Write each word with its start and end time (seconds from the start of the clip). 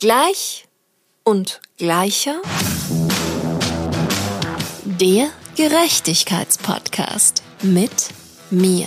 Gleich 0.00 0.66
und 1.24 1.60
gleicher. 1.76 2.40
Der 4.86 5.28
Gerechtigkeitspodcast 5.56 7.42
mit 7.60 8.08
mir. 8.50 8.86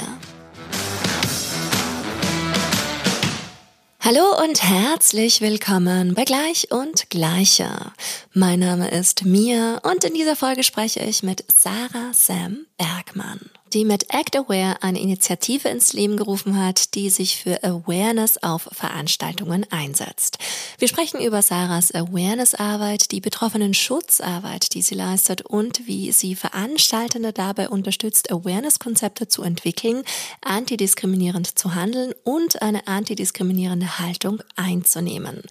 Hallo 3.99 4.23
und 4.43 4.63
herzlich 4.63 5.41
willkommen 5.41 6.15
bei 6.15 6.23
Gleich 6.23 6.71
und 6.71 7.11
Gleicher. 7.11 7.93
Mein 8.33 8.61
Name 8.61 8.89
ist 8.89 9.23
Mia 9.23 9.81
und 9.83 10.03
in 10.03 10.15
dieser 10.15 10.35
Folge 10.35 10.63
spreche 10.63 11.01
ich 11.01 11.21
mit 11.21 11.45
Sarah 11.55 12.11
Sam 12.13 12.65
Bergmann 12.79 13.51
die 13.73 13.85
mit 13.85 14.13
Act 14.13 14.35
Aware 14.35 14.77
eine 14.81 14.99
Initiative 14.99 15.67
ins 15.67 15.93
Leben 15.93 16.15
gerufen 16.15 16.63
hat, 16.63 16.93
die 16.93 17.09
sich 17.09 17.37
für 17.37 17.63
Awareness 17.63 18.41
auf 18.43 18.69
Veranstaltungen 18.71 19.65
einsetzt. 19.71 20.37
Wir 20.77 20.87
sprechen 20.87 21.19
über 21.19 21.41
Sarahs 21.41 21.93
Awareness-Arbeit, 21.93 23.11
die 23.11 23.21
betroffenen 23.21 23.73
Schutzarbeit, 23.73 24.73
die 24.73 24.81
sie 24.81 24.95
leistet 24.95 25.41
und 25.41 25.87
wie 25.87 26.11
sie 26.11 26.35
Veranstaltende 26.35 27.33
dabei 27.33 27.69
unterstützt, 27.69 28.31
Awareness-Konzepte 28.31 29.27
zu 29.27 29.41
entwickeln, 29.41 30.03
antidiskriminierend 30.41 31.57
zu 31.57 31.73
handeln 31.73 32.13
und 32.23 32.61
eine 32.61 32.87
antidiskriminierende 32.87 33.99
Haltung 33.99 34.41
einzunehmen. 34.55 35.41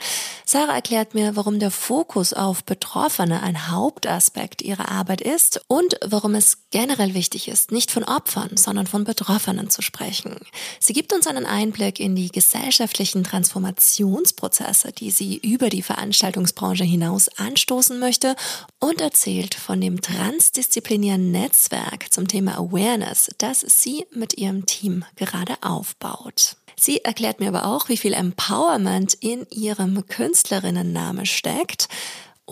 Sarah 0.45 0.75
erklärt 0.75 1.15
mir, 1.15 1.35
warum 1.35 1.59
der 1.59 1.71
Fokus 1.71 2.33
auf 2.33 2.65
Betroffene 2.65 3.43
ein 3.43 3.71
Hauptaspekt 3.71 4.63
ihrer 4.63 4.91
Arbeit 4.91 5.21
ist 5.21 5.65
und 5.67 5.97
warum 6.05 6.35
es 6.35 6.59
generell 6.71 7.15
wichtig 7.15 7.49
ist, 7.49 7.73
nicht 7.73 7.91
von 7.91 8.05
Opfern, 8.17 8.57
sondern 8.57 8.87
von 8.87 9.05
Betroffenen 9.05 9.71
zu 9.71 9.83
sprechen. 9.83 10.37
Sie 10.79 10.93
gibt 10.93 11.13
uns 11.13 11.27
einen 11.27 11.47
Einblick 11.47 11.99
in 11.99 12.15
die 12.15 12.29
gesellschaftlichen 12.29 13.25
Transformationsprozesse, 13.25 14.93
die 14.93 15.11
sie 15.11 15.39
über 15.39 15.69
die 15.69 15.83
Veranstaltungsbranche 15.83 16.85
hinaus 16.85 17.29
anstoßen 17.29 17.99
möchte 17.99 18.37
und 18.79 19.01
erzählt 19.01 19.55
von 19.55 19.81
dem 19.81 20.01
transdisziplinären 20.01 21.31
Netzwerk 21.31 22.13
zum 22.13 22.29
Thema 22.29 22.59
Awareness, 22.59 23.31
das 23.39 23.61
sie 23.61 24.07
mit 24.13 24.39
ihrem 24.39 24.67
Team 24.67 25.05
gerade 25.17 25.55
aufbaut. 25.63 26.57
Sie 26.79 27.05
erklärt 27.05 27.41
mir 27.41 27.49
aber 27.49 27.67
auch, 27.67 27.89
wie 27.89 27.97
viel 27.97 28.13
Empowerment 28.13 29.15
in 29.15 29.47
ihrem 29.51 30.07
Künstlerinnenname 30.07 31.27
steckt 31.27 31.89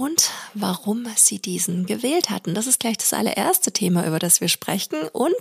und 0.01 0.31
warum 0.55 1.06
sie 1.15 1.41
diesen 1.41 1.84
gewählt 1.84 2.31
hatten. 2.31 2.55
Das 2.55 2.67
ist 2.67 2.81
gleich 2.81 2.97
das 2.97 3.12
allererste 3.12 3.70
Thema, 3.70 4.06
über 4.06 4.19
das 4.19 4.41
wir 4.41 4.48
sprechen. 4.48 4.97
Und 5.12 5.34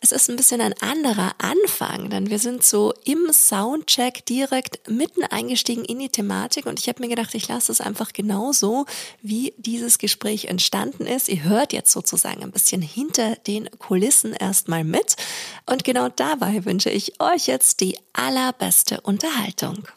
es 0.00 0.12
ist 0.12 0.30
ein 0.30 0.36
bisschen 0.36 0.60
ein 0.60 0.80
anderer 0.80 1.34
Anfang, 1.38 2.08
denn 2.08 2.30
wir 2.30 2.38
sind 2.38 2.62
so 2.62 2.94
im 3.04 3.32
Soundcheck 3.32 4.24
direkt 4.24 4.88
mitten 4.88 5.24
eingestiegen 5.24 5.84
in 5.84 5.98
die 5.98 6.08
Thematik 6.08 6.66
und 6.66 6.78
ich 6.78 6.88
habe 6.88 7.02
mir 7.02 7.08
gedacht, 7.08 7.34
ich 7.34 7.48
lasse 7.48 7.72
es 7.72 7.80
einfach 7.80 8.12
genauso, 8.12 8.86
wie 9.22 9.54
dieses 9.56 9.98
Gespräch 9.98 10.44
entstanden 10.44 11.04
ist. 11.04 11.28
Ihr 11.28 11.42
hört 11.42 11.72
jetzt 11.72 11.90
sozusagen 11.90 12.44
ein 12.44 12.52
bisschen 12.52 12.82
hinter 12.82 13.34
den 13.34 13.68
Kulissen 13.80 14.34
erstmal 14.34 14.84
mit 14.84 15.16
und 15.68 15.82
genau 15.82 16.08
dabei 16.10 16.64
wünsche 16.64 16.90
ich 16.90 17.20
euch 17.20 17.48
jetzt 17.48 17.80
die 17.80 17.98
allerbeste 18.12 19.00
Unterhaltung. 19.00 19.88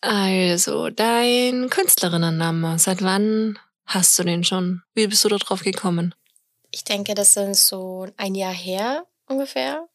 Also, 0.00 0.88
dein 0.88 1.68
Künstlerinnenname, 1.68 2.78
seit 2.78 3.02
wann 3.02 3.58
hast 3.84 4.18
du 4.18 4.24
den 4.24 4.44
schon? 4.44 4.82
Wie 4.94 5.06
bist 5.06 5.24
du 5.24 5.28
da 5.28 5.36
drauf 5.36 5.62
gekommen? 5.62 6.14
Ich 6.70 6.84
denke, 6.84 7.14
das 7.14 7.34
sind 7.34 7.56
so 7.56 8.06
ein 8.16 8.34
Jahr 8.34 8.52
her 8.52 9.04
ungefähr. 9.26 9.88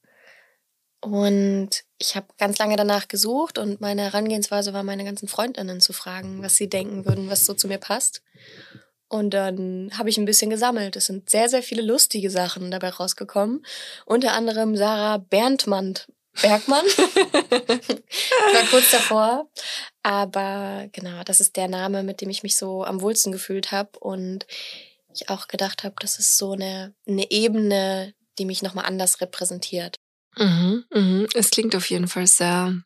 Und 1.02 1.70
ich 1.98 2.16
habe 2.16 2.28
ganz 2.38 2.58
lange 2.58 2.76
danach 2.76 3.08
gesucht 3.08 3.58
und 3.58 3.80
meine 3.80 4.04
Herangehensweise 4.04 4.74
war, 4.74 4.84
meine 4.84 5.06
ganzen 5.06 5.28
Freundinnen 5.28 5.80
zu 5.80 5.94
fragen, 5.94 6.42
was 6.42 6.56
sie 6.56 6.68
denken 6.68 7.06
würden, 7.06 7.30
was 7.30 7.46
so 7.46 7.54
zu 7.54 7.68
mir 7.68 7.78
passt. 7.78 8.22
Und 9.08 9.34
dann 9.34 9.92
habe 9.98 10.10
ich 10.10 10.18
ein 10.18 10.26
bisschen 10.26 10.50
gesammelt. 10.50 10.96
Es 10.96 11.06
sind 11.06 11.30
sehr, 11.30 11.48
sehr 11.48 11.62
viele 11.62 11.84
lustige 11.84 12.30
Sachen 12.30 12.72
dabei 12.72 12.90
rausgekommen. 12.90 13.66
Unter 14.06 14.34
anderem 14.34 14.76
Sarah 14.76 15.18
Berndmann 15.18 15.96
Bergmann. 16.42 16.86
ich 16.86 16.98
war 18.54 18.64
kurz 18.70 18.92
davor. 18.92 19.50
Aber 20.04 20.88
genau, 20.92 21.24
das 21.24 21.40
ist 21.42 21.56
der 21.56 21.68
Name, 21.68 22.04
mit 22.04 22.22
dem 22.22 22.30
ich 22.30 22.44
mich 22.44 22.58
so 22.58 22.84
am 22.84 23.02
wohlsten 23.02 23.32
gefühlt 23.32 23.72
habe. 23.72 23.98
Und 24.00 24.46
ich 25.14 25.30
auch 25.30 25.48
gedacht 25.48 25.84
habe, 25.84 25.96
das 26.00 26.20
ist 26.20 26.38
so 26.38 26.54
eine, 26.54 26.94
eine 27.08 27.32
Ebene, 27.32 28.14
die 28.38 28.46
mich 28.46 28.62
nochmal 28.62 28.86
anders 28.86 29.22
repräsentiert. 29.22 29.98
Mhm, 30.38 30.86
mhm. 30.94 31.28
Es 31.34 31.52
klingt 31.52 31.76
auf 31.76 31.90
jeden 31.90 32.08
Fall 32.08 32.28
sehr, 32.28 32.82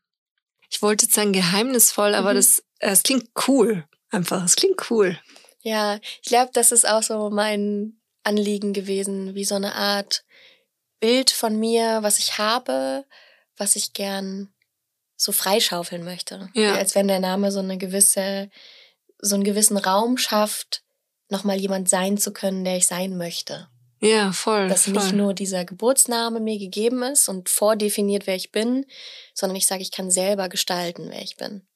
ich 0.69 0.81
wollte 0.81 1.07
sagen 1.07 1.33
geheimnisvoll, 1.33 2.13
aber 2.13 2.31
mhm. 2.31 2.35
das, 2.35 2.63
es 2.79 3.03
klingt 3.03 3.29
cool. 3.47 3.85
Einfach, 4.11 4.43
es 4.43 4.55
klingt 4.55 4.89
cool. 4.89 5.19
Ja, 5.61 5.99
ich 6.21 6.29
glaube, 6.29 6.51
das 6.53 6.71
ist 6.71 6.87
auch 6.87 7.03
so 7.03 7.29
mein 7.29 7.99
Anliegen 8.23 8.73
gewesen, 8.73 9.35
wie 9.35 9.45
so 9.45 9.55
eine 9.55 9.75
Art 9.75 10.23
Bild 10.99 11.31
von 11.31 11.57
mir, 11.57 11.99
was 12.01 12.19
ich 12.19 12.37
habe, 12.37 13.05
was 13.59 13.75
ich 13.75 13.94
gern 13.94 14.50
so 15.16 15.31
freischaufeln 15.31 16.03
möchte. 16.03 16.50
Ja. 16.53 16.75
Als 16.75 16.96
wenn 16.96 17.08
der 17.08 17.20
Name 17.20 17.52
so 17.52 17.59
eine 17.59 17.78
gewisse, 17.78 18.50
so 19.20 19.36
einen 19.36 19.44
gewissen 19.44 19.78
Raum 19.78 20.18
schafft, 20.18 20.81
nochmal 21.30 21.59
jemand 21.59 21.90
sein 21.90 22.18
zu 22.18 22.31
können, 22.31 22.64
der 22.64 22.78
ich 22.78 22.88
sein 22.88 23.18
möchte. 23.18 23.68
Ja, 24.02 24.31
voll. 24.31 24.70
Dass 24.70 24.86
voll. 24.86 24.94
nicht 24.94 25.14
nur 25.14 25.34
dieser 25.34 25.66
Geburtsname 25.66 26.40
mir 26.40 26.58
gegeben 26.58 27.03
ist 27.03 27.28
und 27.28 27.50
vordefiniert, 27.50 28.28
wer 28.28 28.36
ich 28.36 28.52
bin, 28.52 28.86
sondern 29.34 29.58
ich 29.58 29.68
sage, 29.68 29.81
ich 29.81 29.91
kann 29.91 30.09
selber 30.09 30.47
gestalten, 30.47 31.08
wer 31.09 31.22
ich 31.22 31.36
bin. 31.36 31.68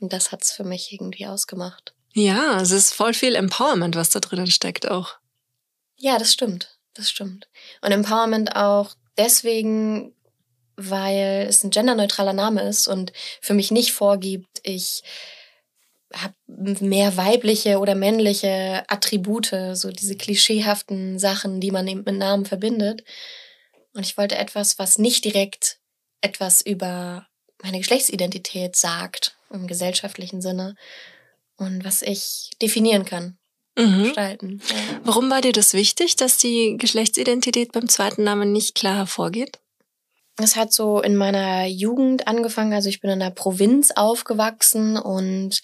Und 0.00 0.12
das 0.12 0.32
hat's 0.32 0.50
für 0.52 0.64
mich 0.64 0.92
irgendwie 0.92 1.26
ausgemacht. 1.26 1.94
Ja, 2.12 2.60
es 2.60 2.72
ist 2.72 2.92
voll 2.92 3.14
viel 3.14 3.36
Empowerment, 3.36 3.94
was 3.94 4.10
da 4.10 4.18
drinnen 4.18 4.48
steckt 4.48 4.90
auch. 4.90 5.14
Ja, 5.96 6.18
das 6.18 6.32
stimmt. 6.32 6.76
Das 6.94 7.08
stimmt. 7.08 7.48
Und 7.82 7.92
Empowerment 7.92 8.56
auch 8.56 8.94
deswegen, 9.16 10.12
weil 10.76 11.46
es 11.48 11.62
ein 11.64 11.70
genderneutraler 11.70 12.32
Name 12.32 12.62
ist 12.62 12.88
und 12.88 13.12
für 13.40 13.54
mich 13.54 13.70
nicht 13.70 13.92
vorgibt, 13.92 14.60
ich 14.62 15.02
habe 16.14 16.34
mehr 16.48 17.16
weibliche 17.16 17.78
oder 17.78 17.94
männliche 17.94 18.84
Attribute, 18.88 19.54
so 19.74 19.90
diese 19.90 20.16
klischeehaften 20.16 21.18
Sachen, 21.18 21.60
die 21.60 21.70
man 21.70 21.86
eben 21.86 22.02
mit 22.04 22.16
Namen 22.16 22.46
verbindet. 22.46 23.04
Und 23.94 24.04
ich 24.04 24.16
wollte 24.16 24.36
etwas, 24.36 24.78
was 24.78 24.98
nicht 24.98 25.24
direkt 25.24 25.78
etwas 26.20 26.62
über 26.62 27.26
meine 27.62 27.78
Geschlechtsidentität 27.78 28.76
sagt, 28.76 29.36
im 29.50 29.66
gesellschaftlichen 29.66 30.40
Sinne, 30.40 30.74
und 31.56 31.84
was 31.84 32.02
ich 32.02 32.50
definieren 32.62 33.04
kann. 33.04 33.38
Mhm. 33.76 34.04
Gestalten. 34.04 34.62
Ja. 34.68 35.00
Warum 35.04 35.30
war 35.30 35.40
dir 35.40 35.52
das 35.52 35.74
wichtig, 35.74 36.16
dass 36.16 36.38
die 36.38 36.76
Geschlechtsidentität 36.76 37.72
beim 37.72 37.88
zweiten 37.88 38.24
Namen 38.24 38.52
nicht 38.52 38.74
klar 38.74 38.96
hervorgeht? 38.96 39.58
Es 40.36 40.56
hat 40.56 40.72
so 40.72 41.00
in 41.00 41.16
meiner 41.16 41.66
Jugend 41.66 42.26
angefangen. 42.26 42.72
Also 42.72 42.88
ich 42.88 43.00
bin 43.00 43.10
in 43.10 43.20
der 43.20 43.30
Provinz 43.30 43.90
aufgewachsen 43.90 44.96
und 44.96 45.60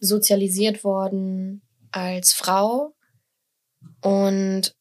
sozialisiert 0.00 0.84
worden 0.84 1.62
als 1.92 2.32
Frau. 2.32 2.94
Und 4.02 4.74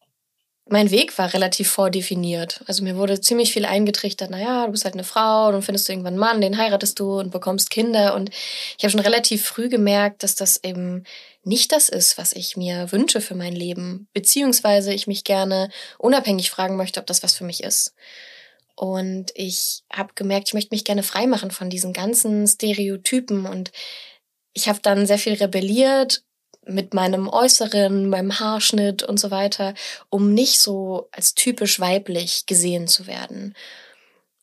mein 0.68 0.90
Weg 0.90 1.16
war 1.20 1.34
relativ 1.34 1.70
vordefiniert. 1.70 2.62
Also 2.66 2.84
mir 2.84 2.96
wurde 2.96 3.22
ziemlich 3.22 3.54
viel 3.54 3.66
eingetrichtert, 3.66 4.32
naja, 4.32 4.66
du 4.66 4.72
bist 4.72 4.84
halt 4.84 4.96
eine 4.96 5.04
Frau, 5.04 5.52
dann 5.52 5.62
findest 5.62 5.88
du 5.88 5.94
irgendwann 5.94 6.14
einen 6.14 6.20
Mann, 6.20 6.42
den 6.42 6.58
heiratest 6.58 7.00
du 7.00 7.20
und 7.20 7.32
bekommst 7.32 7.70
Kinder. 7.70 8.16
Und 8.16 8.32
ich 8.78 8.84
habe 8.84 8.90
schon 8.90 9.00
relativ 9.00 9.46
früh 9.46 9.70
gemerkt, 9.70 10.24
dass 10.24 10.34
das 10.34 10.64
eben 10.64 11.04
nicht 11.44 11.72
das 11.72 11.90
ist, 11.90 12.18
was 12.18 12.34
ich 12.34 12.58
mir 12.58 12.92
wünsche 12.92 13.22
für 13.22 13.36
mein 13.36 13.54
Leben. 13.54 14.08
Beziehungsweise 14.14 14.92
ich 14.92 15.06
mich 15.06 15.24
gerne 15.24 15.70
unabhängig 16.00 16.50
fragen 16.50 16.78
möchte, 16.78 17.00
ob 17.00 17.06
das 17.06 17.22
was 17.22 17.36
für 17.36 17.44
mich 17.44 17.64
ist. 17.64 17.94
Und 18.75 19.31
ich 19.36 19.84
habe 19.91 20.13
gemerkt, 20.16 20.50
ich 20.50 20.53
möchte 20.53 20.75
mich 20.75 20.84
gerne 20.84 21.03
freimachen 21.03 21.52
von 21.52 21.69
diesen 21.69 21.94
ganzen 21.94 22.46
Stereotypen. 22.47 23.46
Und 23.46 23.72
ich 24.53 24.68
habe 24.68 24.80
dann 24.81 25.06
sehr 25.08 25.19
viel 25.19 25.34
rebelliert 25.34 26.24
mit 26.68 26.94
meinem 26.94 27.30
Äußeren, 27.30 28.10
meinem 28.10 28.39
Haarschnitt 28.39 29.04
und 29.04 29.19
so 29.19 29.31
weiter, 29.31 29.74
um 30.10 30.33
nicht 30.33 30.60
so 30.60 31.07
als 31.12 31.36
typisch 31.36 31.80
weiblich 31.80 32.45
gesehen 32.48 32.88
zu 32.88 33.07
werden. 33.07 33.56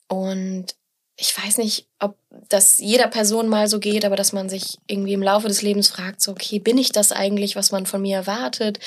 Und 0.09 0.75
ich 1.17 1.37
weiß 1.37 1.59
nicht, 1.59 1.87
ob 2.01 2.17
das 2.49 2.79
jeder 2.79 3.07
Person 3.07 3.49
mal 3.49 3.69
so 3.69 3.79
geht, 3.79 4.05
aber 4.05 4.17
dass 4.17 4.33
man 4.33 4.49
sich 4.49 4.79
irgendwie 4.87 5.13
im 5.13 5.23
Laufe 5.23 5.47
des 5.47 5.63
Lebens 5.63 5.89
fragt, 5.89 6.21
so, 6.21 6.33
okay, 6.33 6.59
bin 6.59 6.79
ich 6.79 6.91
das 6.91 7.13
eigentlich, 7.13 7.55
was 7.55 7.71
man 7.71 7.87
von 7.87 8.03
mir 8.03 8.17
erwartet? 8.17 8.79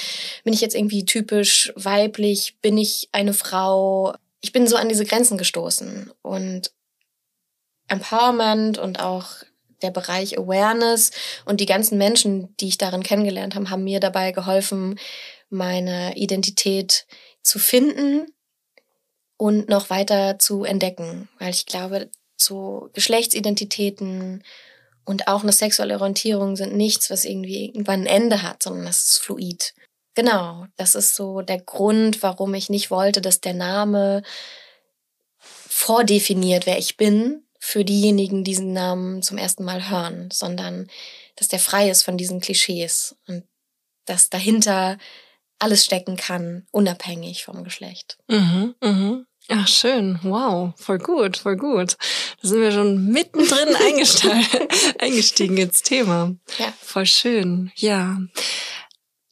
Bin 0.44 0.54
ich 0.54 0.62
jetzt 0.62 0.76
irgendwie 0.76 1.06
typisch 1.06 1.72
weiblich? 1.76 2.58
Bin 2.62 2.78
ich 2.78 3.10
eine 3.12 3.34
Frau? 3.34 4.16
Ich 4.46 4.52
bin 4.52 4.68
so 4.68 4.76
an 4.76 4.90
diese 4.90 5.06
Grenzen 5.06 5.40
gestoßen 5.40 6.12
und 6.22 6.72
Empowerment 7.88 8.78
und 8.78 9.00
auch 9.00 9.28
der 9.82 9.90
Bereich 9.90 10.38
Awareness 10.38 11.10
und 11.46 11.62
die 11.62 11.66
ganzen 11.66 11.98
Menschen, 11.98 12.56
die 12.58 12.68
ich 12.68 12.78
darin 12.78 13.02
kennengelernt 13.02 13.56
habe, 13.56 13.72
haben 13.72 13.84
mir 13.84 14.00
dabei 14.00 14.34
geholfen, 14.34 15.00
meine 15.50 16.16
Identität 16.16 17.08
zu 17.42 17.58
finden 17.58 18.28
und 19.38 19.68
noch 19.68 19.90
weiter 19.90 20.38
zu 20.38 20.64
entdecken, 20.64 21.28
weil 21.40 21.50
ich 21.50 21.66
glaube, 21.66 22.12
so 22.38 22.92
Geschlechtsidentitäten 22.94 24.44
und 25.06 25.28
auch 25.28 25.42
eine 25.42 25.54
sexuelle 25.54 25.96
Orientierung 25.96 26.56
sind 26.56 26.76
nichts, 26.76 27.10
was 27.10 27.26
irgendwie 27.26 27.66
irgendwann 27.66 28.02
ein 28.02 28.06
Ende 28.06 28.44
hat, 28.44 28.62
sondern 28.62 28.86
das 28.86 29.06
ist 29.06 29.18
fluid. 29.24 29.74
Genau, 30.16 30.66
das 30.78 30.96
ist 30.96 31.16
so 31.16 31.42
der 31.42 31.60
Grund, 31.60 32.24
warum 32.24 32.54
ich 32.54 32.70
nicht 32.70 32.90
wollte, 32.90 33.22
dass 33.22 33.42
der 33.42 33.54
Name 33.54 34.24
vordefiniert, 35.38 36.66
wer 36.66 36.78
ich 36.78 36.98
bin, 36.98 37.44
für 37.60 37.84
diejenigen, 37.84 38.44
die 38.44 38.52
diesen 38.52 38.74
Namen 38.74 39.22
zum 39.22 39.38
ersten 39.38 39.66
Mal 39.66 39.90
hören, 39.90 40.30
sondern 40.32 40.88
dass 41.36 41.50
der 41.50 41.60
frei 41.60 41.90
ist 41.90 42.04
von 42.04 42.18
diesen 42.18 42.40
Klischees 42.40 43.18
und 43.28 43.44
dass 44.06 44.30
dahinter 44.30 44.98
alles 45.60 45.84
stecken 45.84 46.16
kann, 46.16 46.68
unabhängig 46.72 47.44
vom 47.44 47.64
Geschlecht. 47.64 48.18
Mhm, 48.28 48.76
mhm. 48.82 49.26
Ach, 49.48 49.68
schön. 49.68 50.20
Wow. 50.24 50.74
Voll 50.76 50.98
gut, 50.98 51.38
voll 51.38 51.56
gut. 51.56 51.98
Da 52.42 52.48
sind 52.48 52.62
wir 52.62 52.72
schon 52.72 53.08
mittendrin 53.08 53.76
eingestiegen 55.00 55.58
ins 55.58 55.84
Thema. 55.84 56.36
Ja. 56.58 56.74
Voll 56.82 57.06
schön. 57.06 57.72
Ja. 57.76 58.18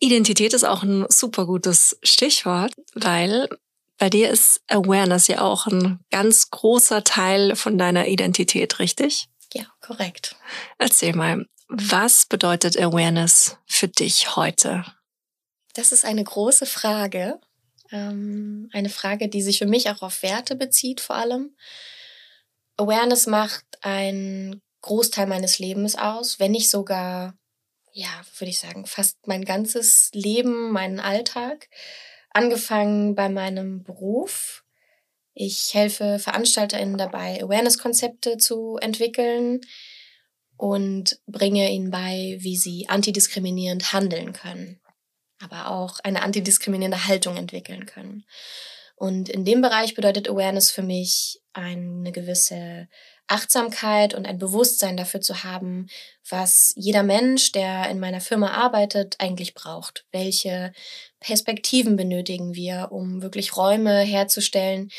Identität 0.03 0.51
ist 0.53 0.65
auch 0.65 0.83
ein 0.83 1.05
super 1.07 1.45
gutes 1.45 1.97
Stichwort, 2.03 2.73
weil 2.93 3.47
bei 3.97 4.09
dir 4.09 4.29
ist 4.29 4.61
Awareness 4.67 5.27
ja 5.27 5.39
auch 5.39 5.65
ein 5.65 6.01
ganz 6.11 6.49
großer 6.49 7.05
Teil 7.05 7.55
von 7.55 7.77
deiner 7.77 8.07
Identität, 8.07 8.79
richtig? 8.79 9.29
Ja, 9.53 9.63
korrekt. 9.79 10.35
Erzähl 10.77 11.15
mal, 11.15 11.45
was 11.69 12.25
bedeutet 12.25 12.77
Awareness 12.77 13.55
für 13.65 13.87
dich 13.87 14.35
heute? 14.35 14.83
Das 15.73 15.93
ist 15.93 16.03
eine 16.03 16.25
große 16.25 16.65
Frage. 16.65 17.39
Ähm, 17.89 18.69
eine 18.73 18.89
Frage, 18.89 19.29
die 19.29 19.41
sich 19.41 19.59
für 19.59 19.67
mich 19.67 19.89
auch 19.89 20.01
auf 20.01 20.21
Werte 20.21 20.57
bezieht, 20.57 20.99
vor 20.99 21.15
allem. 21.15 21.55
Awareness 22.75 23.25
macht 23.25 23.63
einen 23.79 24.61
Großteil 24.81 25.27
meines 25.27 25.59
Lebens 25.59 25.95
aus, 25.95 26.39
wenn 26.39 26.51
nicht 26.51 26.69
sogar, 26.69 27.35
ja, 27.93 28.09
würde 28.39 28.49
ich 28.49 28.59
sagen, 28.59 28.85
fast 28.85 29.27
mein 29.27 29.45
ganzes 29.45 30.09
Leben, 30.13 30.71
meinen 30.71 30.99
Alltag. 30.99 31.69
Angefangen 32.31 33.13
bei 33.13 33.29
meinem 33.29 33.83
Beruf. 33.83 34.63
Ich 35.35 35.73
helfe 35.73 36.19
VeranstalterInnen 36.19 36.97
dabei, 36.97 37.41
Awareness-Konzepte 37.41 38.37
zu 38.37 38.77
entwickeln 38.77 39.61
und 40.57 41.19
bringe 41.27 41.71
ihnen 41.71 41.91
bei, 41.91 42.37
wie 42.39 42.57
sie 42.57 42.87
antidiskriminierend 42.87 43.93
handeln 43.93 44.33
können, 44.33 44.79
aber 45.39 45.69
auch 45.71 45.99
eine 46.03 46.21
antidiskriminierende 46.21 47.07
Haltung 47.07 47.37
entwickeln 47.37 47.85
können. 47.85 48.25
Und 48.95 49.27
in 49.29 49.43
dem 49.43 49.61
Bereich 49.61 49.95
bedeutet 49.95 50.29
Awareness 50.29 50.71
für 50.71 50.83
mich 50.83 51.41
eine 51.53 52.11
gewisse 52.11 52.87
Achtsamkeit 53.27 54.13
und 54.13 54.25
ein 54.25 54.37
Bewusstsein 54.37 54.97
dafür 54.97 55.21
zu 55.21 55.43
haben, 55.43 55.87
was 56.29 56.73
jeder 56.75 57.03
Mensch, 57.03 57.51
der 57.51 57.89
in 57.89 57.99
meiner 57.99 58.21
Firma 58.21 58.51
arbeitet, 58.51 59.15
eigentlich 59.19 59.53
braucht. 59.53 60.05
Welche 60.11 60.73
Perspektiven 61.19 61.95
benötigen 61.95 62.53
wir, 62.53 62.89
um 62.91 63.21
wirklich 63.21 63.55
Räume 63.55 63.99
herzustellen, 63.99 64.89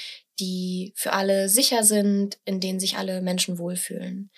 die 0.41 0.93
für 0.97 1.13
alle 1.13 1.49
sicher 1.49 1.85
sind, 1.85 2.39
in 2.45 2.61
denen 2.61 2.81
sich 2.81 2.97
alle 2.97 3.21
Menschen 3.21 3.59
wohlfühlen. 3.59 4.31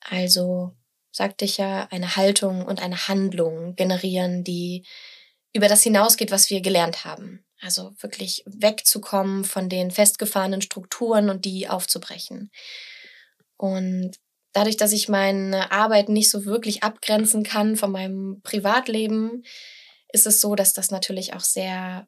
Also, 0.00 0.72
sagte 1.10 1.44
ich 1.44 1.56
ja, 1.56 1.88
eine 1.90 2.16
Haltung 2.16 2.64
und 2.64 2.82
eine 2.82 3.08
Handlung 3.08 3.74
generieren, 3.74 4.44
die 4.44 4.84
über 5.52 5.68
das 5.68 5.82
hinausgeht, 5.82 6.30
was 6.30 6.50
wir 6.50 6.60
gelernt 6.60 7.04
haben. 7.04 7.44
Also 7.60 7.92
wirklich 8.00 8.44
wegzukommen 8.46 9.44
von 9.44 9.68
den 9.68 9.90
festgefahrenen 9.90 10.62
Strukturen 10.62 11.28
und 11.28 11.44
die 11.44 11.68
aufzubrechen. 11.68 12.50
Und 13.56 14.12
dadurch, 14.52 14.76
dass 14.76 14.92
ich 14.92 15.08
meine 15.08 15.72
Arbeit 15.72 16.08
nicht 16.08 16.30
so 16.30 16.44
wirklich 16.44 16.82
abgrenzen 16.82 17.42
kann 17.42 17.76
von 17.76 17.90
meinem 17.90 18.40
Privatleben, 18.42 19.44
ist 20.12 20.26
es 20.26 20.40
so, 20.40 20.54
dass 20.54 20.72
das 20.72 20.90
natürlich 20.90 21.34
auch 21.34 21.40
sehr, 21.40 22.06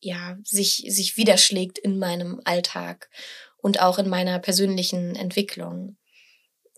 ja, 0.00 0.38
sich, 0.44 0.84
sich 0.88 1.16
widerschlägt 1.16 1.78
in 1.78 1.98
meinem 1.98 2.40
Alltag 2.44 3.10
und 3.58 3.80
auch 3.80 3.98
in 3.98 4.08
meiner 4.08 4.38
persönlichen 4.38 5.16
Entwicklung. 5.16 5.96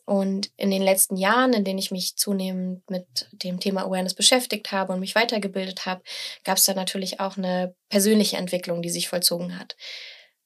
Und 0.06 0.50
in 0.56 0.70
den 0.70 0.82
letzten 0.82 1.16
Jahren, 1.16 1.54
in 1.54 1.64
denen 1.64 1.78
ich 1.78 1.90
mich 1.90 2.16
zunehmend 2.16 2.88
mit 2.90 3.06
dem 3.32 3.58
Thema 3.58 3.84
Awareness 3.84 4.14
beschäftigt 4.14 4.70
habe 4.70 4.92
und 4.92 5.00
mich 5.00 5.14
weitergebildet 5.14 5.86
habe, 5.86 6.02
gab 6.44 6.58
es 6.58 6.64
da 6.64 6.74
natürlich 6.74 7.20
auch 7.20 7.38
eine 7.38 7.74
persönliche 7.88 8.36
Entwicklung, 8.36 8.82
die 8.82 8.90
sich 8.90 9.08
vollzogen 9.08 9.58
hat. 9.58 9.76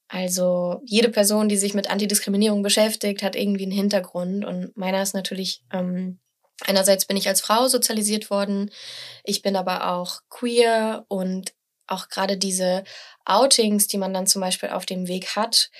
Also 0.06 0.80
jede 0.86 1.10
Person, 1.10 1.48
die 1.48 1.56
sich 1.56 1.74
mit 1.74 1.90
Antidiskriminierung 1.90 2.62
beschäftigt, 2.62 3.22
hat 3.22 3.36
irgendwie 3.36 3.64
einen 3.64 3.72
Hintergrund. 3.72 4.44
Und 4.44 4.76
meiner 4.76 5.02
ist 5.02 5.14
natürlich, 5.14 5.62
ähm, 5.72 6.20
einerseits 6.64 7.04
bin 7.04 7.16
ich 7.16 7.28
als 7.28 7.40
Frau 7.40 7.66
sozialisiert 7.66 8.30
worden, 8.30 8.70
ich 9.24 9.42
bin 9.42 9.56
aber 9.56 9.92
auch 9.92 10.20
queer 10.30 11.04
und 11.08 11.52
auch 11.86 12.08
gerade 12.08 12.36
diese 12.36 12.84
Outings, 13.24 13.86
die 13.88 13.98
man 13.98 14.14
dann 14.14 14.26
zum 14.26 14.40
Beispiel 14.40 14.70
auf 14.70 14.86
dem 14.86 15.08
Weg 15.08 15.36
hat 15.36 15.70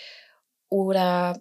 oder 0.69 1.41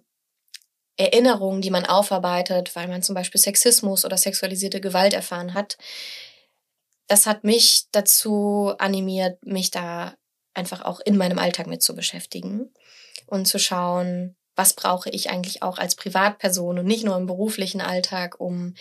Erinnerungen, 0.98 1.62
die 1.62 1.70
man 1.70 1.86
aufarbeitet, 1.86 2.74
weil 2.74 2.88
man 2.88 3.02
zum 3.02 3.14
Beispiel 3.14 3.40
Sexismus 3.40 4.04
oder 4.04 4.18
sexualisierte 4.18 4.80
Gewalt 4.80 5.14
erfahren 5.14 5.54
hat. 5.54 5.78
Das 7.06 7.24
hat 7.24 7.44
mich 7.44 7.84
dazu 7.92 8.74
animiert, 8.78 9.38
mich 9.46 9.70
da 9.70 10.14
einfach 10.54 10.84
auch 10.84 11.00
in 11.00 11.16
meinem 11.16 11.38
Alltag 11.38 11.68
mit 11.68 11.82
zu 11.82 11.94
beschäftigen 11.94 12.74
und 13.26 13.46
zu 13.46 13.58
schauen, 13.58 14.36
was 14.56 14.74
brauche 14.74 15.08
ich 15.10 15.30
eigentlich 15.30 15.62
auch 15.62 15.78
als 15.78 15.94
Privatperson 15.94 16.80
und 16.80 16.86
nicht 16.86 17.04
nur 17.04 17.16
im 17.16 17.26
beruflichen 17.26 17.80
Alltag, 17.80 18.40
um 18.40 18.74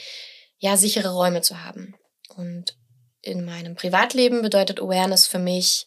ja 0.57 0.75
sichere 0.75 1.13
Räume 1.13 1.41
zu 1.41 1.63
haben. 1.63 1.95
Und 2.35 2.75
in 3.21 3.45
meinem 3.45 3.75
Privatleben 3.75 4.41
bedeutet 4.41 4.81
Awareness 4.81 5.27
für 5.27 5.39
mich, 5.39 5.85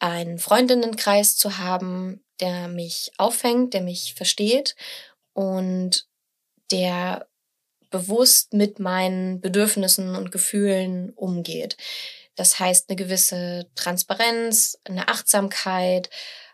einen 0.00 0.38
Freundinnenkreis 0.38 1.36
zu 1.36 1.58
haben, 1.58 2.24
der 2.40 2.66
mich 2.66 3.12
auffängt, 3.16 3.72
der 3.72 3.82
mich 3.82 4.14
versteht 4.14 4.74
und 5.34 6.06
der 6.70 7.28
bewusst 7.90 8.54
mit 8.54 8.78
meinen 8.80 9.40
Bedürfnissen 9.40 10.16
und 10.16 10.32
Gefühlen 10.32 11.10
umgeht. 11.10 11.76
Das 12.34 12.58
heißt 12.58 12.88
eine 12.88 12.96
gewisse 12.96 13.70
Transparenz, 13.76 14.78
eine 14.84 15.08
Achtsamkeit, 15.08 16.10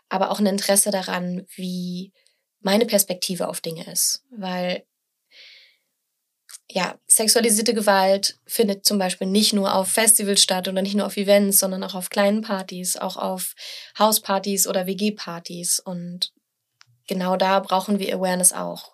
aber 0.09 0.29
auch 0.29 0.39
ein 0.39 0.45
Interesse 0.45 0.91
daran, 0.91 1.47
wie 1.55 2.11
meine 2.59 2.85
Perspektive 2.85 3.47
auf 3.47 3.61
Dinge 3.61 3.89
ist. 3.91 4.23
Weil 4.29 4.85
ja, 6.69 6.97
sexualisierte 7.07 7.73
Gewalt 7.73 8.39
findet 8.45 8.85
zum 8.85 8.97
Beispiel 8.97 9.27
nicht 9.27 9.53
nur 9.53 9.73
auf 9.73 9.89
Festivals 9.89 10.41
statt 10.41 10.67
oder 10.67 10.81
nicht 10.81 10.95
nur 10.95 11.05
auf 11.05 11.17
Events, 11.17 11.59
sondern 11.59 11.83
auch 11.83 11.95
auf 11.95 12.09
kleinen 12.09 12.41
Partys, 12.41 12.97
auch 12.97 13.17
auf 13.17 13.55
Hauspartys 13.97 14.67
oder 14.67 14.85
WG-Partys. 14.85 15.79
Und 15.79 16.31
genau 17.11 17.35
da 17.35 17.59
brauchen 17.59 17.99
wir 17.99 18.15
Awareness 18.15 18.53
auch. 18.53 18.93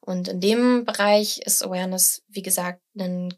Und 0.00 0.26
in 0.28 0.40
dem 0.40 0.86
Bereich 0.86 1.38
ist 1.44 1.62
Awareness, 1.62 2.22
wie 2.26 2.40
gesagt, 2.40 2.80
ein 2.98 3.34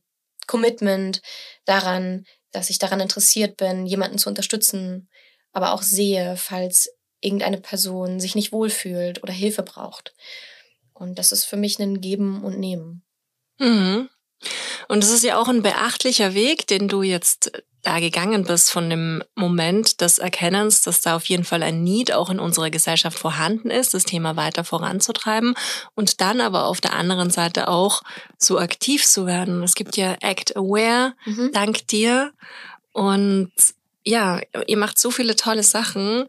Commitment 0.46 1.20
daran, 1.64 2.24
dass 2.52 2.70
ich 2.70 2.78
daran 2.78 3.00
interessiert 3.00 3.56
bin, 3.56 3.86
jemanden 3.86 4.18
zu 4.18 4.28
unterstützen, 4.28 5.08
aber 5.50 5.72
auch 5.72 5.82
sehe, 5.82 6.36
falls 6.36 6.90
irgendeine 7.20 7.60
Person 7.60 8.20
sich 8.20 8.36
nicht 8.36 8.52
wohlfühlt 8.52 9.20
oder 9.24 9.32
Hilfe 9.32 9.64
braucht. 9.64 10.14
Und 10.92 11.18
das 11.18 11.32
ist 11.32 11.44
für 11.44 11.56
mich 11.56 11.80
ein 11.80 12.00
Geben 12.00 12.44
und 12.44 12.60
Nehmen. 12.60 13.02
Mhm. 13.58 14.08
Und 14.86 15.02
es 15.02 15.10
ist 15.10 15.24
ja 15.24 15.40
auch 15.40 15.48
ein 15.48 15.62
beachtlicher 15.62 16.34
Weg, 16.34 16.68
den 16.68 16.86
du 16.86 17.02
jetzt 17.02 17.50
da 17.82 17.98
gegangen 17.98 18.44
bist 18.44 18.70
von 18.70 18.90
dem 18.90 19.22
Moment 19.34 20.00
des 20.00 20.18
Erkennens, 20.18 20.82
dass 20.82 21.00
da 21.00 21.16
auf 21.16 21.26
jeden 21.26 21.44
Fall 21.44 21.62
ein 21.62 21.82
Need 21.82 22.12
auch 22.12 22.28
in 22.28 22.38
unserer 22.38 22.70
Gesellschaft 22.70 23.18
vorhanden 23.18 23.70
ist, 23.70 23.94
das 23.94 24.04
Thema 24.04 24.36
weiter 24.36 24.64
voranzutreiben 24.64 25.54
und 25.94 26.20
dann 26.20 26.40
aber 26.40 26.66
auf 26.66 26.80
der 26.80 26.94
anderen 26.94 27.30
Seite 27.30 27.68
auch 27.68 28.02
so 28.38 28.58
aktiv 28.58 29.06
zu 29.06 29.26
werden. 29.26 29.62
Es 29.62 29.74
gibt 29.74 29.96
ja 29.96 30.16
Act 30.20 30.56
Aware, 30.56 31.14
mhm. 31.24 31.50
dank 31.52 31.86
dir. 31.88 32.32
Und 32.92 33.52
ja, 34.04 34.40
ihr 34.66 34.76
macht 34.76 34.98
so 34.98 35.10
viele 35.10 35.36
tolle 35.36 35.62
Sachen. 35.62 36.26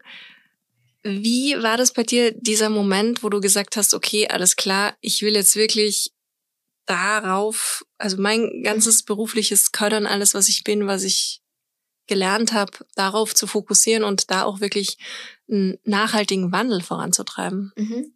Wie 1.02 1.60
war 1.62 1.76
das 1.76 1.92
bei 1.92 2.04
dir, 2.04 2.32
dieser 2.32 2.70
Moment, 2.70 3.22
wo 3.22 3.28
du 3.28 3.40
gesagt 3.40 3.76
hast, 3.76 3.92
okay, 3.92 4.28
alles 4.28 4.56
klar, 4.56 4.94
ich 5.00 5.20
will 5.22 5.34
jetzt 5.34 5.56
wirklich 5.56 6.12
darauf, 6.86 7.84
also 7.98 8.16
mein 8.20 8.62
ganzes 8.62 9.02
berufliches 9.02 9.72
Können, 9.72 10.06
alles, 10.06 10.34
was 10.34 10.48
ich 10.48 10.64
bin, 10.64 10.86
was 10.86 11.02
ich 11.02 11.41
gelernt 12.12 12.52
habe, 12.52 12.72
darauf 12.94 13.34
zu 13.34 13.46
fokussieren 13.46 14.04
und 14.04 14.30
da 14.30 14.44
auch 14.44 14.60
wirklich 14.60 14.98
einen 15.50 15.78
nachhaltigen 15.84 16.52
Wandel 16.52 16.82
voranzutreiben. 16.82 17.72
Mhm. 17.74 18.12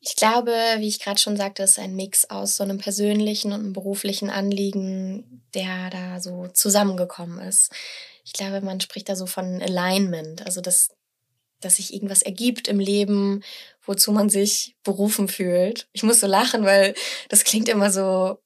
Ich 0.00 0.16
glaube, 0.16 0.52
wie 0.78 0.88
ich 0.88 1.00
gerade 1.00 1.20
schon 1.20 1.36
sagte, 1.36 1.64
ist 1.64 1.78
ein 1.78 1.94
Mix 1.94 2.30
aus 2.30 2.56
so 2.56 2.64
einem 2.64 2.78
persönlichen 2.78 3.52
und 3.52 3.60
einem 3.60 3.72
beruflichen 3.74 4.30
Anliegen, 4.30 5.42
der 5.52 5.90
da 5.90 6.20
so 6.20 6.48
zusammengekommen 6.48 7.40
ist. 7.40 7.70
Ich 8.24 8.32
glaube, 8.32 8.62
man 8.62 8.80
spricht 8.80 9.10
da 9.10 9.16
so 9.16 9.26
von 9.26 9.60
Alignment, 9.60 10.46
also 10.46 10.62
dass, 10.62 10.90
dass 11.60 11.76
sich 11.76 11.92
irgendwas 11.92 12.22
ergibt 12.22 12.68
im 12.68 12.80
Leben, 12.80 13.42
wozu 13.84 14.12
man 14.12 14.30
sich 14.30 14.76
berufen 14.82 15.28
fühlt. 15.28 15.88
Ich 15.92 16.04
muss 16.04 16.20
so 16.20 16.26
lachen, 16.26 16.64
weil 16.64 16.94
das 17.28 17.44
klingt 17.44 17.68
immer 17.68 17.90
so, 17.90 18.38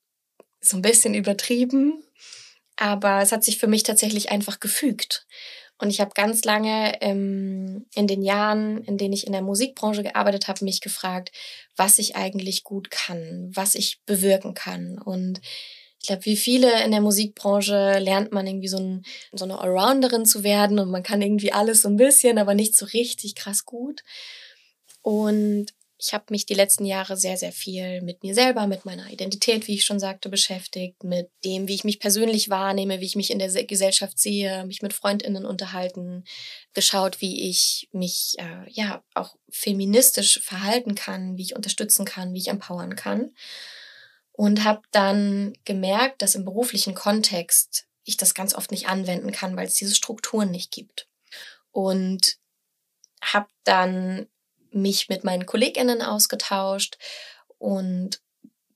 so 0.60 0.76
ein 0.76 0.82
bisschen 0.82 1.14
übertrieben. 1.14 2.02
Aber 2.80 3.20
es 3.20 3.30
hat 3.30 3.44
sich 3.44 3.58
für 3.58 3.66
mich 3.66 3.82
tatsächlich 3.82 4.30
einfach 4.30 4.58
gefügt. 4.58 5.26
Und 5.76 5.90
ich 5.90 6.00
habe 6.00 6.12
ganz 6.14 6.44
lange 6.44 7.00
ähm, 7.02 7.86
in 7.94 8.06
den 8.06 8.22
Jahren, 8.22 8.82
in 8.84 8.96
denen 8.96 9.12
ich 9.12 9.26
in 9.26 9.32
der 9.32 9.42
Musikbranche 9.42 10.02
gearbeitet 10.02 10.48
habe, 10.48 10.64
mich 10.64 10.80
gefragt, 10.80 11.30
was 11.76 11.98
ich 11.98 12.16
eigentlich 12.16 12.64
gut 12.64 12.90
kann, 12.90 13.50
was 13.54 13.74
ich 13.74 14.00
bewirken 14.06 14.54
kann. 14.54 14.98
Und 14.98 15.42
ich 16.00 16.08
glaube, 16.08 16.24
wie 16.24 16.36
viele 16.36 16.82
in 16.84 16.90
der 16.90 17.02
Musikbranche 17.02 17.98
lernt 17.98 18.32
man 18.32 18.46
irgendwie 18.46 18.68
so, 18.68 18.78
ein, 18.78 19.02
so 19.32 19.44
eine 19.44 19.58
Allrounderin 19.60 20.24
zu 20.24 20.42
werden 20.42 20.78
und 20.78 20.90
man 20.90 21.02
kann 21.02 21.20
irgendwie 21.20 21.52
alles 21.52 21.82
so 21.82 21.88
ein 21.88 21.96
bisschen, 21.96 22.38
aber 22.38 22.54
nicht 22.54 22.74
so 22.74 22.86
richtig 22.86 23.34
krass 23.34 23.66
gut. 23.66 24.02
Und 25.02 25.66
ich 26.02 26.14
habe 26.14 26.24
mich 26.30 26.46
die 26.46 26.54
letzten 26.54 26.86
Jahre 26.86 27.16
sehr, 27.16 27.36
sehr 27.36 27.52
viel 27.52 28.00
mit 28.00 28.22
mir 28.22 28.34
selber, 28.34 28.66
mit 28.66 28.86
meiner 28.86 29.10
Identität, 29.10 29.68
wie 29.68 29.74
ich 29.74 29.84
schon 29.84 30.00
sagte, 30.00 30.30
beschäftigt, 30.30 31.04
mit 31.04 31.30
dem, 31.44 31.68
wie 31.68 31.74
ich 31.74 31.84
mich 31.84 32.00
persönlich 32.00 32.48
wahrnehme, 32.48 33.00
wie 33.00 33.04
ich 33.04 33.16
mich 33.16 33.30
in 33.30 33.38
der 33.38 33.50
Gesellschaft 33.64 34.18
sehe, 34.18 34.64
mich 34.64 34.80
mit 34.80 34.94
Freundinnen 34.94 35.44
unterhalten, 35.44 36.24
geschaut, 36.72 37.20
wie 37.20 37.50
ich 37.50 37.88
mich 37.92 38.36
äh, 38.38 38.70
ja 38.70 39.02
auch 39.14 39.36
feministisch 39.50 40.40
verhalten 40.40 40.94
kann, 40.94 41.36
wie 41.36 41.42
ich 41.42 41.56
unterstützen 41.56 42.06
kann, 42.06 42.32
wie 42.32 42.38
ich 42.38 42.48
empowern 42.48 42.96
kann. 42.96 43.34
Und 44.32 44.64
habe 44.64 44.80
dann 44.92 45.52
gemerkt, 45.66 46.22
dass 46.22 46.34
im 46.34 46.46
beruflichen 46.46 46.94
Kontext 46.94 47.86
ich 48.04 48.16
das 48.16 48.32
ganz 48.32 48.54
oft 48.54 48.70
nicht 48.70 48.88
anwenden 48.88 49.32
kann, 49.32 49.54
weil 49.54 49.66
es 49.66 49.74
diese 49.74 49.94
Strukturen 49.94 50.50
nicht 50.50 50.72
gibt. 50.72 51.08
Und 51.72 52.38
habe 53.22 53.48
dann 53.64 54.28
mich 54.72 55.08
mit 55.08 55.24
meinen 55.24 55.46
KollegInnen 55.46 56.02
ausgetauscht 56.02 56.98
und 57.58 58.20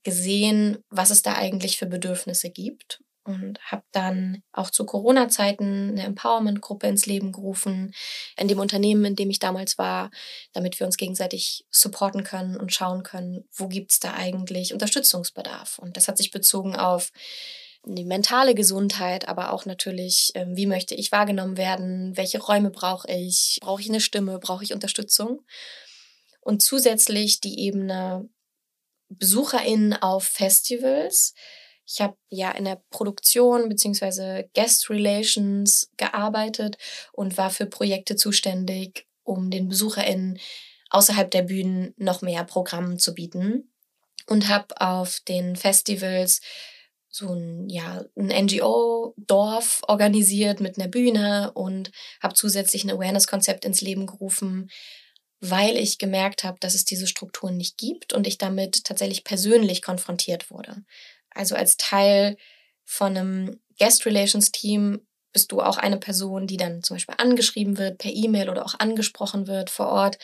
gesehen, 0.03 0.83
was 0.89 1.09
es 1.09 1.21
da 1.21 1.33
eigentlich 1.33 1.77
für 1.77 1.87
Bedürfnisse 1.87 2.49
gibt 2.49 2.99
und 3.25 3.59
habe 3.63 3.83
dann 3.91 4.43
auch 4.51 4.69
zu 4.69 4.85
Corona-Zeiten 4.85 5.89
eine 5.89 6.03
Empowerment-Gruppe 6.03 6.87
ins 6.87 7.07
Leben 7.07 7.31
gerufen, 7.31 7.93
in 8.37 8.47
dem 8.47 8.59
Unternehmen, 8.59 9.03
in 9.03 9.15
dem 9.15 9.31
ich 9.31 9.39
damals 9.39 9.77
war, 9.77 10.11
damit 10.53 10.79
wir 10.79 10.85
uns 10.85 10.97
gegenseitig 10.97 11.65
supporten 11.71 12.23
können 12.23 12.55
und 12.55 12.73
schauen 12.73 13.01
können, 13.01 13.45
wo 13.51 13.67
gibt's 13.67 13.99
da 13.99 14.13
eigentlich 14.13 14.73
Unterstützungsbedarf. 14.73 15.79
Und 15.79 15.97
das 15.97 16.07
hat 16.07 16.17
sich 16.17 16.29
bezogen 16.29 16.75
auf 16.75 17.11
die 17.83 18.05
mentale 18.05 18.55
Gesundheit, 18.55 19.27
aber 19.27 19.53
auch 19.53 19.65
natürlich, 19.65 20.31
ähm, 20.35 20.55
wie 20.55 20.65
möchte 20.65 20.95
ich 20.95 21.11
wahrgenommen 21.11 21.57
werden, 21.57 22.15
welche 22.17 22.39
Räume 22.39 22.71
brauche 22.71 23.11
ich, 23.11 23.59
brauche 23.61 23.81
ich 23.81 23.89
eine 23.89 24.01
Stimme, 24.01 24.39
brauche 24.39 24.63
ich 24.63 24.73
Unterstützung. 24.73 25.41
Und 26.45 26.61
zusätzlich 26.61 27.41
die 27.41 27.59
Ebene 27.59 28.29
BesucherInnen 29.09 29.93
auf 29.93 30.25
Festivals. 30.25 31.33
Ich 31.87 32.01
habe 32.01 32.17
ja 32.29 32.51
in 32.51 32.65
der 32.65 32.83
Produktion 32.91 33.67
beziehungsweise 33.67 34.47
Guest 34.53 34.91
Relations 34.91 35.89
gearbeitet 35.97 36.77
und 37.13 37.37
war 37.37 37.49
für 37.49 37.65
Projekte 37.65 38.15
zuständig, 38.15 39.07
um 39.23 39.49
den 39.49 39.69
BesucherInnen 39.69 40.39
außerhalb 40.91 41.31
der 41.31 41.41
Bühnen 41.41 41.95
noch 41.97 42.21
mehr 42.21 42.43
Programm 42.43 42.99
zu 42.99 43.15
bieten. 43.15 43.71
Und 44.27 44.47
habe 44.47 44.79
auf 44.79 45.21
den 45.27 45.55
Festivals 45.55 46.41
so 47.09 47.33
ein, 47.33 47.69
ja, 47.69 48.05
ein 48.15 48.45
NGO-Dorf 48.45 49.81
organisiert 49.87 50.59
mit 50.59 50.77
einer 50.77 50.89
Bühne 50.89 51.51
und 51.53 51.91
habe 52.21 52.35
zusätzlich 52.35 52.83
ein 52.83 52.91
Awareness-Konzept 52.91 53.65
ins 53.65 53.81
Leben 53.81 54.05
gerufen, 54.05 54.69
weil 55.41 55.77
ich 55.77 55.97
gemerkt 55.97 56.43
habe, 56.43 56.57
dass 56.59 56.75
es 56.75 56.85
diese 56.85 57.07
Strukturen 57.07 57.57
nicht 57.57 57.77
gibt 57.77 58.13
und 58.13 58.27
ich 58.27 58.37
damit 58.37 58.83
tatsächlich 58.83 59.23
persönlich 59.23 59.81
konfrontiert 59.81 60.49
wurde. 60.49 60.83
Also 61.29 61.55
als 61.55 61.77
Teil 61.77 62.37
von 62.83 63.17
einem 63.17 63.59
Guest 63.77 64.05
Relations 64.05 64.51
Team 64.51 65.05
bist 65.33 65.51
du 65.51 65.61
auch 65.61 65.77
eine 65.77 65.97
Person, 65.97 66.47
die 66.47 66.57
dann 66.57 66.81
zum 66.81 66.95
Beispiel 66.95 67.15
angeschrieben 67.17 67.77
wird 67.77 67.97
per 67.97 68.11
E-Mail 68.11 68.49
oder 68.49 68.65
auch 68.65 68.75
angesprochen 68.79 69.47
wird 69.47 69.69
vor 69.69 69.87
Ort. 69.87 70.17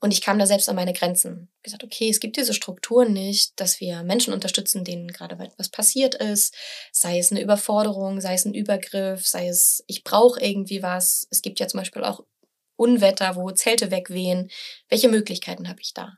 Und 0.00 0.12
ich 0.12 0.20
kam 0.20 0.38
da 0.38 0.46
selbst 0.46 0.68
an 0.68 0.76
meine 0.76 0.92
Grenzen. 0.92 1.50
Ich 1.58 1.64
gesagt, 1.64 1.84
okay, 1.84 2.08
es 2.08 2.20
gibt 2.20 2.36
diese 2.36 2.54
Strukturen 2.54 3.12
nicht, 3.12 3.60
dass 3.60 3.80
wir 3.80 4.04
Menschen 4.04 4.32
unterstützen, 4.32 4.84
denen 4.84 5.08
gerade 5.08 5.34
etwas 5.42 5.68
passiert 5.68 6.14
ist, 6.14 6.54
sei 6.92 7.18
es 7.18 7.32
eine 7.32 7.42
Überforderung, 7.42 8.20
sei 8.20 8.34
es 8.34 8.44
ein 8.44 8.54
Übergriff, 8.54 9.26
sei 9.26 9.48
es, 9.48 9.84
ich 9.88 10.04
brauche 10.04 10.40
irgendwie 10.40 10.82
was. 10.82 11.26
Es 11.30 11.42
gibt 11.42 11.58
ja 11.60 11.66
zum 11.66 11.80
Beispiel 11.80 12.04
auch 12.04 12.24
Unwetter, 12.78 13.36
wo 13.36 13.50
Zelte 13.50 13.90
wegwehen. 13.90 14.50
Welche 14.88 15.08
Möglichkeiten 15.08 15.68
habe 15.68 15.80
ich 15.80 15.92
da? 15.92 16.16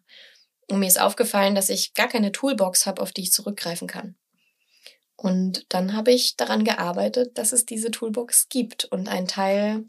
Und 0.68 0.78
mir 0.78 0.86
ist 0.86 1.00
aufgefallen, 1.00 1.56
dass 1.56 1.68
ich 1.68 1.94
gar 1.94 2.08
keine 2.08 2.30
Toolbox 2.30 2.86
habe, 2.86 3.02
auf 3.02 3.10
die 3.10 3.22
ich 3.22 3.32
zurückgreifen 3.32 3.88
kann. 3.88 4.14
Und 5.16 5.66
dann 5.68 5.94
habe 5.94 6.12
ich 6.12 6.36
daran 6.36 6.64
gearbeitet, 6.64 7.36
dass 7.36 7.52
es 7.52 7.66
diese 7.66 7.90
Toolbox 7.90 8.48
gibt. 8.48 8.84
Und 8.84 9.08
ein 9.08 9.26
Teil 9.26 9.84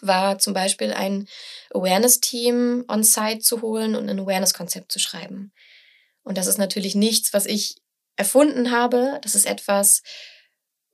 war 0.00 0.38
zum 0.38 0.52
Beispiel 0.52 0.92
ein 0.92 1.26
Awareness-Team 1.74 2.84
on-site 2.88 3.40
zu 3.40 3.62
holen 3.62 3.96
und 3.96 4.08
ein 4.08 4.20
Awareness-Konzept 4.20 4.92
zu 4.92 4.98
schreiben. 4.98 5.52
Und 6.22 6.38
das 6.38 6.46
ist 6.46 6.58
natürlich 6.58 6.94
nichts, 6.94 7.32
was 7.32 7.46
ich 7.46 7.76
erfunden 8.16 8.70
habe. 8.70 9.18
Das 9.22 9.34
ist 9.34 9.46
etwas, 9.46 10.02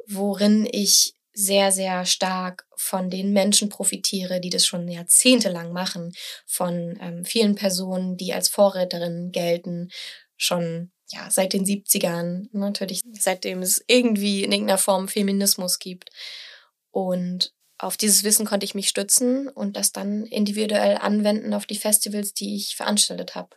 worin 0.06 0.68
ich 0.70 1.15
sehr, 1.38 1.70
sehr 1.70 2.06
stark 2.06 2.66
von 2.76 3.10
den 3.10 3.34
Menschen 3.34 3.68
profitiere, 3.68 4.40
die 4.40 4.48
das 4.48 4.64
schon 4.64 4.88
jahrzehntelang 4.88 5.70
machen, 5.70 6.14
von 6.46 6.98
ähm, 6.98 7.26
vielen 7.26 7.54
Personen, 7.54 8.16
die 8.16 8.32
als 8.32 8.48
Vorräterinnen 8.48 9.32
gelten, 9.32 9.90
schon 10.38 10.90
ja, 11.10 11.30
seit 11.30 11.52
den 11.52 11.66
70ern, 11.66 12.48
natürlich 12.52 13.02
seitdem 13.18 13.60
es 13.60 13.84
irgendwie 13.86 14.44
in 14.44 14.52
irgendeiner 14.52 14.78
Form 14.78 15.08
Feminismus 15.08 15.78
gibt. 15.78 16.08
Und 16.90 17.52
auf 17.76 17.98
dieses 17.98 18.24
Wissen 18.24 18.46
konnte 18.46 18.64
ich 18.64 18.74
mich 18.74 18.88
stützen 18.88 19.48
und 19.48 19.76
das 19.76 19.92
dann 19.92 20.24
individuell 20.24 20.96
anwenden 20.96 21.52
auf 21.52 21.66
die 21.66 21.76
Festivals, 21.76 22.32
die 22.32 22.56
ich 22.56 22.76
veranstaltet 22.76 23.34
habe. 23.34 23.56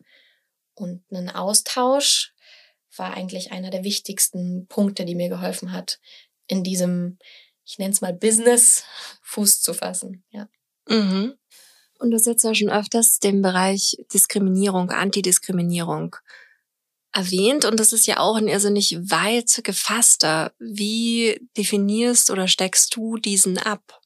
Und 0.76 1.10
ein 1.12 1.30
Austausch 1.30 2.34
war 2.98 3.14
eigentlich 3.14 3.54
einer 3.54 3.70
der 3.70 3.86
wichtigsten 3.86 4.68
Punkte, 4.68 5.06
die 5.06 5.16
mir 5.16 5.30
geholfen 5.30 5.72
hat, 5.72 6.02
in 6.48 6.64
diesem 6.66 7.18
ich 7.70 7.78
nenne 7.78 7.94
es 7.94 8.02
mal 8.02 8.14
Business, 8.14 8.84
Fuß 9.22 9.62
zu 9.62 9.74
fassen. 9.76 10.24
Ja. 10.32 10.48
Mhm. 10.88 11.36
Und 12.00 12.12
du 12.12 12.16
hast 12.16 12.26
jetzt 12.26 12.44
ja 12.44 12.56
schon 12.56 12.70
öfters 12.70 13.20
den 13.20 13.42
Bereich 13.42 13.96
Diskriminierung, 14.12 14.90
Antidiskriminierung 14.90 16.16
erwähnt 17.12 17.66
und 17.66 17.80
das 17.80 17.92
ist 17.92 18.08
ja 18.08 18.20
auch 18.20 18.38
ein 18.38 18.48
irrsinnig 18.48 18.98
weit 19.12 19.62
gefasster. 19.64 20.54
Wie 20.58 21.40
definierst 21.58 22.32
oder 22.32 22.48
steckst 22.48 22.96
du 22.96 23.18
diesen 23.18 23.58
ab? 23.58 24.00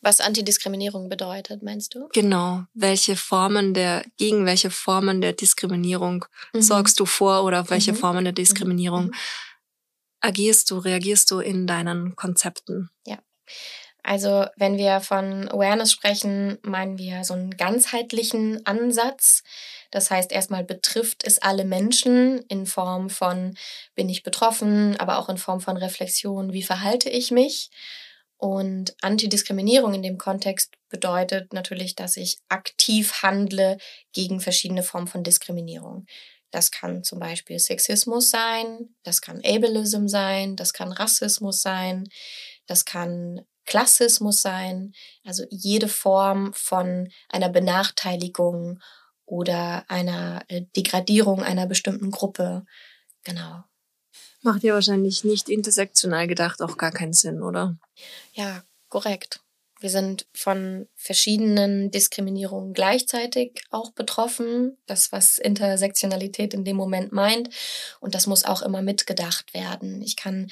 Was 0.00 0.20
Antidiskriminierung 0.20 1.08
bedeutet, 1.08 1.62
meinst 1.62 1.94
du? 1.94 2.08
Genau. 2.12 2.64
Welche 2.74 3.16
Formen 3.16 3.72
der, 3.72 4.04
gegen 4.16 4.46
welche 4.46 4.70
Formen 4.70 5.20
der 5.20 5.32
Diskriminierung 5.32 6.24
mhm. 6.52 6.62
sorgst 6.62 6.98
du 7.00 7.06
vor 7.06 7.44
oder 7.44 7.62
auf 7.62 7.70
welche 7.70 7.92
mhm. 7.92 7.96
Formen 7.96 8.24
der 8.24 8.32
Diskriminierung 8.32 9.06
mhm 9.06 9.14
agierst 10.22 10.70
du, 10.70 10.78
reagierst 10.78 11.30
du 11.30 11.40
in 11.40 11.66
deinen 11.66 12.16
Konzepten? 12.16 12.90
Ja. 13.06 13.18
Also 14.02 14.46
wenn 14.56 14.78
wir 14.78 15.00
von 15.00 15.48
Awareness 15.48 15.92
sprechen, 15.92 16.58
meinen 16.62 16.98
wir 16.98 17.24
so 17.24 17.34
einen 17.34 17.56
ganzheitlichen 17.56 18.66
Ansatz. 18.66 19.42
Das 19.92 20.10
heißt, 20.10 20.32
erstmal 20.32 20.64
betrifft 20.64 21.24
es 21.24 21.40
alle 21.40 21.64
Menschen 21.64 22.40
in 22.48 22.66
Form 22.66 23.10
von, 23.10 23.56
bin 23.94 24.08
ich 24.08 24.22
betroffen, 24.22 24.96
aber 24.98 25.18
auch 25.18 25.28
in 25.28 25.38
Form 25.38 25.60
von 25.60 25.76
Reflexion, 25.76 26.52
wie 26.52 26.64
verhalte 26.64 27.10
ich 27.10 27.30
mich. 27.30 27.70
Und 28.38 28.96
Antidiskriminierung 29.02 29.94
in 29.94 30.02
dem 30.02 30.18
Kontext 30.18 30.74
bedeutet 30.88 31.52
natürlich, 31.52 31.94
dass 31.94 32.16
ich 32.16 32.38
aktiv 32.48 33.22
handle 33.22 33.78
gegen 34.12 34.40
verschiedene 34.40 34.82
Formen 34.82 35.06
von 35.06 35.22
Diskriminierung. 35.22 36.06
Das 36.52 36.70
kann 36.70 37.02
zum 37.02 37.18
Beispiel 37.18 37.58
Sexismus 37.58 38.30
sein, 38.30 38.94
das 39.02 39.20
kann 39.20 39.38
Ableism 39.38 40.06
sein, 40.06 40.54
das 40.54 40.72
kann 40.72 40.92
Rassismus 40.92 41.62
sein, 41.62 42.08
das 42.66 42.84
kann 42.84 43.40
Klassismus 43.64 44.42
sein, 44.42 44.92
also 45.24 45.44
jede 45.50 45.88
Form 45.88 46.52
von 46.52 47.10
einer 47.28 47.48
Benachteiligung 47.48 48.80
oder 49.24 49.84
einer 49.88 50.44
äh, 50.48 50.62
Degradierung 50.76 51.42
einer 51.42 51.66
bestimmten 51.66 52.10
Gruppe. 52.10 52.64
Genau. 53.24 53.64
Macht 54.42 54.62
ja 54.62 54.74
wahrscheinlich 54.74 55.24
nicht 55.24 55.48
intersektional 55.48 56.26
gedacht 56.26 56.60
auch 56.60 56.76
gar 56.76 56.90
keinen 56.90 57.12
Sinn, 57.12 57.42
oder? 57.42 57.78
Ja, 58.34 58.62
korrekt. 58.88 59.41
Wir 59.82 59.90
sind 59.90 60.26
von 60.32 60.88
verschiedenen 60.94 61.90
Diskriminierungen 61.90 62.72
gleichzeitig 62.72 63.62
auch 63.70 63.92
betroffen. 63.92 64.78
Das, 64.86 65.12
was 65.12 65.38
Intersektionalität 65.38 66.54
in 66.54 66.64
dem 66.64 66.76
Moment 66.76 67.12
meint. 67.12 67.50
Und 68.00 68.14
das 68.14 68.26
muss 68.26 68.44
auch 68.44 68.62
immer 68.62 68.82
mitgedacht 68.82 69.54
werden. 69.54 70.00
Ich 70.02 70.16
kann 70.16 70.50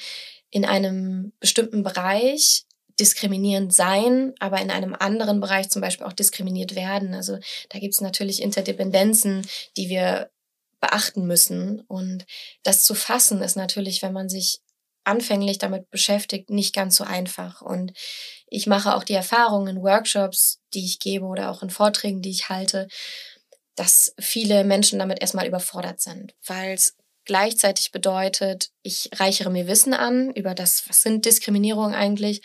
in 0.49 0.65
einem 0.65 1.31
bestimmten 1.39 1.83
Bereich 1.83 2.65
diskriminierend 2.99 3.73
sein, 3.73 4.33
aber 4.39 4.61
in 4.61 4.69
einem 4.69 4.93
anderen 4.93 5.39
Bereich 5.39 5.69
zum 5.69 5.81
Beispiel 5.81 6.05
auch 6.05 6.13
diskriminiert 6.13 6.75
werden. 6.75 7.13
Also 7.13 7.39
da 7.69 7.79
gibt 7.79 7.93
es 7.93 8.01
natürlich 8.01 8.41
Interdependenzen, 8.41 9.47
die 9.77 9.89
wir 9.89 10.29
beachten 10.79 11.25
müssen. 11.25 11.81
Und 11.87 12.25
das 12.63 12.83
zu 12.83 12.93
fassen 12.93 13.41
ist 13.41 13.55
natürlich, 13.55 14.01
wenn 14.01 14.13
man 14.13 14.29
sich 14.29 14.59
anfänglich 15.03 15.57
damit 15.57 15.89
beschäftigt, 15.89 16.49
nicht 16.49 16.75
ganz 16.75 16.95
so 16.95 17.03
einfach. 17.03 17.61
Und 17.61 17.93
ich 18.51 18.67
mache 18.67 18.95
auch 18.95 19.03
die 19.03 19.13
Erfahrung 19.13 19.67
in 19.67 19.81
Workshops, 19.81 20.59
die 20.73 20.85
ich 20.85 20.99
gebe 20.99 21.25
oder 21.25 21.49
auch 21.49 21.63
in 21.63 21.69
Vorträgen, 21.69 22.21
die 22.21 22.31
ich 22.31 22.49
halte, 22.49 22.89
dass 23.75 24.13
viele 24.19 24.65
Menschen 24.65 24.99
damit 24.99 25.21
erstmal 25.21 25.47
überfordert 25.47 26.01
sind, 26.01 26.35
weil 26.45 26.73
es 26.73 26.97
gleichzeitig 27.23 27.91
bedeutet, 27.91 28.69
ich 28.83 29.09
reichere 29.15 29.49
mir 29.49 29.67
Wissen 29.67 29.93
an 29.93 30.31
über 30.33 30.53
das, 30.53 30.83
was 30.89 31.01
sind 31.01 31.25
Diskriminierungen 31.25 31.95
eigentlich, 31.95 32.41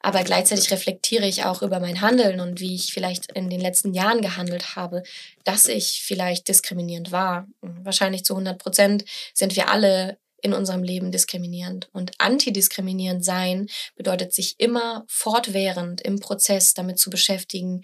aber 0.00 0.24
gleichzeitig 0.24 0.70
reflektiere 0.70 1.26
ich 1.26 1.44
auch 1.44 1.60
über 1.60 1.80
mein 1.80 2.00
Handeln 2.00 2.40
und 2.40 2.58
wie 2.58 2.74
ich 2.74 2.94
vielleicht 2.94 3.30
in 3.32 3.50
den 3.50 3.60
letzten 3.60 3.92
Jahren 3.92 4.22
gehandelt 4.22 4.74
habe, 4.74 5.02
dass 5.44 5.66
ich 5.66 6.02
vielleicht 6.02 6.48
diskriminierend 6.48 7.12
war. 7.12 7.46
Wahrscheinlich 7.60 8.24
zu 8.24 8.32
100 8.32 8.58
Prozent 8.58 9.04
sind 9.34 9.54
wir 9.54 9.68
alle 9.70 10.16
in 10.42 10.52
unserem 10.52 10.82
Leben 10.82 11.12
diskriminierend. 11.12 11.88
Und 11.92 12.12
antidiskriminierend 12.18 13.24
sein 13.24 13.68
bedeutet 13.96 14.34
sich 14.34 14.56
immer 14.58 15.04
fortwährend 15.08 16.02
im 16.02 16.18
Prozess 16.18 16.74
damit 16.74 16.98
zu 16.98 17.08
beschäftigen, 17.08 17.82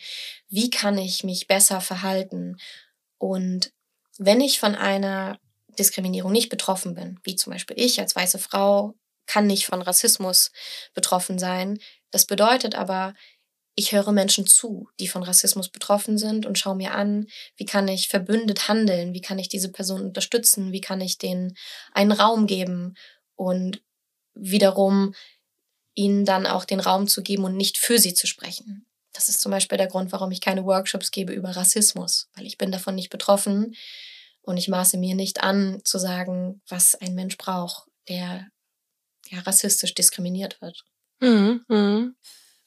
wie 0.49 0.69
kann 0.69 0.99
ich 0.99 1.25
mich 1.25 1.47
besser 1.47 1.81
verhalten. 1.81 2.57
Und 3.17 3.73
wenn 4.19 4.41
ich 4.41 4.59
von 4.59 4.75
einer 4.75 5.39
Diskriminierung 5.79 6.33
nicht 6.33 6.49
betroffen 6.49 6.95
bin, 6.95 7.21
wie 7.23 7.37
zum 7.37 7.53
Beispiel 7.53 7.79
ich 7.79 8.01
als 8.01 8.17
weiße 8.17 8.39
Frau 8.39 8.95
kann 9.27 9.47
nicht 9.47 9.67
von 9.67 9.81
Rassismus 9.81 10.51
betroffen 10.95 11.39
sein. 11.39 11.79
Das 12.11 12.27
bedeutet 12.27 12.75
aber, 12.75 13.15
ich 13.79 13.93
höre 13.93 14.11
Menschen 14.11 14.45
zu, 14.45 14.89
die 14.99 15.07
von 15.07 15.23
Rassismus 15.23 15.69
betroffen 15.69 16.19
sind 16.19 16.47
und 16.47 16.59
schaue 16.59 16.75
mir 16.75 16.95
an, 16.95 17.29
wie 17.57 17.65
kann 17.65 17.87
ich 17.87 18.09
verbündet 18.09 18.67
handeln, 18.67 19.15
wie 19.15 19.21
kann 19.21 19.39
ich 19.39 19.49
diese 19.49 19.71
Person 19.71 20.03
unterstützen, 20.03 20.73
wie 20.73 20.81
kann 20.81 21.01
ich 21.01 21.17
denen 21.17 21.57
einen 21.93 22.11
Raum 22.11 22.49
geben 22.49 22.97
und 23.37 23.81
wiederum 24.35 25.15
ihnen 25.95 26.25
dann 26.25 26.45
auch 26.45 26.65
den 26.65 26.81
Raum 26.81 27.07
zu 27.07 27.23
geben 27.23 27.45
und 27.45 27.57
nicht 27.57 27.79
für 27.79 28.01
sie 28.01 28.15
zu 28.15 28.27
sprechen. 28.27 28.85
Das 29.13 29.29
ist 29.29 29.41
zum 29.41 29.53
Beispiel 29.53 29.79
der 29.79 29.87
Grund, 29.87 30.11
warum 30.11 30.33
ich 30.33 30.41
keine 30.41 30.65
Workshops 30.65 31.13
gebe 31.13 31.33
über 31.33 31.51
Rassismus, 31.51 32.29
weil 32.35 32.47
ich 32.47 32.59
bin 32.59 32.73
davon 32.73 32.97
nicht 32.97 33.11
betroffen 33.11 33.77
und 34.43 34.57
ich 34.57 34.67
maße 34.67 34.99
mir 34.99 35.15
nicht 35.15 35.45
an 35.45 35.83
zu 35.85 35.99
sagen, 35.99 36.61
was 36.67 36.97
ein 36.97 37.15
Mensch 37.15 37.39
braucht, 37.39 37.89
der 38.09 38.49
ja, 39.29 39.39
rassistisch 39.43 39.95
diskriminiert 39.95 40.61
wird. 40.61 40.85
Mhm, 41.21 41.65
mh. 41.69 42.11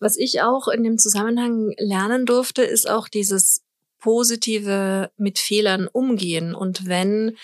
Was 0.02 0.18
ich 0.18 0.42
auch 0.42 0.68
in 0.68 0.84
dem 0.84 0.98
Zusammenhang 0.98 1.74
lernen 1.78 2.26
durfte, 2.26 2.64
ist 2.64 2.90
auch 2.90 3.08
dieses 3.08 3.62
positive 4.00 5.12
mit 5.16 5.38
Fehlern 5.38 5.88
umgehen. 5.88 6.56
Und 6.56 6.88
wenn 6.88 7.38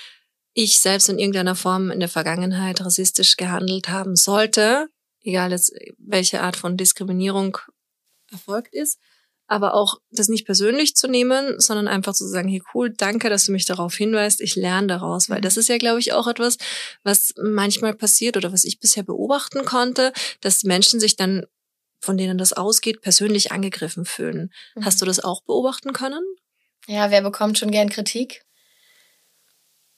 ich 0.54 0.80
selbst 0.80 1.08
in 1.08 1.20
irgendeiner 1.20 1.54
Form 1.54 1.92
in 1.92 2.00
der 2.00 2.10
Vergangenheit 2.10 2.84
rassistisch 2.84 3.38
gehandelt 3.38 3.90
haben 3.90 4.16
sollte, 4.16 4.88
egal 5.22 5.52
jetzt 5.52 5.72
welche 6.00 6.42
Art 6.42 6.56
von 6.56 6.78
Diskriminierung 6.78 7.60
erfolgt 8.32 8.74
ist, 8.74 8.98
aber 9.48 9.76
auch 9.76 10.00
das 10.12 10.28
nicht 10.28 10.46
persönlich 10.46 10.96
zu 10.96 11.08
nehmen, 11.08 11.60
sondern 11.60 11.88
einfach 11.88 12.14
zu 12.14 12.28
sagen, 12.28 12.50
hey 12.50 12.62
cool, 12.74 12.90
danke, 12.90 13.30
dass 13.30 13.46
du 13.46 13.52
mich 13.52 13.66
darauf 13.66 13.96
hinweist, 13.96 14.42
ich 14.42 14.56
lerne 14.56 14.88
daraus, 14.88 15.30
weil 15.30 15.38
mhm. 15.38 15.44
das 15.44 15.58
ist 15.58 15.70
ja, 15.70 15.78
glaube 15.78 16.00
ich, 16.00 16.12
auch 16.12 16.28
etwas, 16.28 16.58
was 17.04 17.34
manchmal 17.42 17.94
passiert 17.94 18.36
oder 18.36 18.52
was 18.52 18.66
ich 18.66 18.80
bisher 18.80 19.04
beobachten 19.04 19.64
konnte, 19.64 20.12
dass 20.42 20.64
Menschen 20.64 21.00
sich 21.00 21.16
dann, 21.16 21.46
von 22.00 22.18
denen 22.18 22.38
das 22.38 22.54
ausgeht, 22.54 23.02
persönlich 23.02 23.52
angegriffen 23.52 24.06
fühlen. 24.06 24.52
Mhm. 24.76 24.86
Hast 24.86 25.02
du 25.02 25.06
das 25.06 25.20
auch 25.20 25.42
beobachten 25.44 25.94
können? 25.94 26.24
Ja, 26.86 27.12
wer 27.12 27.22
bekommt 27.22 27.58
schon 27.58 27.72
gern 27.72 27.90
Kritik? 27.90 28.46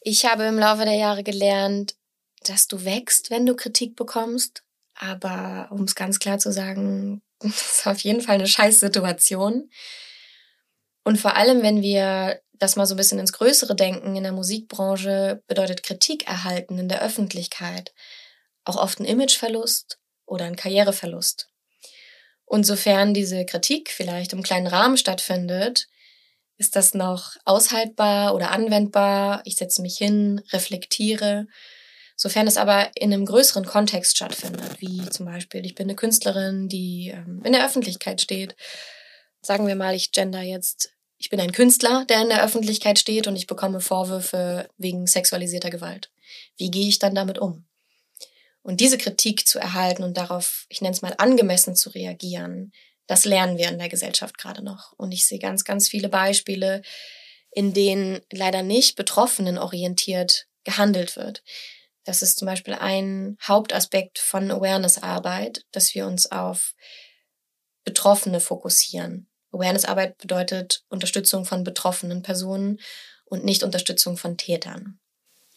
Ich 0.01 0.25
habe 0.25 0.45
im 0.45 0.57
Laufe 0.57 0.85
der 0.85 0.95
Jahre 0.95 1.23
gelernt, 1.23 1.95
dass 2.43 2.67
du 2.67 2.85
wächst, 2.85 3.29
wenn 3.29 3.45
du 3.45 3.55
Kritik 3.55 3.95
bekommst. 3.95 4.63
Aber 4.95 5.67
um 5.71 5.83
es 5.83 5.95
ganz 5.95 6.19
klar 6.19 6.39
zu 6.39 6.51
sagen, 6.51 7.21
das 7.39 7.79
ist 7.79 7.87
auf 7.87 7.99
jeden 7.99 8.21
Fall 8.21 8.35
eine 8.35 8.47
Scheißsituation. 8.47 9.69
Und 11.03 11.17
vor 11.17 11.35
allem, 11.35 11.61
wenn 11.61 11.81
wir 11.81 12.41
das 12.53 12.75
mal 12.75 12.85
so 12.85 12.93
ein 12.93 12.97
bisschen 12.97 13.19
ins 13.19 13.33
Größere 13.33 13.75
denken, 13.75 14.15
in 14.15 14.23
der 14.23 14.33
Musikbranche 14.33 15.41
bedeutet 15.47 15.83
Kritik 15.83 16.27
erhalten 16.27 16.77
in 16.77 16.89
der 16.89 17.01
Öffentlichkeit 17.01 17.93
auch 18.65 18.75
oft 18.75 18.99
ein 18.99 19.05
Imageverlust 19.05 19.99
oder 20.25 20.45
ein 20.45 20.55
Karriereverlust. 20.55 21.48
Und 22.49 22.65
sofern 22.65 23.13
diese 23.13 23.45
Kritik 23.45 23.89
vielleicht 23.89 24.33
im 24.33 24.43
kleinen 24.43 24.67
Rahmen 24.67 24.97
stattfindet, 24.97 25.87
ist 26.57 26.75
das 26.75 26.93
noch 26.93 27.37
aushaltbar 27.45 28.35
oder 28.35 28.51
anwendbar. 28.51 29.41
Ich 29.45 29.55
setze 29.55 29.81
mich 29.81 29.97
hin, 29.97 30.41
reflektiere 30.51 31.47
Sofern 32.21 32.47
es 32.47 32.57
aber 32.57 32.91
in 32.95 33.13
einem 33.13 33.25
größeren 33.25 33.63
Kontext 33.63 34.17
stattfindet, 34.17 34.81
wie 34.81 35.09
zum 35.09 35.25
Beispiel, 35.25 35.65
ich 35.65 35.73
bin 35.73 35.85
eine 35.85 35.95
Künstlerin, 35.95 36.67
die 36.67 37.13
ähm, 37.15 37.41
in 37.45 37.53
der 37.53 37.65
Öffentlichkeit 37.65 38.19
steht. 38.19 38.57
Sagen 39.41 39.67
wir 39.67 39.75
mal, 39.75 39.95
ich 39.95 40.11
gender 40.11 40.41
jetzt, 40.41 40.91
ich 41.17 41.29
bin 41.29 41.39
ein 41.39 41.53
Künstler, 41.53 42.03
der 42.09 42.21
in 42.21 42.27
der 42.27 42.43
Öffentlichkeit 42.43 42.99
steht 42.99 43.27
und 43.27 43.37
ich 43.37 43.47
bekomme 43.47 43.79
Vorwürfe 43.79 44.67
wegen 44.77 45.07
sexualisierter 45.07 45.69
Gewalt. 45.69 46.11
Wie 46.57 46.69
gehe 46.69 46.89
ich 46.89 46.99
dann 46.99 47.15
damit 47.15 47.39
um? 47.39 47.63
Und 48.61 48.81
diese 48.81 48.97
Kritik 48.97 49.47
zu 49.47 49.59
erhalten 49.59 50.03
und 50.03 50.17
darauf, 50.17 50.65
ich 50.69 50.81
nenne 50.81 50.93
es 50.93 51.01
mal, 51.01 51.15
angemessen 51.17 51.75
zu 51.75 51.89
reagieren, 51.89 52.71
das 53.07 53.25
lernen 53.25 53.57
wir 53.57 53.69
in 53.69 53.79
der 53.79 53.89
Gesellschaft 53.89 54.37
gerade 54.37 54.63
noch. 54.63 54.93
Und 54.97 55.11
ich 55.11 55.27
sehe 55.27 55.39
ganz, 55.39 55.63
ganz 55.63 55.89
viele 55.89 56.09
Beispiele, 56.09 56.81
in 57.51 57.73
denen 57.73 58.21
leider 58.31 58.61
nicht 58.61 58.95
betroffenen 58.95 59.57
orientiert 59.57 60.45
gehandelt 60.63 61.15
wird. 61.15 61.43
Das 62.03 62.21
ist 62.21 62.37
zum 62.37 62.45
Beispiel 62.45 62.75
ein 62.75 63.37
Hauptaspekt 63.41 64.19
von 64.19 64.51
Awareness-Arbeit, 64.51 65.65
dass 65.71 65.95
wir 65.95 66.05
uns 66.05 66.31
auf 66.31 66.75
Betroffene 67.83 68.39
fokussieren. 68.39 69.27
Awareness-Arbeit 69.51 70.17
bedeutet 70.17 70.83
Unterstützung 70.89 71.45
von 71.45 71.63
betroffenen 71.63 72.21
Personen 72.21 72.79
und 73.25 73.45
nicht 73.45 73.63
Unterstützung 73.63 74.17
von 74.17 74.37
Tätern. 74.37 74.99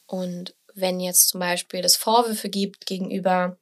Und 0.06 0.54
wenn 0.74 1.00
jetzt 1.00 1.28
zum 1.28 1.40
Beispiel 1.40 1.80
es 1.80 1.96
Vorwürfe 1.96 2.48
gibt 2.48 2.86
gegenüber 2.86 3.58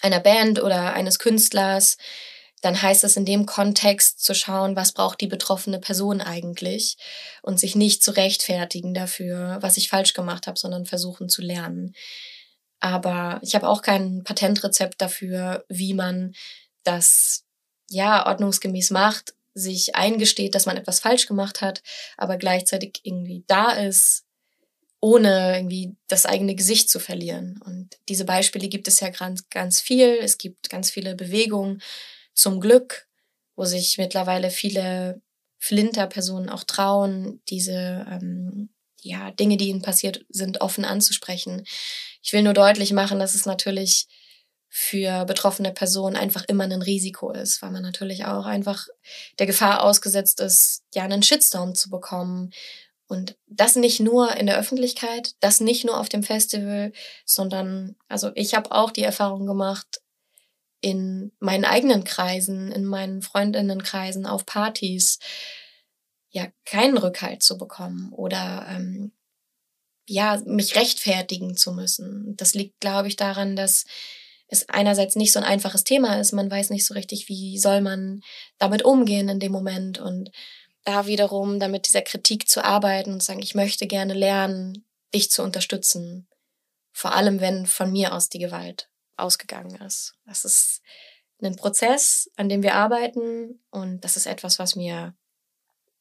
einer 0.00 0.20
Band 0.20 0.62
oder 0.62 0.94
eines 0.94 1.18
Künstlers, 1.18 1.96
dann 2.64 2.80
heißt 2.80 3.04
es 3.04 3.16
in 3.16 3.26
dem 3.26 3.44
Kontext 3.44 4.24
zu 4.24 4.34
schauen, 4.34 4.74
was 4.74 4.92
braucht 4.92 5.20
die 5.20 5.26
betroffene 5.26 5.78
Person 5.78 6.22
eigentlich 6.22 6.96
und 7.42 7.60
sich 7.60 7.74
nicht 7.74 8.02
zu 8.02 8.12
rechtfertigen 8.12 8.94
dafür, 8.94 9.58
was 9.60 9.76
ich 9.76 9.90
falsch 9.90 10.14
gemacht 10.14 10.46
habe, 10.46 10.58
sondern 10.58 10.86
versuchen 10.86 11.28
zu 11.28 11.42
lernen. 11.42 11.94
Aber 12.80 13.38
ich 13.42 13.54
habe 13.54 13.68
auch 13.68 13.82
kein 13.82 14.24
Patentrezept 14.24 15.00
dafür, 15.00 15.64
wie 15.68 15.94
man 15.94 16.34
das 16.84 17.44
ja 17.90 18.26
ordnungsgemäß 18.26 18.90
macht, 18.90 19.34
sich 19.52 19.94
eingesteht, 19.94 20.54
dass 20.54 20.66
man 20.66 20.76
etwas 20.76 21.00
falsch 21.00 21.26
gemacht 21.26 21.60
hat, 21.60 21.82
aber 22.16 22.38
gleichzeitig 22.38 23.00
irgendwie 23.02 23.44
da 23.46 23.72
ist, 23.72 24.23
ohne 25.04 25.56
irgendwie 25.58 25.94
das 26.08 26.24
eigene 26.24 26.54
Gesicht 26.54 26.88
zu 26.88 26.98
verlieren. 26.98 27.60
Und 27.62 27.90
diese 28.08 28.24
Beispiele 28.24 28.68
gibt 28.68 28.88
es 28.88 29.00
ja 29.00 29.10
ganz, 29.10 29.50
ganz 29.50 29.82
viel. 29.82 30.16
Es 30.22 30.38
gibt 30.38 30.70
ganz 30.70 30.90
viele 30.90 31.14
Bewegungen, 31.14 31.82
zum 32.32 32.58
Glück, 32.58 33.06
wo 33.54 33.66
sich 33.66 33.98
mittlerweile 33.98 34.50
viele 34.50 35.20
Flinter-Personen 35.58 36.48
auch 36.48 36.64
trauen, 36.64 37.42
diese 37.50 38.06
ähm, 38.10 38.70
ja, 39.02 39.30
Dinge, 39.30 39.58
die 39.58 39.68
ihnen 39.68 39.82
passiert 39.82 40.24
sind, 40.30 40.62
offen 40.62 40.86
anzusprechen. 40.86 41.64
Ich 42.22 42.32
will 42.32 42.42
nur 42.42 42.54
deutlich 42.54 42.94
machen, 42.94 43.18
dass 43.18 43.34
es 43.34 43.44
natürlich 43.44 44.08
für 44.70 45.26
betroffene 45.26 45.72
Personen 45.72 46.16
einfach 46.16 46.46
immer 46.48 46.64
ein 46.64 46.82
Risiko 46.82 47.30
ist, 47.30 47.60
weil 47.60 47.70
man 47.70 47.82
natürlich 47.82 48.24
auch 48.24 48.46
einfach 48.46 48.88
der 49.38 49.46
Gefahr 49.46 49.82
ausgesetzt 49.84 50.40
ist, 50.40 50.82
ja, 50.94 51.04
einen 51.04 51.22
Shitstorm 51.22 51.74
zu 51.74 51.90
bekommen. 51.90 52.52
Und 53.06 53.36
das 53.46 53.76
nicht 53.76 54.00
nur 54.00 54.34
in 54.36 54.46
der 54.46 54.58
Öffentlichkeit, 54.58 55.34
das 55.40 55.60
nicht 55.60 55.84
nur 55.84 55.98
auf 56.00 56.08
dem 56.08 56.22
Festival, 56.22 56.92
sondern, 57.24 57.96
also 58.08 58.30
ich 58.34 58.54
habe 58.54 58.72
auch 58.72 58.90
die 58.90 59.02
Erfahrung 59.02 59.46
gemacht, 59.46 60.00
in 60.80 61.32
meinen 61.38 61.64
eigenen 61.64 62.04
Kreisen, 62.04 62.70
in 62.70 62.84
meinen 62.84 63.22
Freundinnenkreisen, 63.22 64.26
auf 64.26 64.44
Partys, 64.44 65.18
ja, 66.30 66.48
keinen 66.64 66.98
Rückhalt 66.98 67.42
zu 67.42 67.56
bekommen 67.56 68.12
oder 68.12 68.66
ähm, 68.68 69.12
ja, 70.06 70.42
mich 70.44 70.76
rechtfertigen 70.76 71.56
zu 71.56 71.72
müssen. 71.72 72.34
Das 72.36 72.54
liegt, 72.54 72.80
glaube 72.80 73.08
ich, 73.08 73.16
daran, 73.16 73.56
dass 73.56 73.84
es 74.48 74.68
einerseits 74.68 75.16
nicht 75.16 75.32
so 75.32 75.38
ein 75.38 75.44
einfaches 75.44 75.84
Thema 75.84 76.20
ist. 76.20 76.32
Man 76.32 76.50
weiß 76.50 76.70
nicht 76.70 76.86
so 76.86 76.94
richtig, 76.94 77.28
wie 77.28 77.58
soll 77.58 77.80
man 77.80 78.20
damit 78.58 78.84
umgehen 78.84 79.28
in 79.28 79.40
dem 79.40 79.52
Moment 79.52 79.98
und 79.98 80.30
da 80.84 81.06
wiederum 81.06 81.58
damit 81.58 81.88
dieser 81.88 82.02
Kritik 82.02 82.48
zu 82.48 82.64
arbeiten 82.64 83.12
und 83.12 83.22
sagen, 83.22 83.42
ich 83.42 83.54
möchte 83.54 83.86
gerne 83.86 84.14
lernen, 84.14 84.86
dich 85.14 85.30
zu 85.30 85.42
unterstützen. 85.42 86.28
Vor 86.92 87.14
allem, 87.14 87.40
wenn 87.40 87.66
von 87.66 87.90
mir 87.90 88.14
aus 88.14 88.28
die 88.28 88.38
Gewalt 88.38 88.88
ausgegangen 89.16 89.76
ist. 89.82 90.14
Das 90.26 90.44
ist 90.44 90.82
ein 91.42 91.56
Prozess, 91.56 92.30
an 92.36 92.48
dem 92.48 92.62
wir 92.62 92.74
arbeiten 92.74 93.60
und 93.70 94.00
das 94.00 94.16
ist 94.16 94.26
etwas, 94.26 94.58
was 94.58 94.76
mir 94.76 95.14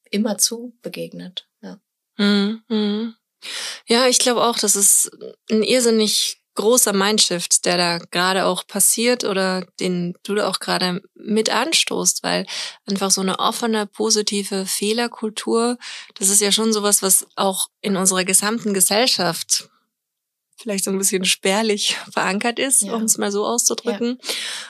immer 0.09 0.37
zu 0.37 0.77
begegnet. 0.81 1.49
Ja, 1.61 1.79
mhm. 2.17 3.15
ja 3.87 4.07
ich 4.07 4.19
glaube 4.19 4.43
auch, 4.43 4.57
das 4.57 4.75
ist 4.75 5.11
ein 5.49 5.63
irrsinnig 5.63 6.42
großer 6.55 6.93
Mindshift, 6.93 7.65
der 7.65 7.77
da 7.77 7.97
gerade 7.97 8.45
auch 8.45 8.67
passiert 8.67 9.23
oder 9.23 9.65
den 9.79 10.15
du 10.23 10.35
da 10.35 10.47
auch 10.47 10.59
gerade 10.59 11.01
mit 11.15 11.49
anstoßt, 11.49 12.23
weil 12.23 12.45
einfach 12.85 13.11
so 13.11 13.21
eine 13.21 13.39
offene, 13.39 13.87
positive 13.87 14.65
Fehlerkultur, 14.65 15.77
das 16.15 16.29
ist 16.29 16.41
ja 16.41 16.51
schon 16.51 16.73
sowas, 16.73 17.01
was 17.01 17.25
auch 17.35 17.67
in 17.81 17.95
unserer 17.95 18.23
gesamten 18.23 18.73
Gesellschaft 18.73 19.69
vielleicht 20.63 20.85
so 20.85 20.91
ein 20.91 20.97
bisschen 20.97 21.25
spärlich 21.25 21.97
verankert 22.11 22.57
ist, 22.57 22.81
ja. 22.81 22.93
um 22.93 23.03
es 23.03 23.17
mal 23.17 23.31
so 23.31 23.45
auszudrücken. 23.45 24.17
Ja. 24.19 24.29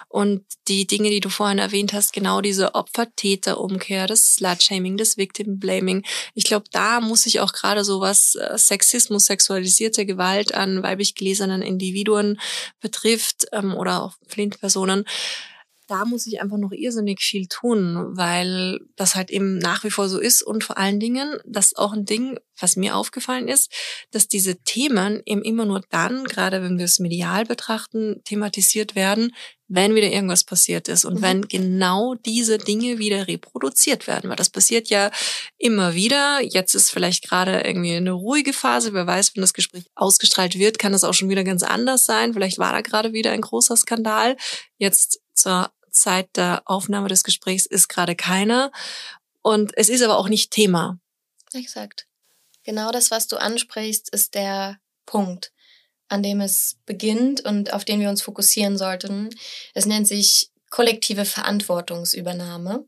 Und 0.10 0.44
die 0.68 0.86
Dinge, 0.86 1.10
die 1.10 1.20
du 1.20 1.30
vorhin 1.30 1.60
erwähnt 1.60 1.94
hast, 1.94 2.14
genau 2.14 2.42
diese 2.42 2.76
Opfer-Täter-Umkehr, 2.76 4.08
das 4.08 4.36
Slut-Shaming, 4.36 4.98
das 4.98 5.18
Victim-Blaming. 5.18 6.04
Ich 6.34 6.44
glaube, 6.44 6.66
da 6.72 7.00
muss 7.00 7.26
ich 7.26 7.40
auch 7.40 7.54
gerade 7.54 7.84
so 7.84 8.02
was 8.02 8.36
äh, 8.36 8.58
Sexismus, 8.58 9.26
sexualisierte 9.26 10.06
Gewalt 10.06 10.54
an 10.54 10.84
weiblich 10.84 11.16
gelesenen 11.16 11.62
Individuen 11.62 12.40
betrifft 12.80 13.46
ähm, 13.52 13.76
oder 13.76 14.04
auch 14.04 14.14
Flint-Personen, 14.28 15.06
da 15.94 16.06
muss 16.06 16.26
ich 16.26 16.42
einfach 16.42 16.58
noch 16.58 16.72
irrsinnig 16.72 17.22
viel 17.22 17.46
tun, 17.48 18.18
weil 18.18 18.80
das 18.96 19.14
halt 19.14 19.30
eben 19.30 19.60
nach 19.60 19.84
wie 19.84 19.92
vor 19.92 20.10
so 20.10 20.20
ist 20.20 20.42
und 20.42 20.64
vor 20.64 20.80
allen 20.80 21.00
Dingen, 21.00 21.38
das 21.46 21.68
ist 21.68 21.78
auch 21.78 21.94
ein 21.94 22.06
Ding, 22.06 22.40
was 22.60 22.76
mir 22.76 22.96
aufgefallen 22.96 23.48
ist, 23.48 23.72
dass 24.10 24.28
diese 24.28 24.56
Themen 24.64 25.22
eben 25.28 25.44
immer 25.44 25.66
nur 25.66 25.84
dann, 25.92 26.24
gerade 26.24 26.64
wenn 26.64 26.80
wir 26.80 26.86
es 26.86 26.98
medial 26.98 27.46
betrachten, 27.46 28.22
thematisiert 28.26 28.96
werden, 28.96 29.36
wenn 29.68 29.94
wieder 29.94 30.10
irgendwas 30.10 30.44
passiert 30.44 30.88
ist 30.88 31.06
und 31.06 31.16
mhm. 31.16 31.22
wenn 31.22 31.48
genau 31.48 32.16
diese 32.16 32.58
Dinge 32.58 32.98
wieder 32.98 33.28
reproduziert 33.28 34.08
werden, 34.08 34.32
weil 34.32 34.36
das 34.36 34.50
passiert 34.50 34.90
ja 34.90 35.12
immer 35.60 35.94
wieder. 35.94 36.42
Jetzt 36.42 36.74
ist 36.74 36.90
vielleicht 36.90 37.24
gerade 37.28 37.62
irgendwie 37.62 37.96
eine 37.96 38.14
ruhige 38.14 38.54
Phase. 38.54 38.94
Wer 38.94 39.06
weiß, 39.06 39.36
wenn 39.36 39.42
das 39.42 39.54
Gespräch 39.54 39.86
ausgestrahlt 39.94 40.58
wird, 40.58 40.80
kann 40.80 40.96
es 40.96 41.04
auch 41.04 41.14
schon 41.14 41.30
wieder 41.30 41.44
ganz 41.44 41.62
anders 41.62 42.06
sein. 42.06 42.34
Vielleicht 42.34 42.58
war 42.58 42.72
da 42.72 42.82
gerade 42.82 43.14
wieder 43.14 43.32
ein 43.32 43.42
großer 43.42 43.78
Skandal. 43.78 44.38
Jetzt 44.80 45.22
zur 45.34 45.72
Zeit 45.94 46.30
der 46.36 46.64
Aufnahme 46.66 47.08
des 47.08 47.24
Gesprächs 47.24 47.66
ist 47.66 47.88
gerade 47.88 48.16
keiner. 48.16 48.72
Und 49.42 49.72
es 49.78 49.90
ist 49.90 50.02
aber 50.02 50.18
auch 50.18 50.30
nicht 50.30 50.52
Thema. 50.52 51.00
Exakt. 51.54 52.08
Genau 52.64 52.92
das, 52.92 53.12
was 53.12 53.28
du 53.28 53.38
ansprichst, 53.38 54.10
ist 54.10 54.36
der 54.36 54.80
Punkt, 55.06 55.52
an 56.08 56.24
dem 56.24 56.42
es 56.42 56.78
beginnt 56.86 57.42
und 57.42 57.74
auf 57.74 57.86
den 57.86 58.00
wir 58.00 58.10
uns 58.10 58.22
fokussieren 58.22 58.78
sollten. 58.78 59.30
Es 59.74 59.86
nennt 59.86 60.08
sich 60.08 60.50
kollektive 60.70 61.26
Verantwortungsübernahme. 61.26 62.86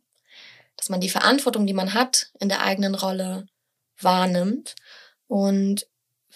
Dass 0.77 0.89
man 0.89 0.99
die 0.99 1.09
Verantwortung, 1.09 1.67
die 1.67 1.73
man 1.73 1.93
hat, 1.93 2.31
in 2.39 2.49
der 2.49 2.61
eigenen 2.61 2.95
Rolle 2.95 3.47
wahrnimmt. 3.99 4.75
Und 5.27 5.87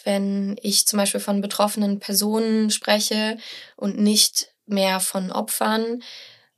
wenn 0.03 0.57
ich 0.61 0.87
zum 0.87 0.97
Beispiel 0.97 1.19
von 1.19 1.41
betroffenen 1.41 1.99
Personen 1.99 2.69
spreche 2.69 3.37
und 3.75 3.99
nicht 3.99 4.53
mehr 4.65 4.99
von 4.99 5.31
Opfern, 5.31 6.03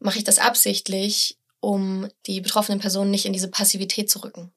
mache 0.02 0.18
ich 0.18 0.24
das 0.24 0.40
absichtlich, 0.40 1.38
um 1.60 2.10
die 2.26 2.42
betroffenen 2.42 2.80
Personen 2.80 3.12
nicht 3.12 3.26
in 3.26 3.34
diese 3.34 3.50
Passivität 3.50 4.10
zu 4.10 4.20
rücken. 4.20 4.52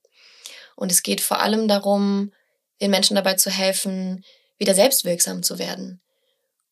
Und 0.74 0.90
es 0.90 1.02
geht 1.02 1.20
vor 1.20 1.40
allem 1.40 1.68
darum, 1.68 2.32
den 2.80 2.90
Menschen 2.90 3.14
dabei 3.14 3.34
zu 3.34 3.50
helfen, 3.50 4.24
wieder 4.58 4.74
selbstwirksam 4.74 5.42
zu 5.42 5.58
werden. 5.58 6.00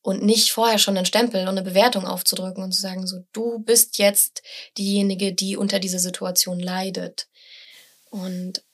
Und 0.01 0.23
nicht 0.23 0.51
vorher 0.51 0.79
schon 0.79 0.97
einen 0.97 1.07
Stempel 1.07 1.43
und 1.43 1.51
eine 1.51 1.63
Bewertung 1.63 2.07
aufzudrücken 2.07 2.65
und 2.65 2.73
zu 2.73 2.81
sagen, 2.81 3.07
so, 3.07 3.25
du 3.33 3.61
bist 3.61 3.99
jetzt 3.99 4.43
diejenige, 4.77 5.33
die 5.33 5.57
unter 5.57 5.79
dieser 5.79 6.01
Situation 6.01 6.59
leidet. 6.59 7.29
Und 8.11 8.65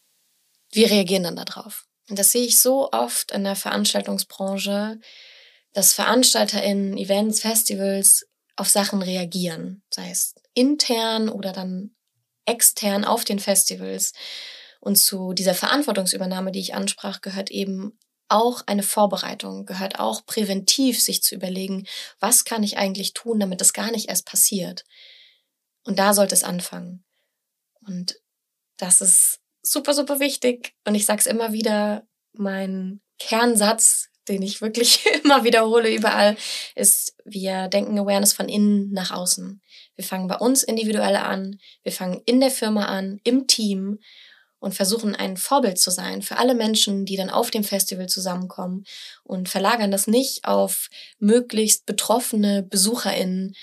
wir 0.70 0.90
reagieren 0.90 1.24
dann 1.24 1.36
darauf. 1.36 1.86
Und 2.08 2.18
das 2.18 2.32
sehe 2.32 2.46
ich 2.46 2.60
so 2.60 2.90
oft 2.92 3.32
in 3.32 3.44
der 3.44 3.56
Veranstaltungsbranche, 3.56 4.98
dass 5.74 5.92
VeranstalterInnen, 5.92 6.96
Events, 6.96 7.40
Festivals 7.40 8.27
auf 8.58 8.68
Sachen 8.68 9.02
reagieren, 9.02 9.82
sei 9.90 10.10
es 10.10 10.34
intern 10.54 11.28
oder 11.28 11.52
dann 11.52 11.94
extern 12.44 13.04
auf 13.04 13.24
den 13.24 13.38
Festivals. 13.38 14.12
Und 14.80 14.96
zu 14.96 15.32
dieser 15.32 15.54
Verantwortungsübernahme, 15.54 16.50
die 16.50 16.60
ich 16.60 16.74
ansprach, 16.74 17.20
gehört 17.20 17.50
eben 17.50 17.98
auch 18.28 18.62
eine 18.66 18.82
Vorbereitung, 18.82 19.64
gehört 19.64 20.00
auch 20.00 20.26
präventiv 20.26 21.00
sich 21.00 21.22
zu 21.22 21.34
überlegen, 21.34 21.86
was 22.20 22.44
kann 22.44 22.62
ich 22.62 22.76
eigentlich 22.76 23.14
tun, 23.14 23.40
damit 23.40 23.60
das 23.60 23.72
gar 23.72 23.90
nicht 23.90 24.08
erst 24.08 24.26
passiert. 24.26 24.84
Und 25.84 25.98
da 25.98 26.12
sollte 26.12 26.34
es 26.34 26.44
anfangen. 26.44 27.04
Und 27.86 28.20
das 28.76 29.00
ist 29.00 29.40
super, 29.62 29.94
super 29.94 30.20
wichtig. 30.20 30.74
Und 30.84 30.94
ich 30.94 31.06
sage 31.06 31.20
es 31.20 31.26
immer 31.26 31.52
wieder, 31.52 32.06
mein 32.32 33.00
Kernsatz 33.18 34.08
den 34.28 34.42
ich 34.42 34.60
wirklich 34.60 35.04
immer 35.24 35.44
wiederhole 35.44 35.92
überall, 35.94 36.36
ist, 36.74 37.14
wir 37.24 37.68
denken 37.68 37.98
Awareness 37.98 38.32
von 38.32 38.48
innen 38.48 38.90
nach 38.92 39.10
außen. 39.10 39.60
Wir 39.96 40.04
fangen 40.04 40.28
bei 40.28 40.36
uns 40.36 40.62
individuell 40.62 41.16
an, 41.16 41.58
wir 41.82 41.92
fangen 41.92 42.20
in 42.24 42.40
der 42.40 42.50
Firma 42.50 42.84
an, 42.86 43.20
im 43.24 43.46
Team 43.46 43.98
und 44.60 44.74
versuchen 44.74 45.14
ein 45.14 45.36
Vorbild 45.36 45.78
zu 45.78 45.90
sein 45.90 46.22
für 46.22 46.36
alle 46.36 46.54
Menschen, 46.54 47.04
die 47.04 47.16
dann 47.16 47.30
auf 47.30 47.50
dem 47.50 47.64
Festival 47.64 48.08
zusammenkommen 48.08 48.84
und 49.22 49.48
verlagern 49.48 49.90
das 49.90 50.06
nicht 50.06 50.44
auf 50.44 50.88
möglichst 51.18 51.86
betroffene 51.86 52.62
BesucherInnen, 52.62 53.54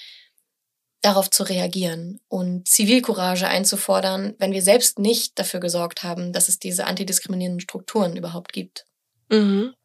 darauf 1.05 1.29
zu 1.29 1.43
reagieren 1.43 2.19
und 2.27 2.67
Zivilcourage 2.67 3.47
einzufordern, 3.47 4.33
wenn 4.39 4.53
wir 4.53 4.63
selbst 4.63 4.97
nicht 4.97 5.37
dafür 5.37 5.59
gesorgt 5.59 6.01
haben, 6.01 6.33
dass 6.33 6.49
es 6.49 6.57
diese 6.57 6.87
antidiskriminierenden 6.87 7.59
Strukturen 7.59 8.17
überhaupt 8.17 8.53
gibt. 8.53 8.85
Mhm. 9.29 9.75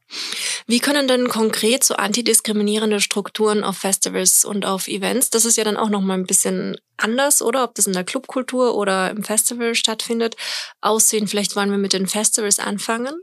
Wie 0.66 0.80
können 0.80 1.08
denn 1.08 1.28
konkret 1.28 1.84
so 1.84 1.94
antidiskriminierende 1.94 3.00
Strukturen 3.00 3.64
auf 3.64 3.78
Festivals 3.78 4.44
und 4.44 4.66
auf 4.66 4.88
Events, 4.88 5.30
das 5.30 5.44
ist 5.44 5.56
ja 5.56 5.64
dann 5.64 5.76
auch 5.76 5.88
noch 5.88 6.00
mal 6.00 6.14
ein 6.14 6.26
bisschen 6.26 6.76
anders, 6.96 7.42
oder 7.42 7.64
ob 7.64 7.74
das 7.74 7.86
in 7.86 7.92
der 7.92 8.04
Clubkultur 8.04 8.76
oder 8.76 9.10
im 9.10 9.24
Festival 9.24 9.74
stattfindet, 9.74 10.36
aussehen? 10.80 11.28
Vielleicht 11.28 11.56
wollen 11.56 11.70
wir 11.70 11.78
mit 11.78 11.92
den 11.92 12.06
Festivals 12.06 12.58
anfangen. 12.58 13.14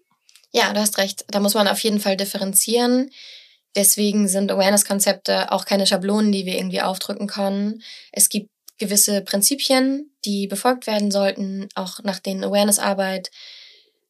Ja, 0.51 0.73
du 0.73 0.79
hast 0.79 0.97
recht. 0.97 1.25
Da 1.27 1.39
muss 1.39 1.53
man 1.53 1.67
auf 1.67 1.79
jeden 1.79 1.99
Fall 1.99 2.17
differenzieren. 2.17 3.11
Deswegen 3.75 4.27
sind 4.27 4.51
Awareness-Konzepte 4.51 5.51
auch 5.51 5.65
keine 5.65 5.85
Schablonen, 5.85 6.31
die 6.31 6.45
wir 6.45 6.57
irgendwie 6.57 6.81
aufdrücken 6.81 7.27
können. 7.27 7.83
Es 8.11 8.29
gibt 8.29 8.49
gewisse 8.79 9.21
Prinzipien, 9.21 10.11
die 10.25 10.47
befolgt 10.47 10.87
werden 10.87 11.11
sollten, 11.11 11.67
auch 11.75 11.99
nach 12.03 12.19
denen 12.19 12.43
Awareness-Arbeit 12.43 13.29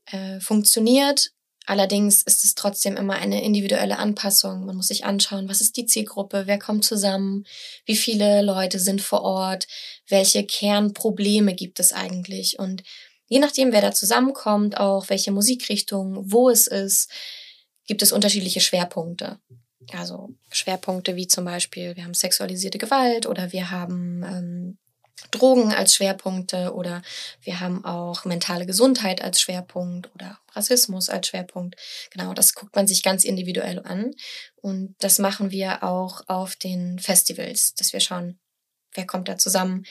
äh, 0.05 0.39
funktioniert. 0.39 1.31
Allerdings 1.67 2.23
ist 2.23 2.45
es 2.45 2.55
trotzdem 2.55 2.95
immer 2.95 3.15
eine 3.15 3.43
individuelle 3.43 3.99
Anpassung. 3.99 4.65
Man 4.65 4.77
muss 4.77 4.87
sich 4.87 5.03
anschauen, 5.03 5.49
was 5.49 5.59
ist 5.59 5.75
die 5.75 5.85
Zielgruppe, 5.85 6.43
wer 6.45 6.57
kommt 6.57 6.85
zusammen, 6.85 7.45
wie 7.85 7.97
viele 7.97 8.41
Leute 8.41 8.79
sind 8.79 9.01
vor 9.01 9.21
Ort, 9.23 9.67
welche 10.07 10.45
Kernprobleme 10.45 11.53
gibt 11.55 11.81
es 11.81 11.91
eigentlich. 11.91 12.57
Und 12.57 12.83
je 13.27 13.39
nachdem, 13.39 13.73
wer 13.73 13.81
da 13.81 13.91
zusammenkommt, 13.91 14.77
auch 14.77 15.09
welche 15.09 15.31
Musikrichtung, 15.31 16.31
wo 16.31 16.49
es 16.49 16.67
ist, 16.67 17.11
gibt 17.85 18.01
es 18.01 18.13
unterschiedliche 18.13 18.61
Schwerpunkte. 18.61 19.37
Also 19.91 20.29
Schwerpunkte 20.49 21.17
wie 21.17 21.27
zum 21.27 21.43
Beispiel, 21.43 21.97
wir 21.97 22.05
haben 22.05 22.13
sexualisierte 22.13 22.77
Gewalt 22.77 23.25
oder 23.25 23.51
wir 23.51 23.71
haben 23.71 24.23
ähm, 24.23 24.77
Drogen 25.31 25.73
als 25.73 25.95
Schwerpunkte 25.95 26.73
oder 26.73 27.01
wir 27.41 27.59
haben 27.59 27.83
auch 27.83 28.25
mentale 28.25 28.65
Gesundheit 28.65 29.21
als 29.21 29.41
Schwerpunkt 29.41 30.13
oder 30.13 30.39
Rassismus 30.53 31.09
als 31.09 31.27
Schwerpunkt. 31.27 31.75
Genau, 32.11 32.33
das 32.33 32.53
guckt 32.53 32.75
man 32.75 32.87
sich 32.87 33.03
ganz 33.03 33.23
individuell 33.23 33.79
an. 33.83 34.11
Und 34.55 34.95
das 34.99 35.19
machen 35.19 35.51
wir 35.51 35.83
auch 35.83 36.21
auf 36.27 36.55
den 36.55 36.99
Festivals, 36.99 37.73
dass 37.73 37.93
wir 37.93 37.99
schauen, 37.99 38.39
wer 38.93 39.05
kommt 39.05 39.27
da 39.27 39.37
zusammen. 39.37 39.85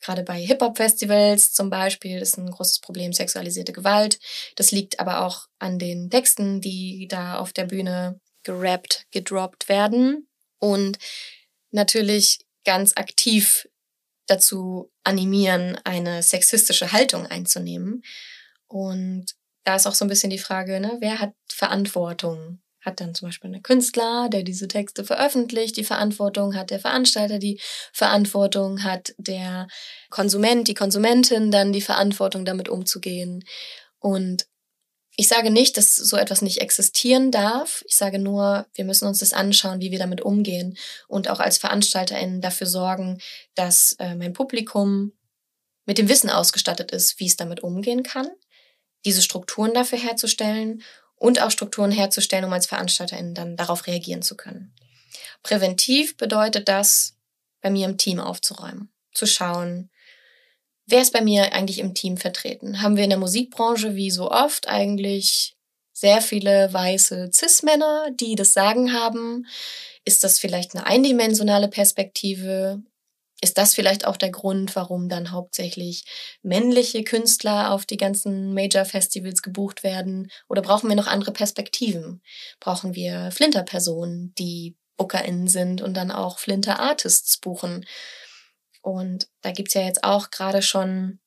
Gerade 0.00 0.22
bei 0.22 0.40
Hip-Hop-Festivals 0.40 1.52
zum 1.52 1.68
Beispiel 1.68 2.18
ist 2.18 2.38
ein 2.38 2.50
großes 2.50 2.80
Problem 2.80 3.12
sexualisierte 3.12 3.72
Gewalt. 3.72 4.18
Das 4.56 4.70
liegt 4.70 4.98
aber 4.98 5.26
auch 5.26 5.46
an 5.58 5.78
den 5.78 6.08
Texten, 6.08 6.62
die 6.62 7.06
da 7.06 7.38
auf 7.38 7.52
der 7.52 7.64
Bühne 7.64 8.18
gerappt, 8.44 9.06
gedroppt 9.10 9.68
werden. 9.68 10.26
Und 10.58 10.98
natürlich 11.70 12.38
ganz 12.64 12.96
aktiv 12.96 13.68
dazu 14.30 14.90
animieren, 15.04 15.78
eine 15.84 16.22
sexistische 16.22 16.92
Haltung 16.92 17.26
einzunehmen. 17.26 18.02
Und 18.68 19.26
da 19.64 19.76
ist 19.76 19.86
auch 19.86 19.94
so 19.94 20.04
ein 20.04 20.08
bisschen 20.08 20.30
die 20.30 20.38
Frage, 20.38 20.80
ne, 20.80 20.98
wer 21.00 21.18
hat 21.18 21.34
Verantwortung? 21.48 22.60
Hat 22.80 23.00
dann 23.00 23.14
zum 23.14 23.28
Beispiel 23.28 23.54
ein 23.54 23.62
Künstler, 23.62 24.28
der 24.32 24.42
diese 24.42 24.66
Texte 24.66 25.04
veröffentlicht, 25.04 25.76
die 25.76 25.84
Verantwortung, 25.84 26.54
hat 26.54 26.70
der 26.70 26.80
Veranstalter 26.80 27.38
die 27.38 27.60
Verantwortung, 27.92 28.84
hat 28.84 29.12
der 29.18 29.66
Konsument, 30.08 30.66
die 30.66 30.74
Konsumentin 30.74 31.50
dann 31.50 31.74
die 31.74 31.82
Verantwortung, 31.82 32.46
damit 32.46 32.70
umzugehen. 32.70 33.44
Und 33.98 34.46
Ich 35.20 35.28
sage 35.28 35.50
nicht, 35.50 35.76
dass 35.76 35.96
so 35.96 36.16
etwas 36.16 36.40
nicht 36.40 36.62
existieren 36.62 37.30
darf. 37.30 37.84
Ich 37.86 37.98
sage 37.98 38.18
nur, 38.18 38.64
wir 38.72 38.86
müssen 38.86 39.06
uns 39.06 39.18
das 39.18 39.34
anschauen, 39.34 39.82
wie 39.82 39.90
wir 39.90 39.98
damit 39.98 40.22
umgehen 40.22 40.78
und 41.08 41.28
auch 41.28 41.40
als 41.40 41.58
VeranstalterInnen 41.58 42.40
dafür 42.40 42.66
sorgen, 42.66 43.20
dass 43.54 43.96
äh, 43.98 44.14
mein 44.14 44.32
Publikum 44.32 45.12
mit 45.84 45.98
dem 45.98 46.08
Wissen 46.08 46.30
ausgestattet 46.30 46.90
ist, 46.92 47.20
wie 47.20 47.26
es 47.26 47.36
damit 47.36 47.62
umgehen 47.62 48.02
kann, 48.02 48.30
diese 49.04 49.20
Strukturen 49.20 49.74
dafür 49.74 49.98
herzustellen 49.98 50.82
und 51.16 51.42
auch 51.42 51.50
Strukturen 51.50 51.90
herzustellen, 51.90 52.46
um 52.46 52.52
als 52.54 52.64
VeranstalterInnen 52.64 53.34
dann 53.34 53.56
darauf 53.58 53.86
reagieren 53.86 54.22
zu 54.22 54.38
können. 54.38 54.74
Präventiv 55.42 56.16
bedeutet 56.16 56.66
das, 56.66 57.18
bei 57.60 57.68
mir 57.68 57.86
im 57.86 57.98
Team 57.98 58.20
aufzuräumen, 58.20 58.90
zu 59.12 59.26
schauen, 59.26 59.90
wer 60.90 61.02
ist 61.02 61.12
bei 61.12 61.20
mir 61.20 61.52
eigentlich 61.52 61.78
im 61.78 61.94
Team 61.94 62.16
vertreten? 62.16 62.82
Haben 62.82 62.96
wir 62.96 63.04
in 63.04 63.10
der 63.10 63.18
Musikbranche 63.18 63.94
wie 63.94 64.10
so 64.10 64.30
oft 64.30 64.68
eigentlich 64.68 65.54
sehr 65.92 66.22
viele 66.22 66.72
weiße 66.72 67.30
Cis-Männer, 67.32 68.08
die 68.12 68.34
das 68.34 68.52
Sagen 68.52 68.92
haben? 68.92 69.46
Ist 70.04 70.24
das 70.24 70.38
vielleicht 70.38 70.74
eine 70.74 70.86
eindimensionale 70.86 71.68
Perspektive? 71.68 72.82
Ist 73.42 73.58
das 73.58 73.74
vielleicht 73.74 74.06
auch 74.06 74.16
der 74.16 74.30
Grund, 74.30 74.76
warum 74.76 75.08
dann 75.08 75.30
hauptsächlich 75.30 76.04
männliche 76.42 77.04
Künstler 77.04 77.72
auf 77.72 77.86
die 77.86 77.96
ganzen 77.96 78.52
Major-Festivals 78.54 79.42
gebucht 79.42 79.82
werden? 79.82 80.30
Oder 80.48 80.62
brauchen 80.62 80.88
wir 80.88 80.96
noch 80.96 81.06
andere 81.06 81.32
Perspektiven? 81.32 82.22
Brauchen 82.60 82.94
wir 82.94 83.30
Flinter-Personen, 83.32 84.34
die 84.38 84.76
BookerInnen 84.96 85.48
sind 85.48 85.80
und 85.80 85.94
dann 85.94 86.10
auch 86.10 86.38
Flinter-Artists 86.38 87.38
buchen? 87.38 87.86
Und 88.82 89.28
da 89.42 89.52
gibt's 89.52 89.74
ja 89.74 89.82
jetzt 89.82 90.04
auch 90.04 90.30
gerade 90.30 90.62
schon 90.62 91.20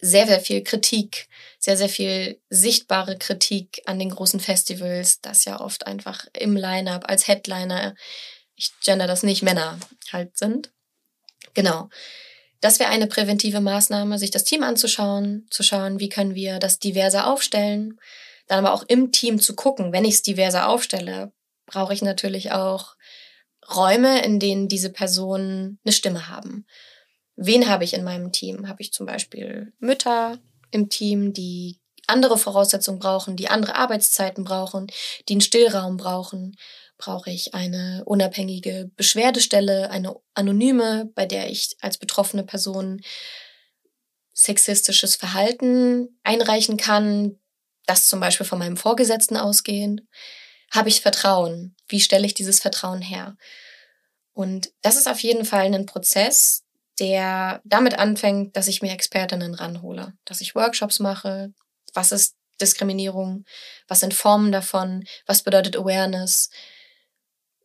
sehr, 0.00 0.26
sehr 0.26 0.40
viel 0.40 0.62
Kritik, 0.62 1.28
sehr, 1.58 1.76
sehr 1.76 1.88
viel 1.88 2.40
sichtbare 2.50 3.18
Kritik 3.18 3.82
an 3.86 3.98
den 3.98 4.10
großen 4.10 4.40
Festivals, 4.40 5.20
das 5.20 5.44
ja 5.44 5.60
oft 5.60 5.86
einfach 5.86 6.26
im 6.34 6.56
Line-up 6.56 7.08
als 7.08 7.26
Headliner, 7.26 7.94
ich 8.54 8.72
gender 8.80 9.06
das 9.06 9.22
nicht, 9.22 9.42
Männer 9.42 9.78
halt 10.12 10.36
sind. 10.36 10.72
Genau. 11.54 11.88
Das 12.60 12.80
wäre 12.80 12.90
eine 12.90 13.06
präventive 13.06 13.60
Maßnahme, 13.60 14.18
sich 14.18 14.30
das 14.30 14.44
Team 14.44 14.62
anzuschauen, 14.62 15.46
zu 15.50 15.62
schauen, 15.62 16.00
wie 16.00 16.08
können 16.08 16.34
wir 16.34 16.58
das 16.58 16.78
diverser 16.78 17.26
aufstellen. 17.28 18.00
Dann 18.48 18.64
aber 18.64 18.74
auch 18.74 18.84
im 18.88 19.12
Team 19.12 19.40
zu 19.40 19.54
gucken, 19.54 19.92
wenn 19.92 20.04
ich 20.04 20.14
es 20.14 20.22
diverser 20.22 20.68
aufstelle, 20.68 21.32
brauche 21.66 21.94
ich 21.94 22.02
natürlich 22.02 22.50
auch 22.50 22.96
Räume, 23.74 24.24
in 24.24 24.40
denen 24.40 24.68
diese 24.68 24.90
Personen 24.90 25.78
eine 25.84 25.92
Stimme 25.92 26.28
haben. 26.28 26.66
Wen 27.36 27.68
habe 27.68 27.84
ich 27.84 27.94
in 27.94 28.04
meinem 28.04 28.32
Team? 28.32 28.68
Habe 28.68 28.82
ich 28.82 28.92
zum 28.92 29.06
Beispiel 29.06 29.72
Mütter 29.78 30.38
im 30.70 30.88
Team, 30.88 31.32
die 31.32 31.80
andere 32.06 32.38
Voraussetzungen 32.38 32.98
brauchen, 32.98 33.36
die 33.36 33.48
andere 33.48 33.76
Arbeitszeiten 33.76 34.44
brauchen, 34.44 34.88
die 35.28 35.34
einen 35.34 35.40
Stillraum 35.40 35.96
brauchen? 35.96 36.56
Brauche 36.96 37.30
ich 37.30 37.54
eine 37.54 38.02
unabhängige 38.06 38.90
Beschwerdestelle, 38.96 39.90
eine 39.90 40.16
anonyme, 40.34 41.10
bei 41.14 41.26
der 41.26 41.48
ich 41.48 41.76
als 41.80 41.96
betroffene 41.98 42.42
Person 42.42 43.02
sexistisches 44.32 45.14
Verhalten 45.14 46.18
einreichen 46.24 46.76
kann, 46.76 47.38
das 47.86 48.08
zum 48.08 48.18
Beispiel 48.20 48.46
von 48.46 48.58
meinem 48.58 48.76
Vorgesetzten 48.76 49.36
ausgehend? 49.36 50.02
Habe 50.70 50.88
ich 50.88 51.00
Vertrauen? 51.00 51.74
Wie 51.88 52.00
stelle 52.00 52.26
ich 52.26 52.34
dieses 52.34 52.60
Vertrauen 52.60 53.00
her? 53.02 53.36
Und 54.32 54.70
das 54.82 54.96
ist 54.96 55.08
auf 55.08 55.20
jeden 55.20 55.44
Fall 55.44 55.72
ein 55.74 55.86
Prozess, 55.86 56.62
der 56.98 57.60
damit 57.64 57.98
anfängt, 57.98 58.56
dass 58.56 58.68
ich 58.68 58.82
mir 58.82 58.92
Expertinnen 58.92 59.54
ranhole, 59.54 60.14
dass 60.24 60.40
ich 60.40 60.54
Workshops 60.54 61.00
mache. 61.00 61.52
Was 61.94 62.12
ist 62.12 62.36
Diskriminierung? 62.60 63.44
Was 63.86 64.00
sind 64.00 64.14
Formen 64.14 64.52
davon? 64.52 65.04
Was 65.26 65.42
bedeutet 65.42 65.76
Awareness? 65.76 66.50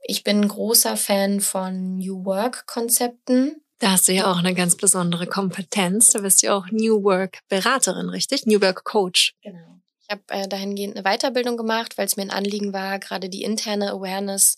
Ich 0.03 0.23
bin 0.23 0.41
ein 0.41 0.47
großer 0.47 0.97
Fan 0.97 1.41
von 1.41 1.97
New 1.97 2.25
Work 2.25 2.65
Konzepten. 2.67 3.61
Da 3.79 3.91
hast 3.91 4.07
du 4.07 4.13
ja 4.13 4.31
auch 4.31 4.37
eine 4.37 4.53
ganz 4.53 4.77
besondere 4.77 5.27
Kompetenz. 5.27 6.11
Du 6.11 6.21
bist 6.21 6.41
ja 6.41 6.55
auch 6.55 6.67
New 6.71 7.03
Work 7.03 7.39
Beraterin, 7.49 8.09
richtig? 8.09 8.45
New 8.45 8.61
Work 8.61 8.83
Coach. 8.83 9.35
Genau. 9.41 9.79
Habe 10.13 10.23
äh, 10.29 10.47
dahingehend 10.47 10.95
eine 10.95 11.03
Weiterbildung 11.03 11.57
gemacht, 11.57 11.97
weil 11.97 12.05
es 12.05 12.15
mir 12.15 12.23
ein 12.23 12.31
Anliegen 12.31 12.73
war, 12.73 12.99
gerade 12.99 13.29
die 13.29 13.43
interne 13.43 13.91
Awareness 13.91 14.57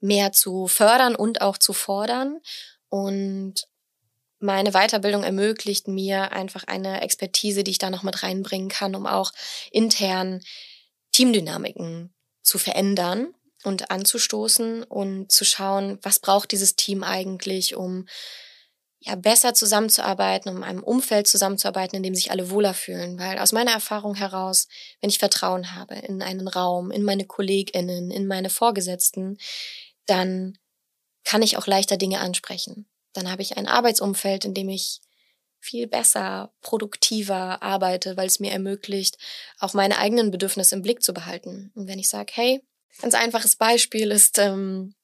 mehr 0.00 0.32
zu 0.32 0.66
fördern 0.66 1.14
und 1.14 1.40
auch 1.40 1.58
zu 1.58 1.72
fordern. 1.72 2.40
Und 2.88 3.66
meine 4.38 4.72
Weiterbildung 4.72 5.24
ermöglicht 5.24 5.88
mir 5.88 6.32
einfach 6.32 6.64
eine 6.64 7.00
Expertise, 7.00 7.64
die 7.64 7.72
ich 7.72 7.78
da 7.78 7.90
noch 7.90 8.02
mit 8.02 8.22
reinbringen 8.22 8.68
kann, 8.68 8.94
um 8.94 9.06
auch 9.06 9.32
intern 9.70 10.40
Teamdynamiken 11.12 12.14
zu 12.42 12.58
verändern 12.58 13.34
und 13.64 13.90
anzustoßen 13.90 14.82
und 14.84 15.32
zu 15.32 15.44
schauen, 15.44 15.98
was 16.02 16.20
braucht 16.20 16.52
dieses 16.52 16.76
Team 16.76 17.02
eigentlich, 17.02 17.74
um 17.74 18.06
ja, 19.04 19.16
besser 19.16 19.52
zusammenzuarbeiten, 19.52 20.50
um 20.50 20.58
in 20.58 20.64
einem 20.64 20.82
Umfeld 20.82 21.26
zusammenzuarbeiten, 21.26 21.96
in 21.96 22.02
dem 22.02 22.14
sich 22.14 22.30
alle 22.30 22.50
wohler 22.50 22.72
fühlen. 22.72 23.18
Weil 23.18 23.38
aus 23.38 23.52
meiner 23.52 23.72
Erfahrung 23.72 24.14
heraus, 24.14 24.66
wenn 25.00 25.10
ich 25.10 25.18
Vertrauen 25.18 25.74
habe 25.74 25.94
in 25.94 26.22
einen 26.22 26.48
Raum, 26.48 26.90
in 26.90 27.02
meine 27.02 27.26
KollegInnen, 27.26 28.10
in 28.10 28.26
meine 28.26 28.48
Vorgesetzten, 28.48 29.36
dann 30.06 30.56
kann 31.22 31.42
ich 31.42 31.58
auch 31.58 31.66
leichter 31.66 31.98
Dinge 31.98 32.20
ansprechen. 32.20 32.86
Dann 33.12 33.30
habe 33.30 33.42
ich 33.42 33.58
ein 33.58 33.68
Arbeitsumfeld, 33.68 34.46
in 34.46 34.54
dem 34.54 34.70
ich 34.70 35.00
viel 35.60 35.86
besser, 35.86 36.52
produktiver 36.62 37.62
arbeite, 37.62 38.16
weil 38.16 38.26
es 38.26 38.40
mir 38.40 38.52
ermöglicht, 38.52 39.18
auch 39.58 39.74
meine 39.74 39.98
eigenen 39.98 40.30
Bedürfnisse 40.30 40.74
im 40.74 40.82
Blick 40.82 41.02
zu 41.02 41.12
behalten. 41.12 41.72
Und 41.74 41.88
wenn 41.88 41.98
ich 41.98 42.08
sage, 42.08 42.32
hey, 42.34 42.62
ganz 43.02 43.14
einfaches 43.14 43.56
Beispiel 43.56 44.10
ist 44.10 44.38
ähm, 44.38 44.94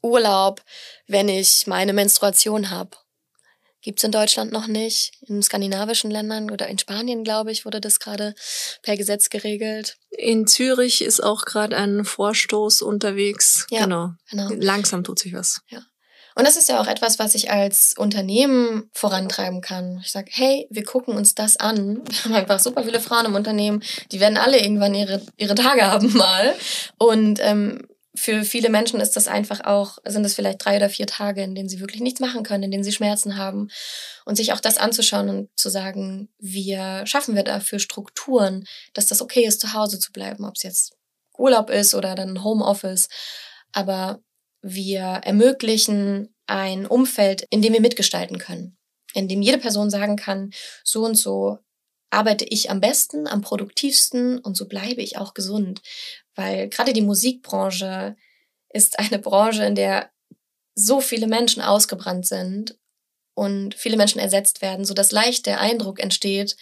Urlaub, 0.00 0.62
wenn 1.08 1.28
ich 1.28 1.66
meine 1.66 1.92
Menstruation 1.92 2.70
habe 2.70 2.96
Gibt's 3.82 4.04
in 4.04 4.12
Deutschland 4.12 4.52
noch 4.52 4.68
nicht. 4.68 5.12
In 5.26 5.42
skandinavischen 5.42 6.10
Ländern 6.10 6.50
oder 6.50 6.68
in 6.68 6.78
Spanien, 6.78 7.24
glaube 7.24 7.50
ich, 7.50 7.64
wurde 7.64 7.80
das 7.80 7.98
gerade 7.98 8.34
per 8.82 8.96
Gesetz 8.96 9.28
geregelt. 9.28 9.96
In 10.10 10.46
Zürich 10.46 11.02
ist 11.02 11.22
auch 11.22 11.44
gerade 11.44 11.76
ein 11.76 12.04
Vorstoß 12.04 12.82
unterwegs. 12.82 13.66
Ja, 13.70 13.84
genau. 13.84 14.12
genau. 14.30 14.48
Langsam 14.54 15.02
tut 15.02 15.18
sich 15.18 15.34
was. 15.34 15.62
Ja. 15.68 15.82
Und 16.34 16.46
das 16.46 16.56
ist 16.56 16.68
ja 16.68 16.80
auch 16.80 16.86
etwas, 16.86 17.18
was 17.18 17.34
ich 17.34 17.50
als 17.50 17.94
Unternehmen 17.96 18.88
vorantreiben 18.92 19.60
kann. 19.60 20.00
Ich 20.02 20.12
sage, 20.12 20.30
hey, 20.30 20.66
wir 20.70 20.84
gucken 20.84 21.14
uns 21.16 21.34
das 21.34 21.58
an. 21.58 22.02
Wir 22.08 22.24
haben 22.24 22.34
einfach 22.34 22.60
super 22.60 22.84
viele 22.84 23.00
Frauen 23.00 23.26
im 23.26 23.34
Unternehmen, 23.34 23.82
die 24.12 24.20
werden 24.20 24.38
alle 24.38 24.58
irgendwann 24.58 24.94
ihre, 24.94 25.20
ihre 25.36 25.54
Tage 25.54 25.82
haben 25.82 26.12
mal. 26.16 26.54
Und 26.98 27.38
ähm, 27.42 27.86
für 28.14 28.44
viele 28.44 28.68
Menschen 28.68 29.00
ist 29.00 29.16
das 29.16 29.26
einfach 29.26 29.64
auch, 29.64 29.98
sind 30.04 30.24
es 30.24 30.34
vielleicht 30.34 30.64
drei 30.64 30.76
oder 30.76 30.90
vier 30.90 31.06
Tage, 31.06 31.42
in 31.42 31.54
denen 31.54 31.68
sie 31.68 31.80
wirklich 31.80 32.02
nichts 32.02 32.20
machen 32.20 32.42
können, 32.42 32.64
in 32.64 32.70
denen 32.70 32.84
sie 32.84 32.92
Schmerzen 32.92 33.36
haben. 33.38 33.68
Und 34.26 34.36
sich 34.36 34.52
auch 34.52 34.60
das 34.60 34.76
anzuschauen 34.76 35.28
und 35.30 35.50
zu 35.56 35.70
sagen, 35.70 36.28
wir 36.38 37.06
schaffen 37.06 37.34
wir 37.34 37.42
dafür 37.42 37.78
Strukturen, 37.78 38.64
dass 38.92 39.06
das 39.06 39.22
okay 39.22 39.44
ist, 39.44 39.60
zu 39.60 39.72
Hause 39.72 39.98
zu 39.98 40.12
bleiben, 40.12 40.44
ob 40.44 40.56
es 40.56 40.62
jetzt 40.62 40.96
Urlaub 41.38 41.70
ist 41.70 41.94
oder 41.94 42.14
dann 42.14 42.44
Homeoffice. 42.44 43.08
Aber 43.72 44.20
wir 44.60 45.20
ermöglichen 45.24 46.34
ein 46.46 46.86
Umfeld, 46.86 47.46
in 47.50 47.62
dem 47.62 47.72
wir 47.72 47.80
mitgestalten 47.80 48.38
können, 48.38 48.76
in 49.14 49.26
dem 49.26 49.40
jede 49.40 49.58
Person 49.58 49.88
sagen 49.88 50.16
kann, 50.16 50.50
so 50.84 51.04
und 51.04 51.14
so 51.14 51.58
arbeite 52.10 52.44
ich 52.44 52.70
am 52.70 52.80
besten, 52.80 53.26
am 53.26 53.40
produktivsten 53.40 54.38
und 54.38 54.54
so 54.54 54.68
bleibe 54.68 55.00
ich 55.00 55.16
auch 55.16 55.32
gesund. 55.32 55.80
Weil 56.34 56.68
gerade 56.68 56.92
die 56.92 57.02
Musikbranche 57.02 58.16
ist 58.70 58.98
eine 58.98 59.18
Branche, 59.18 59.64
in 59.64 59.74
der 59.74 60.10
so 60.74 61.00
viele 61.00 61.26
Menschen 61.26 61.62
ausgebrannt 61.62 62.26
sind 62.26 62.78
und 63.34 63.74
viele 63.74 63.96
Menschen 63.96 64.18
ersetzt 64.18 64.62
werden, 64.62 64.84
so 64.84 64.94
dass 64.94 65.12
leicht 65.12 65.46
der 65.46 65.60
Eindruck 65.60 66.00
entsteht, 66.00 66.56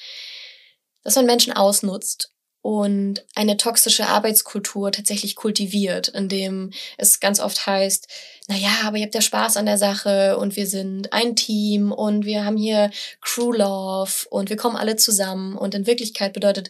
dass 1.03 1.17
man 1.17 1.27
Menschen 1.27 1.53
ausnutzt 1.53 2.33
und 2.63 3.25
eine 3.35 3.57
toxische 3.57 4.07
Arbeitskultur 4.07 4.93
tatsächlich 4.93 5.35
kultiviert, 5.35 6.09
indem 6.09 6.73
es 6.99 7.21
ganz 7.21 7.41
oft 7.41 7.67
heißt, 7.67 8.07
na 8.49 8.57
ja, 8.57 8.81
aber 8.85 8.99
ihr 8.99 9.05
habt 9.05 9.15
ja 9.15 9.23
Spaß 9.23 9.57
an 9.57 9.67
der 9.67 9.79
Sache 9.79 10.37
und 10.37 10.57
wir 10.57 10.67
sind 10.67 11.13
ein 11.13 11.37
Team 11.37 11.91
und 11.93 12.27
wir 12.27 12.45
haben 12.45 12.57
hier 12.57 12.91
Crew 13.21 13.53
Love 13.53 14.27
und 14.29 14.51
wir 14.51 14.57
kommen 14.57 14.77
alle 14.77 14.97
zusammen. 14.97 15.57
Und 15.57 15.75
in 15.75 15.87
Wirklichkeit 15.87 16.33
bedeutet 16.33 16.69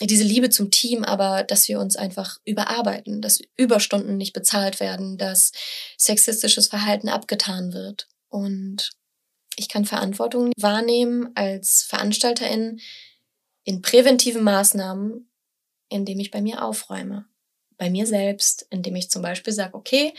diese 0.00 0.24
Liebe 0.24 0.50
zum 0.50 0.70
Team, 0.70 1.04
aber 1.04 1.44
dass 1.44 1.68
wir 1.68 1.78
uns 1.78 1.96
einfach 1.96 2.38
überarbeiten, 2.44 3.22
dass 3.22 3.40
Überstunden 3.56 4.16
nicht 4.16 4.32
bezahlt 4.32 4.80
werden, 4.80 5.18
dass 5.18 5.52
sexistisches 5.96 6.68
Verhalten 6.68 7.08
abgetan 7.08 7.72
wird. 7.72 8.08
Und 8.28 8.90
ich 9.56 9.68
kann 9.68 9.84
Verantwortung 9.84 10.50
wahrnehmen 10.56 11.30
als 11.34 11.82
Veranstalterin 11.82 12.80
in 13.64 13.82
präventiven 13.82 14.42
Maßnahmen, 14.42 15.30
indem 15.88 16.18
ich 16.20 16.30
bei 16.30 16.42
mir 16.42 16.64
aufräume. 16.64 17.26
Bei 17.76 17.90
mir 17.90 18.06
selbst, 18.06 18.66
indem 18.70 18.96
ich 18.96 19.10
zum 19.10 19.22
Beispiel 19.22 19.52
sage, 19.52 19.74
okay, 19.74 20.12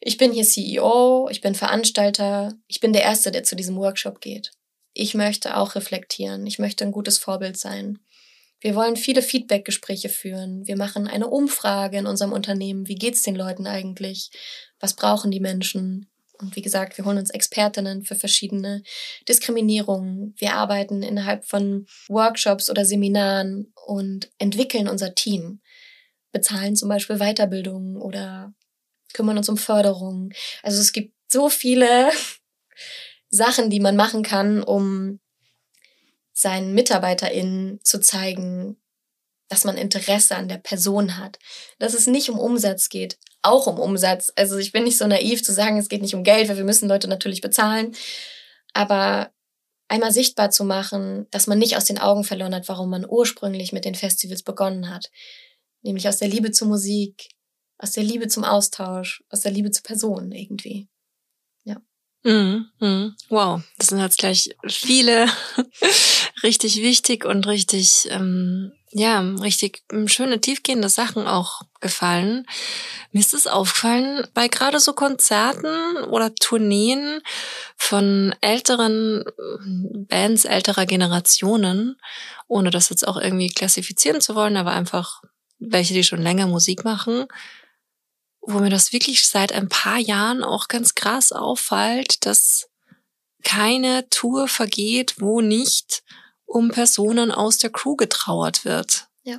ich 0.00 0.16
bin 0.16 0.32
hier 0.32 0.44
CEO, 0.44 1.28
ich 1.30 1.40
bin 1.40 1.54
Veranstalter, 1.54 2.54
ich 2.66 2.80
bin 2.80 2.92
der 2.92 3.02
Erste, 3.02 3.30
der 3.30 3.42
zu 3.42 3.56
diesem 3.56 3.76
Workshop 3.76 4.20
geht. 4.20 4.52
Ich 4.94 5.14
möchte 5.14 5.56
auch 5.56 5.74
reflektieren, 5.74 6.46
ich 6.46 6.58
möchte 6.58 6.84
ein 6.84 6.92
gutes 6.92 7.18
Vorbild 7.18 7.58
sein. 7.58 7.98
Wir 8.60 8.74
wollen 8.74 8.96
viele 8.96 9.22
Feedback-Gespräche 9.22 10.08
führen. 10.08 10.66
Wir 10.66 10.76
machen 10.76 11.06
eine 11.06 11.28
Umfrage 11.28 11.98
in 11.98 12.06
unserem 12.06 12.32
Unternehmen. 12.32 12.88
Wie 12.88 12.96
geht's 12.96 13.22
den 13.22 13.36
Leuten 13.36 13.66
eigentlich? 13.66 14.30
Was 14.80 14.94
brauchen 14.94 15.30
die 15.30 15.40
Menschen? 15.40 16.10
Und 16.40 16.54
wie 16.54 16.62
gesagt, 16.62 16.96
wir 16.98 17.04
holen 17.04 17.18
uns 17.18 17.30
Expertinnen 17.30 18.04
für 18.04 18.14
verschiedene 18.14 18.82
Diskriminierungen. 19.28 20.34
Wir 20.38 20.54
arbeiten 20.54 21.02
innerhalb 21.02 21.44
von 21.44 21.86
Workshops 22.08 22.70
oder 22.70 22.84
Seminaren 22.84 23.72
und 23.86 24.30
entwickeln 24.38 24.88
unser 24.88 25.14
Team. 25.14 25.60
Bezahlen 26.30 26.76
zum 26.76 26.88
Beispiel 26.88 27.18
Weiterbildungen 27.18 27.96
oder 27.96 28.54
kümmern 29.12 29.38
uns 29.38 29.48
um 29.48 29.56
Förderung. 29.56 30.32
Also 30.62 30.80
es 30.80 30.92
gibt 30.92 31.14
so 31.26 31.48
viele 31.48 32.10
Sachen, 33.30 33.70
die 33.70 33.80
man 33.80 33.96
machen 33.96 34.22
kann, 34.22 34.62
um 34.62 35.20
seinen 36.38 36.72
MitarbeiterInnen 36.72 37.80
zu 37.82 38.00
zeigen, 38.00 38.80
dass 39.48 39.64
man 39.64 39.76
Interesse 39.76 40.36
an 40.36 40.48
der 40.48 40.58
Person 40.58 41.18
hat. 41.18 41.38
Dass 41.80 41.94
es 41.94 42.06
nicht 42.06 42.30
um 42.30 42.38
Umsatz 42.38 42.88
geht, 42.88 43.18
auch 43.42 43.66
um 43.66 43.80
Umsatz. 43.80 44.32
Also 44.36 44.56
ich 44.56 44.70
bin 44.70 44.84
nicht 44.84 44.98
so 44.98 45.06
naiv 45.06 45.42
zu 45.42 45.52
sagen, 45.52 45.78
es 45.78 45.88
geht 45.88 46.00
nicht 46.00 46.14
um 46.14 46.22
Geld, 46.22 46.48
weil 46.48 46.56
wir 46.56 46.64
müssen 46.64 46.88
Leute 46.88 47.08
natürlich 47.08 47.40
bezahlen. 47.40 47.92
Aber 48.72 49.32
einmal 49.88 50.12
sichtbar 50.12 50.50
zu 50.50 50.64
machen, 50.64 51.26
dass 51.32 51.48
man 51.48 51.58
nicht 51.58 51.76
aus 51.76 51.86
den 51.86 51.98
Augen 51.98 52.22
verloren 52.22 52.54
hat, 52.54 52.68
warum 52.68 52.90
man 52.90 53.04
ursprünglich 53.08 53.72
mit 53.72 53.84
den 53.84 53.96
Festivals 53.96 54.44
begonnen 54.44 54.90
hat. 54.90 55.10
Nämlich 55.82 56.06
aus 56.06 56.18
der 56.18 56.28
Liebe 56.28 56.52
zur 56.52 56.68
Musik, 56.68 57.30
aus 57.78 57.92
der 57.92 58.04
Liebe 58.04 58.28
zum 58.28 58.44
Austausch, 58.44 59.24
aus 59.28 59.40
der 59.40 59.50
Liebe 59.50 59.72
zu 59.72 59.82
Personen 59.82 60.30
irgendwie. 60.30 60.88
Mhm, 62.24 62.66
mhm. 62.80 63.14
Wow, 63.28 63.62
das 63.78 63.88
sind 63.88 64.00
jetzt 64.00 64.18
gleich 64.18 64.50
viele 64.66 65.28
richtig 66.42 66.82
wichtig 66.82 67.24
und 67.24 67.46
richtig, 67.46 68.08
ähm, 68.10 68.72
ja, 68.90 69.20
richtig 69.20 69.82
ähm, 69.92 70.08
schöne, 70.08 70.40
tiefgehende 70.40 70.88
Sachen 70.88 71.26
auch 71.26 71.62
gefallen. 71.80 72.46
Mir 73.12 73.20
ist 73.20 73.34
es 73.34 73.46
aufgefallen, 73.46 74.26
bei 74.34 74.48
gerade 74.48 74.80
so 74.80 74.92
Konzerten 74.92 75.96
oder 76.04 76.34
Tourneen 76.34 77.20
von 77.76 78.34
älteren 78.40 79.24
äh, 79.26 79.98
Bands 80.08 80.44
älterer 80.44 80.86
Generationen, 80.86 82.00
ohne 82.46 82.70
das 82.70 82.88
jetzt 82.88 83.06
auch 83.06 83.16
irgendwie 83.16 83.50
klassifizieren 83.50 84.20
zu 84.20 84.34
wollen, 84.34 84.56
aber 84.56 84.72
einfach 84.72 85.22
welche, 85.58 85.94
die 85.94 86.04
schon 86.04 86.22
länger 86.22 86.46
Musik 86.46 86.84
machen, 86.84 87.26
wo 88.40 88.60
mir 88.60 88.70
das 88.70 88.92
wirklich 88.92 89.26
seit 89.26 89.52
ein 89.52 89.68
paar 89.68 89.98
Jahren 89.98 90.42
auch 90.42 90.68
ganz 90.68 90.94
krass 90.94 91.32
auffällt, 91.32 92.24
dass 92.24 92.68
keine 93.44 94.08
Tour 94.10 94.48
vergeht, 94.48 95.16
wo 95.18 95.40
nicht 95.40 96.02
um 96.48 96.70
Personen 96.70 97.30
aus 97.30 97.58
der 97.58 97.70
Crew 97.70 97.94
getrauert 97.94 98.64
wird. 98.64 99.06
Ja. 99.22 99.38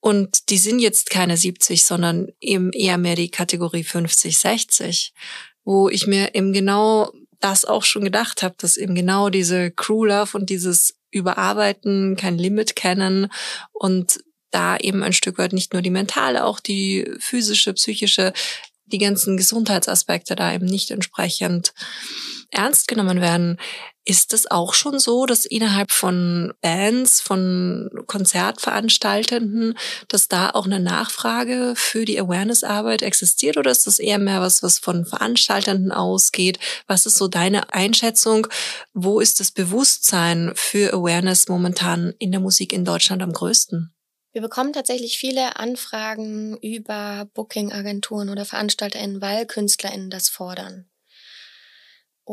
Und 0.00 0.48
die 0.48 0.58
sind 0.58 0.80
jetzt 0.80 1.10
keine 1.10 1.36
70, 1.36 1.84
sondern 1.84 2.28
eben 2.40 2.72
eher 2.72 2.98
mehr 2.98 3.14
die 3.14 3.30
Kategorie 3.30 3.84
50, 3.84 4.38
60, 4.38 5.12
wo 5.64 5.88
ich 5.88 6.06
mir 6.06 6.34
eben 6.34 6.52
genau 6.52 7.12
das 7.38 7.64
auch 7.64 7.84
schon 7.84 8.04
gedacht 8.04 8.42
habe, 8.42 8.54
dass 8.58 8.76
eben 8.76 8.94
genau 8.94 9.28
diese 9.28 9.70
Crew 9.70 10.06
Love 10.06 10.36
und 10.36 10.48
dieses 10.48 10.96
Überarbeiten, 11.10 12.16
kein 12.16 12.38
Limit 12.38 12.74
kennen 12.74 13.30
und 13.72 14.20
da 14.50 14.76
eben 14.76 15.02
ein 15.02 15.12
Stück 15.12 15.38
weit 15.38 15.52
nicht 15.52 15.72
nur 15.72 15.82
die 15.82 15.90
mentale, 15.90 16.44
auch 16.44 16.60
die 16.60 17.10
physische, 17.18 17.74
psychische, 17.74 18.32
die 18.86 18.98
ganzen 18.98 19.36
Gesundheitsaspekte 19.36 20.36
da 20.36 20.54
eben 20.54 20.66
nicht 20.66 20.90
entsprechend 20.90 21.74
ernst 22.50 22.88
genommen 22.88 23.20
werden. 23.20 23.58
Ist 24.04 24.32
es 24.32 24.50
auch 24.50 24.74
schon 24.74 24.98
so, 24.98 25.26
dass 25.26 25.44
innerhalb 25.44 25.92
von 25.92 26.52
Bands, 26.60 27.20
von 27.20 27.88
Konzertveranstaltenden, 28.06 29.78
dass 30.08 30.26
da 30.26 30.50
auch 30.50 30.66
eine 30.66 30.80
Nachfrage 30.80 31.74
für 31.76 32.04
die 32.04 32.18
Awareness-Arbeit 32.18 33.02
existiert 33.02 33.58
oder 33.58 33.70
ist 33.70 33.86
das 33.86 34.00
eher 34.00 34.18
mehr 34.18 34.40
was, 34.40 34.62
was 34.64 34.80
von 34.80 35.06
Veranstaltenden 35.06 35.92
ausgeht? 35.92 36.58
Was 36.88 37.06
ist 37.06 37.16
so 37.16 37.28
deine 37.28 37.72
Einschätzung? 37.72 38.48
Wo 38.92 39.20
ist 39.20 39.38
das 39.38 39.52
Bewusstsein 39.52 40.50
für 40.56 40.92
Awareness 40.92 41.46
momentan 41.46 42.12
in 42.18 42.32
der 42.32 42.40
Musik 42.40 42.72
in 42.72 42.84
Deutschland 42.84 43.22
am 43.22 43.32
größten? 43.32 43.94
Wir 44.32 44.42
bekommen 44.42 44.72
tatsächlich 44.72 45.18
viele 45.18 45.56
Anfragen 45.56 46.56
über 46.56 47.28
Booking-Agenturen 47.34 48.30
oder 48.30 48.46
VeranstalterInnen, 48.46 49.20
weil 49.20 49.46
KünstlerInnen 49.46 50.10
das 50.10 50.28
fordern. 50.28 50.88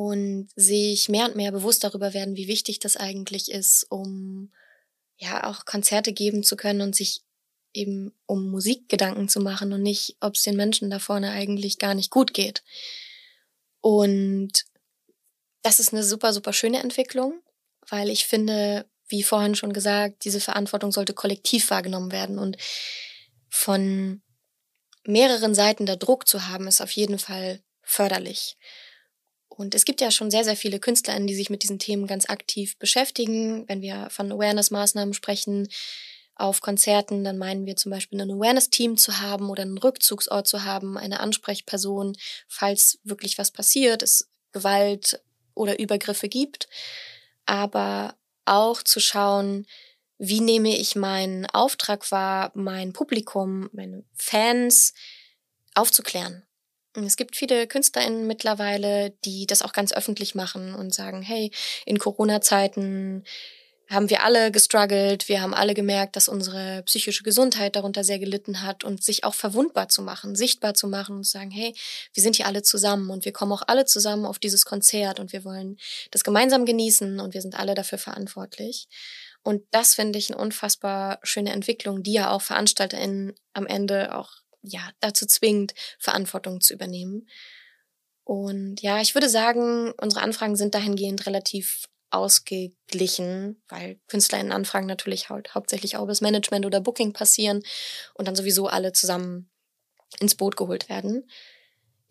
Und 0.02 0.48
sich 0.56 1.10
mehr 1.10 1.26
und 1.26 1.36
mehr 1.36 1.52
bewusst 1.52 1.84
darüber 1.84 2.14
werden, 2.14 2.38
wie 2.38 2.48
wichtig 2.48 2.80
das 2.80 2.96
eigentlich 2.96 3.52
ist, 3.52 3.86
um 3.90 4.50
ja 5.18 5.44
auch 5.44 5.66
Konzerte 5.66 6.14
geben 6.14 6.42
zu 6.42 6.56
können 6.56 6.80
und 6.80 6.96
sich 6.96 7.20
eben 7.74 8.18
um 8.26 8.50
Musik 8.50 8.88
Gedanken 8.88 9.28
zu 9.28 9.42
machen 9.42 9.74
und 9.74 9.82
nicht, 9.82 10.16
ob 10.22 10.36
es 10.36 10.44
den 10.44 10.56
Menschen 10.56 10.90
da 10.90 11.00
vorne 11.00 11.32
eigentlich 11.32 11.80
gar 11.80 11.96
nicht 11.96 12.12
gut 12.12 12.34
geht. 12.34 12.64
Und 13.82 14.64
das 15.64 15.82
ist 15.82 15.92
eine 15.92 16.06
super, 16.06 16.32
super 16.32 16.54
schöne 16.54 16.80
Entwicklung, 16.80 17.42
weil 17.90 18.10
ich 18.10 18.26
finde, 18.26 18.86
wie 19.10 19.22
vorhin 19.22 19.56
schon 19.56 19.74
gesagt, 19.74 20.24
diese 20.24 20.40
Verantwortung 20.40 20.94
sollte 20.94 21.14
kollektiv 21.14 21.72
wahrgenommen 21.72 22.14
werden 22.14 22.40
und 22.40 22.56
von 23.50 24.22
mehreren 25.04 25.54
Seiten 25.54 25.86
der 25.86 25.98
Druck 25.98 26.26
zu 26.26 26.48
haben, 26.48 26.68
ist 26.68 26.80
auf 26.80 26.92
jeden 26.92 27.20
Fall 27.20 27.62
förderlich. 27.82 28.56
Und 29.60 29.76
es 29.76 29.84
gibt 29.84 30.00
ja 30.00 30.10
schon 30.10 30.32
sehr, 30.32 30.46
sehr 30.46 30.56
viele 30.56 30.80
KünstlerInnen, 30.80 31.28
die 31.28 31.36
sich 31.36 31.50
mit 31.50 31.64
diesen 31.64 31.80
Themen 31.80 32.08
ganz 32.08 32.30
aktiv 32.30 32.78
beschäftigen. 32.78 33.68
Wenn 33.68 33.82
wir 33.82 34.08
von 34.10 34.32
Awareness-Maßnahmen 34.32 35.14
sprechen, 35.14 35.68
auf 36.36 36.62
Konzerten, 36.62 37.26
dann 37.26 37.38
meinen 37.38 37.66
wir 37.66 37.76
zum 37.76 37.92
Beispiel 37.92 38.22
ein 38.22 38.32
Awareness-Team 38.32 38.96
zu 38.96 39.20
haben 39.20 39.50
oder 39.50 39.64
einen 39.64 39.78
Rückzugsort 39.78 40.48
zu 40.48 40.64
haben, 40.64 40.98
eine 40.98 41.20
Ansprechperson, 41.20 42.16
falls 42.48 43.00
wirklich 43.04 43.38
was 43.38 43.52
passiert, 43.52 44.02
es 44.02 44.30
Gewalt 44.54 45.22
oder 45.56 45.78
Übergriffe 45.78 46.30
gibt. 46.30 46.70
Aber 47.46 48.16
auch 48.46 48.82
zu 48.82 49.02
schauen, 49.02 49.68
wie 50.18 50.40
nehme 50.40 50.78
ich 50.78 50.96
meinen 50.96 51.46
Auftrag 51.48 52.10
wahr, 52.14 52.54
mein 52.54 52.94
Publikum, 52.94 53.70
meine 53.74 54.06
Fans 54.16 54.94
aufzuklären. 55.76 56.46
Es 56.96 57.18
gibt 57.18 57.36
viele 57.36 57.68
KünstlerInnen 57.68 58.26
mittlerweile, 58.26 59.12
die 59.24 59.46
das 59.46 59.62
auch 59.62 59.74
ganz 59.74 59.94
öffentlich 59.94 60.34
machen 60.34 60.74
und 60.74 60.94
sagen, 60.94 61.22
hey, 61.22 61.52
in 61.86 62.00
Corona-Zeiten 62.00 63.24
haben 63.90 64.10
wir 64.10 64.24
alle 64.24 64.52
gestruggelt, 64.52 65.28
wir 65.28 65.42
haben 65.42 65.56
alle 65.56 65.74
gemerkt, 65.74 66.16
dass 66.16 66.28
unsere 66.28 66.84
psychische 66.84 67.24
Gesundheit 67.24 67.76
darunter 67.76 68.04
sehr 68.04 68.20
gelitten 68.20 68.62
hat 68.62 68.84
und 68.84 69.04
sich 69.04 69.24
auch 69.24 69.34
verwundbar 69.34 69.90
zu 69.90 70.04
machen, 70.04 70.36
sichtbar 70.36 70.76
zu 70.76 70.88
machen 70.88 71.18
und 71.18 71.24
zu 71.24 71.32
sagen, 71.32 71.50
hey, 71.50 71.74
wir 72.14 72.22
sind 72.22 72.36
hier 72.36 72.46
alle 72.46 72.62
zusammen 72.62 73.10
und 73.10 73.26
wir 73.26 73.34
kommen 73.34 73.52
auch 73.52 73.64
alle 73.66 73.86
zusammen 73.86 74.26
auf 74.26 74.38
dieses 74.38 74.66
Konzert 74.66 75.20
und 75.20 75.34
wir 75.34 75.44
wollen 75.44 75.78
das 76.12 76.24
gemeinsam 76.24 76.66
genießen 76.66 77.20
und 77.20 77.34
wir 77.34 77.42
sind 77.42 77.60
alle 77.60 77.74
dafür 77.74 77.98
verantwortlich. 77.98 78.88
Und 79.42 79.64
das 79.72 79.96
finde 79.96 80.20
ich 80.20 80.32
eine 80.32 80.40
unfassbar 80.40 81.20
schöne 81.24 81.52
Entwicklung, 81.52 82.04
die 82.04 82.14
ja 82.14 82.30
auch 82.30 82.42
VeranstalterInnen 82.42 83.34
am 83.54 83.66
Ende 83.66 84.16
auch 84.16 84.34
ja 84.62 84.82
dazu 85.00 85.26
zwingt, 85.26 85.74
Verantwortung 85.98 86.62
zu 86.62 86.74
übernehmen. 86.74 87.28
Und 88.24 88.82
ja, 88.82 89.02
ich 89.02 89.16
würde 89.16 89.30
sagen, 89.30 89.92
unsere 90.00 90.22
Anfragen 90.22 90.56
sind 90.56 90.76
dahingehend 90.76 91.26
relativ 91.26 91.88
ausgeglichen, 92.12 93.62
weil 93.68 94.00
KünstlerInnen-Anfragen 94.08 94.88
natürlich 94.88 95.30
halt 95.30 95.54
hauptsächlich 95.56 95.98
auch 95.98 96.08
bis 96.08 96.22
Management 96.22 96.66
oder 96.66 96.82
Booking 96.82 97.14
passieren 97.14 97.64
und 98.14 98.28
dann 98.28 98.36
sowieso 98.36 98.68
alle 98.68 98.94
zusammen 98.94 99.50
ins 100.20 100.36
Boot 100.36 100.58
geholt 100.58 100.90
werden. 100.90 101.30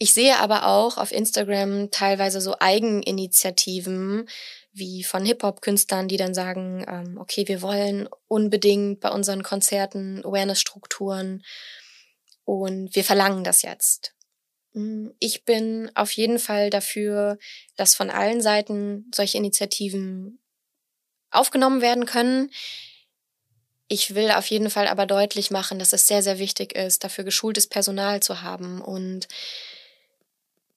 Ich 0.01 0.15
sehe 0.15 0.39
aber 0.39 0.67
auch 0.67 0.97
auf 0.97 1.11
Instagram 1.11 1.91
teilweise 1.91 2.41
so 2.41 2.55
Eigeninitiativen 2.61 4.29
wie 4.73 5.03
von 5.03 5.25
Hip-Hop-Künstlern, 5.25 6.07
die 6.07 6.17
dann 6.17 6.35
sagen, 6.35 6.85
ähm, 6.89 7.19
okay, 7.21 7.49
wir 7.49 7.63
wollen 7.63 8.09
unbedingt 8.29 9.01
bei 9.01 9.11
unseren 9.11 9.43
Konzerten 9.43 10.25
Awareness-Strukturen 10.25 11.43
und 12.49 12.95
wir 12.95 13.05
verlangen 13.05 13.45
das 13.45 13.61
jetzt. 13.61 14.15
Mm, 14.73 15.09
ich 15.19 15.45
bin 15.45 15.91
auf 15.95 16.13
jeden 16.13 16.39
Fall 16.39 16.71
dafür, 16.71 17.39
dass 17.77 17.95
von 17.95 18.09
allen 18.09 18.41
Seiten 18.41 19.11
solche 19.15 19.37
Initiativen 19.37 20.39
aufgenommen 21.31 21.83
werden 21.83 22.07
können. 22.07 22.51
Ich 23.87 24.15
will 24.15 24.31
auf 24.31 24.46
jeden 24.46 24.71
Fall 24.71 24.88
aber 24.88 25.05
deutlich 25.05 25.51
machen, 25.51 25.79
dass 25.79 25.92
es 25.92 26.07
sehr, 26.07 26.23
sehr 26.23 26.38
wichtig 26.38 26.75
ist, 26.75 27.05
dafür 27.05 27.25
geschultes 27.25 27.67
Personal 27.67 28.23
zu 28.23 28.40
haben 28.40 28.81
und 28.81 29.29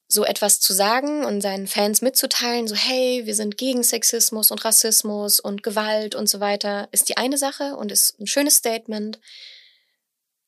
so 0.10 0.26
etwas 0.26 0.60
zu 0.60 0.74
sagen 0.74 1.24
und 1.24 1.40
seinen 1.40 1.68
Fans 1.68 2.02
mitzuteilen, 2.02 2.68
so 2.68 2.76
hey, 2.76 3.26
wir 3.26 3.34
sind 3.34 3.58
gegen 3.58 3.82
Sexismus 3.82 4.52
und 4.52 4.66
Rassismus 4.66 5.40
und 5.40 5.64
Gewalt 5.64 6.16
und 6.16 6.28
so 6.28 6.42
weiter, 6.42 6.90
ist 6.92 7.08
die 7.08 7.16
eine 7.16 7.38
Sache 7.38 7.78
und 7.78 7.94
ist 7.94 8.20
ein 8.20 8.28
schönes 8.28 8.58
Statement. 8.58 9.22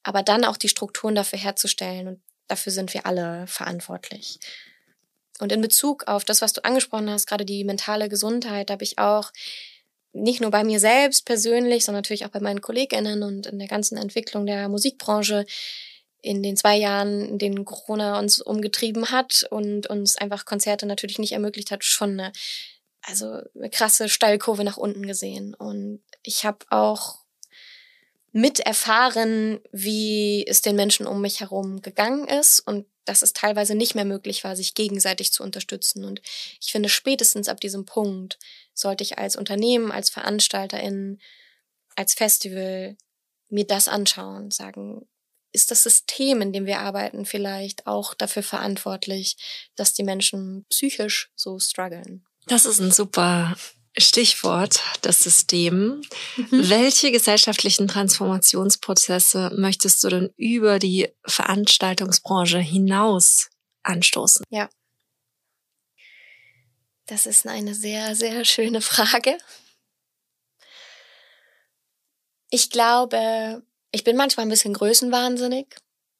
Aber 0.03 0.23
dann 0.23 0.45
auch 0.45 0.57
die 0.57 0.69
Strukturen 0.69 1.15
dafür 1.15 1.39
herzustellen 1.39 2.07
und 2.07 2.21
dafür 2.47 2.71
sind 2.71 2.93
wir 2.93 3.05
alle 3.05 3.47
verantwortlich. 3.47 4.39
Und 5.39 5.51
in 5.51 5.61
Bezug 5.61 6.07
auf 6.07 6.25
das, 6.25 6.41
was 6.41 6.53
du 6.53 6.63
angesprochen 6.63 7.09
hast, 7.09 7.25
gerade 7.25 7.45
die 7.45 7.63
mentale 7.63 8.09
Gesundheit, 8.09 8.69
habe 8.69 8.83
ich 8.83 8.99
auch 8.99 9.31
nicht 10.13 10.41
nur 10.41 10.51
bei 10.51 10.63
mir 10.63 10.79
selbst 10.79 11.25
persönlich, 11.25 11.85
sondern 11.85 11.99
natürlich 11.99 12.25
auch 12.25 12.29
bei 12.29 12.39
meinen 12.39 12.61
KollegInnen 12.61 13.23
und 13.23 13.47
in 13.47 13.57
der 13.57 13.67
ganzen 13.67 13.97
Entwicklung 13.97 14.45
der 14.45 14.69
Musikbranche 14.69 15.45
in 16.21 16.43
den 16.43 16.55
zwei 16.55 16.77
Jahren, 16.77 17.27
in 17.27 17.37
denen 17.37 17.65
Corona 17.65 18.19
uns 18.19 18.39
umgetrieben 18.39 19.11
hat 19.11 19.45
und 19.49 19.87
uns 19.87 20.15
einfach 20.15 20.45
Konzerte 20.45 20.85
natürlich 20.85 21.19
nicht 21.19 21.33
ermöglicht 21.33 21.71
hat, 21.71 21.83
schon 21.83 22.11
eine, 22.11 22.31
also 23.01 23.39
eine 23.55 23.69
krasse 23.69 24.07
Steilkurve 24.07 24.63
nach 24.63 24.77
unten 24.77 25.05
gesehen. 25.05 25.53
Und 25.55 26.01
ich 26.21 26.45
habe 26.45 26.59
auch 26.69 27.22
mit 28.33 28.59
erfahren, 28.59 29.61
wie 29.71 30.45
es 30.47 30.61
den 30.61 30.75
Menschen 30.75 31.05
um 31.05 31.21
mich 31.21 31.39
herum 31.39 31.81
gegangen 31.81 32.27
ist 32.27 32.59
und 32.59 32.87
dass 33.05 33.21
es 33.21 33.33
teilweise 33.33 33.75
nicht 33.75 33.93
mehr 33.95 34.05
möglich 34.05 34.43
war, 34.43 34.55
sich 34.55 34.73
gegenseitig 34.73 35.31
zu 35.31 35.43
unterstützen. 35.43 36.03
Und 36.03 36.21
ich 36.59 36.71
finde, 36.71 36.89
spätestens 36.89 37.47
ab 37.47 37.61
diesem 37.61 37.85
Punkt 37.85 38.39
sollte 38.73 39.03
ich 39.03 39.19
als 39.19 39.35
Unternehmen, 39.35 39.91
als 39.91 40.09
Veranstalterin, 40.09 41.19
als 41.95 42.15
Festival 42.15 42.97
mir 43.49 43.67
das 43.67 43.87
anschauen, 43.87 44.49
sagen, 44.49 45.07
ist 45.51 45.69
das 45.69 45.83
System, 45.83 46.41
in 46.41 46.51
dem 46.53 46.65
wir 46.65 46.79
arbeiten, 46.79 47.25
vielleicht 47.25 47.85
auch 47.85 48.15
dafür 48.15 48.41
verantwortlich, 48.41 49.37
dass 49.75 49.93
die 49.93 50.01
Menschen 50.01 50.65
psychisch 50.69 51.31
so 51.35 51.59
strugglen? 51.59 52.25
Das 52.47 52.65
ist 52.65 52.79
ein 52.79 52.91
super 52.91 53.55
Stichwort, 53.97 54.81
das 55.01 55.23
System. 55.23 56.01
Mhm. 56.35 56.69
Welche 56.69 57.11
gesellschaftlichen 57.11 57.87
Transformationsprozesse 57.87 59.51
möchtest 59.55 60.03
du 60.03 60.09
denn 60.09 60.33
über 60.35 60.79
die 60.79 61.09
Veranstaltungsbranche 61.25 62.59
hinaus 62.59 63.49
anstoßen? 63.83 64.45
Ja. 64.49 64.69
Das 67.05 67.25
ist 67.25 67.45
eine 67.45 67.75
sehr, 67.75 68.15
sehr 68.15 68.45
schöne 68.45 68.81
Frage. 68.81 69.37
Ich 72.49 72.69
glaube, 72.69 73.63
ich 73.91 74.03
bin 74.03 74.15
manchmal 74.15 74.45
ein 74.45 74.49
bisschen 74.49 74.73
größenwahnsinnig 74.73 75.67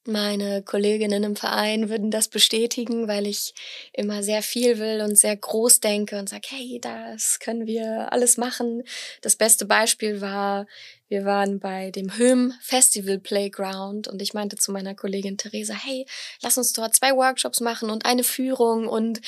meine 0.06 0.62
Kolleginnen 0.62 1.24
im 1.24 1.36
Verein 1.36 1.88
würden 1.88 2.10
das 2.10 2.28
bestätigen, 2.28 3.08
weil 3.08 3.26
ich 3.26 3.54
immer 3.92 4.22
sehr 4.22 4.42
viel 4.42 4.78
will 4.78 5.00
und 5.00 5.16
sehr 5.16 5.36
groß 5.36 5.80
denke 5.80 6.18
und 6.18 6.28
sage, 6.28 6.48
hey, 6.50 6.78
das 6.80 7.38
können 7.38 7.66
wir 7.66 8.12
alles 8.12 8.36
machen. 8.36 8.82
Das 9.22 9.36
beste 9.36 9.64
Beispiel 9.64 10.20
war, 10.20 10.66
wir 11.08 11.24
waren 11.24 11.58
bei 11.58 11.90
dem 11.90 12.16
Höhm 12.16 12.52
Festival 12.60 13.18
Playground 13.18 14.08
und 14.08 14.20
ich 14.20 14.34
meinte 14.34 14.56
zu 14.56 14.72
meiner 14.72 14.94
Kollegin 14.94 15.38
Theresa, 15.38 15.74
hey, 15.74 16.06
lass 16.42 16.58
uns 16.58 16.72
dort 16.72 16.94
zwei 16.94 17.12
Workshops 17.12 17.60
machen 17.60 17.90
und 17.90 18.04
eine 18.04 18.24
Führung 18.24 18.86
und 18.86 19.20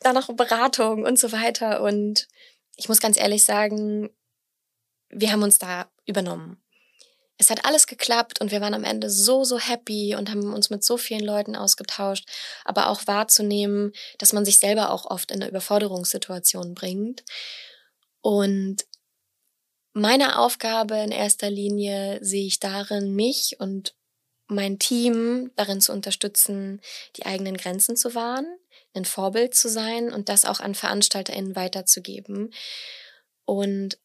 dann 0.00 0.14
noch 0.14 0.34
Beratung 0.34 1.04
und 1.04 1.18
so 1.18 1.30
weiter. 1.32 1.82
Und 1.82 2.26
ich 2.76 2.88
muss 2.88 3.00
ganz 3.00 3.18
ehrlich 3.18 3.44
sagen, 3.44 4.10
wir 5.10 5.30
haben 5.30 5.42
uns 5.42 5.58
da 5.58 5.90
übernommen 6.06 6.60
es 7.40 7.48
hat 7.48 7.64
alles 7.64 7.86
geklappt 7.86 8.42
und 8.42 8.50
wir 8.50 8.60
waren 8.60 8.74
am 8.74 8.84
Ende 8.84 9.08
so, 9.08 9.44
so 9.44 9.58
happy 9.58 10.14
und 10.14 10.28
haben 10.30 10.52
uns 10.52 10.68
mit 10.68 10.84
so 10.84 10.98
vielen 10.98 11.24
Leuten 11.24 11.56
ausgetauscht, 11.56 12.28
aber 12.66 12.90
auch 12.90 13.06
wahrzunehmen, 13.06 13.92
dass 14.18 14.34
man 14.34 14.44
sich 14.44 14.58
selber 14.58 14.90
auch 14.90 15.06
oft 15.06 15.30
in 15.30 15.40
eine 15.40 15.48
Überforderungssituation 15.48 16.74
bringt. 16.74 17.24
Und 18.20 18.84
meine 19.94 20.38
Aufgabe 20.38 20.98
in 20.98 21.12
erster 21.12 21.48
Linie 21.48 22.18
sehe 22.22 22.46
ich 22.46 22.60
darin, 22.60 23.14
mich 23.14 23.56
und 23.58 23.94
mein 24.46 24.78
Team 24.78 25.50
darin 25.56 25.80
zu 25.80 25.92
unterstützen, 25.92 26.82
die 27.16 27.24
eigenen 27.24 27.56
Grenzen 27.56 27.96
zu 27.96 28.14
wahren, 28.14 28.46
ein 28.92 29.06
Vorbild 29.06 29.54
zu 29.54 29.70
sein 29.70 30.12
und 30.12 30.28
das 30.28 30.44
auch 30.44 30.60
an 30.60 30.74
VeranstalterInnen 30.74 31.56
weiterzugeben. 31.56 32.52
Und 33.46 33.98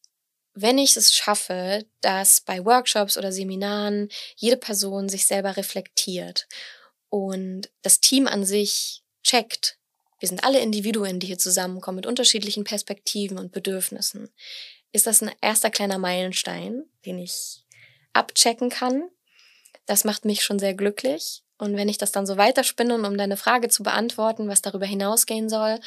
wenn 0.56 0.78
ich 0.78 0.96
es 0.96 1.14
schaffe, 1.14 1.86
dass 2.02 2.42
bei 2.42 2.64
Workshops 2.64 3.18
oder 3.18 3.32
Seminaren 3.32 4.10
jede 4.38 4.58
Person 4.58 5.10
sich 5.10 5.26
selber 5.26 5.58
reflektiert 5.58 6.48
und 7.10 7.70
das 7.82 8.00
Team 8.00 8.28
an 8.28 8.46
sich 8.46 9.04
checkt, 9.22 9.78
wir 10.20 10.30
sind 10.30 10.46
alle 10.46 10.60
Individuen, 10.60 11.20
die 11.20 11.28
hier 11.28 11.38
zusammenkommen 11.38 11.98
mit 11.98 12.06
unterschiedlichen 12.06 12.64
Perspektiven 12.64 13.38
und 13.38 13.52
Bedürfnissen, 13.52 14.30
ist 14.94 15.08
das 15.08 15.22
ein 15.22 15.32
erster 15.42 15.70
kleiner 15.70 15.98
Meilenstein, 15.98 16.86
den 17.06 17.20
ich 17.20 17.66
abchecken 18.14 18.70
kann. 18.70 19.10
Das 19.86 20.06
macht 20.06 20.24
mich 20.24 20.42
schon 20.42 20.58
sehr 20.58 20.74
glücklich. 20.74 21.44
Und 21.58 21.76
wenn 21.76 21.90
ich 21.90 21.98
das 21.98 22.14
dann 22.14 22.26
so 22.26 22.38
weiterspinne, 22.38 22.96
um 22.96 23.18
deine 23.18 23.38
Frage 23.38 23.68
zu 23.68 23.84
beantworten, 23.84 24.48
was 24.48 24.62
darüber 24.62 24.86
hinausgehen 24.86 25.50
soll, 25.50 25.80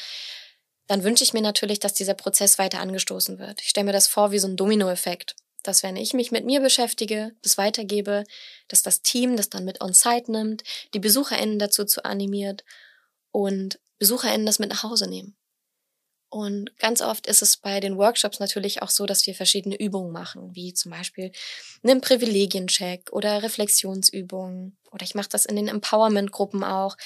dann 0.89 1.05
wünsche 1.05 1.23
ich 1.23 1.33
mir 1.33 1.43
natürlich, 1.43 1.79
dass 1.79 1.95
dieser 1.95 2.15
Prozess 2.15 2.59
weiter 2.59 2.81
angestoßen 2.81 3.39
wird. 3.39 3.61
Ich 3.61 3.69
stelle 3.69 3.87
mir 3.87 3.93
das 3.93 4.09
vor 4.09 4.33
wie 4.33 4.39
so 4.39 4.49
ein 4.49 4.57
Dominoeffekt, 4.57 5.37
dass 5.63 5.83
wenn 5.83 5.97
ich 5.97 6.15
mich 6.15 6.33
mit 6.33 6.45
mir 6.45 6.61
beschäftige, 6.61 7.33
das 7.43 7.59
weitergebe, 7.59 8.25
dass 8.69 8.83
das 8.83 9.03
Team 9.03 9.37
das 9.37 9.51
dann 9.51 9.65
mit 9.65 9.81
on-site 9.81 10.33
nimmt, 10.33 10.65
die 10.95 10.99
BesucherInnen 10.99 11.59
dazu 11.59 11.85
zu 11.85 12.05
animiert 12.05 12.65
und 13.31 13.79
BesucherInnen 13.99 14.47
das 14.47 14.59
mit 14.59 14.71
nach 14.71 14.83
Hause 14.83 15.09
nehmen. 15.09 15.38
Und 16.31 16.79
ganz 16.79 17.01
oft 17.01 17.27
ist 17.27 17.41
es 17.41 17.57
bei 17.57 17.81
den 17.81 17.97
Workshops 17.97 18.39
natürlich 18.39 18.83
auch 18.83 18.91
so, 18.91 19.07
dass 19.07 19.27
wir 19.27 19.35
verschiedene 19.35 19.77
Übungen 19.81 20.13
machen, 20.13 20.55
wie 20.55 20.75
zum 20.75 20.93
Beispiel 20.93 21.33
einen 21.83 22.03
Privilegiencheck 22.03 23.11
oder 23.13 23.43
Reflexionsübungen. 23.43 24.77
Oder 24.91 25.05
ich 25.05 25.15
mache 25.15 25.31
das 25.31 25.47
in 25.47 25.57
den 25.57 25.69
Empowerment-Gruppen 25.69 26.65
auch, 26.65 26.97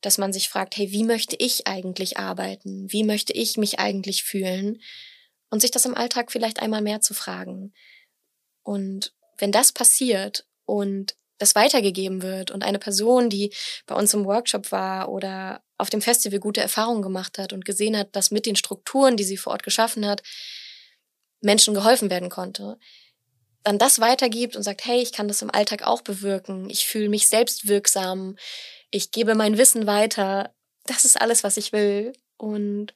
dass 0.00 0.18
man 0.18 0.32
sich 0.32 0.48
fragt, 0.48 0.76
hey, 0.76 0.92
wie 0.92 1.02
möchte 1.02 1.34
ich 1.36 1.66
eigentlich 1.66 2.18
arbeiten? 2.18 2.90
Wie 2.92 3.02
möchte 3.02 3.32
ich 3.32 3.56
mich 3.56 3.80
eigentlich 3.80 4.22
fühlen? 4.22 4.80
Und 5.50 5.60
sich 5.60 5.72
das 5.72 5.84
im 5.84 5.96
Alltag 5.96 6.30
vielleicht 6.30 6.60
einmal 6.60 6.82
mehr 6.82 7.00
zu 7.00 7.14
fragen. 7.14 7.72
Und 8.62 9.12
wenn 9.38 9.50
das 9.50 9.72
passiert 9.72 10.46
und 10.66 11.16
das 11.38 11.54
weitergegeben 11.54 12.22
wird 12.22 12.50
und 12.50 12.62
eine 12.62 12.78
Person, 12.78 13.30
die 13.30 13.52
bei 13.86 13.94
uns 13.94 14.14
im 14.14 14.24
Workshop 14.24 14.70
war 14.70 15.08
oder 15.08 15.62
auf 15.78 15.90
dem 15.90 16.02
Festival 16.02 16.40
gute 16.40 16.60
Erfahrungen 16.60 17.02
gemacht 17.02 17.38
hat 17.38 17.52
und 17.52 17.64
gesehen 17.64 17.96
hat, 17.96 18.14
dass 18.14 18.30
mit 18.30 18.46
den 18.46 18.56
Strukturen, 18.56 19.16
die 19.16 19.24
sie 19.24 19.36
vor 19.36 19.52
Ort 19.52 19.62
geschaffen 19.62 20.06
hat, 20.06 20.22
Menschen 21.40 21.72
geholfen 21.72 22.10
werden 22.10 22.28
konnte, 22.28 22.78
dann 23.62 23.78
das 23.78 24.00
weitergibt 24.00 24.56
und 24.56 24.62
sagt, 24.62 24.84
hey, 24.84 25.00
ich 25.00 25.12
kann 25.12 25.28
das 25.28 25.42
im 25.42 25.50
Alltag 25.50 25.86
auch 25.86 26.02
bewirken, 26.02 26.68
ich 26.68 26.86
fühle 26.86 27.08
mich 27.08 27.28
selbst 27.28 27.68
wirksam, 27.68 28.36
ich 28.90 29.10
gebe 29.12 29.34
mein 29.34 29.58
Wissen 29.58 29.86
weiter, 29.86 30.54
das 30.84 31.04
ist 31.04 31.20
alles, 31.20 31.44
was 31.44 31.56
ich 31.56 31.72
will. 31.72 32.12
Und 32.36 32.94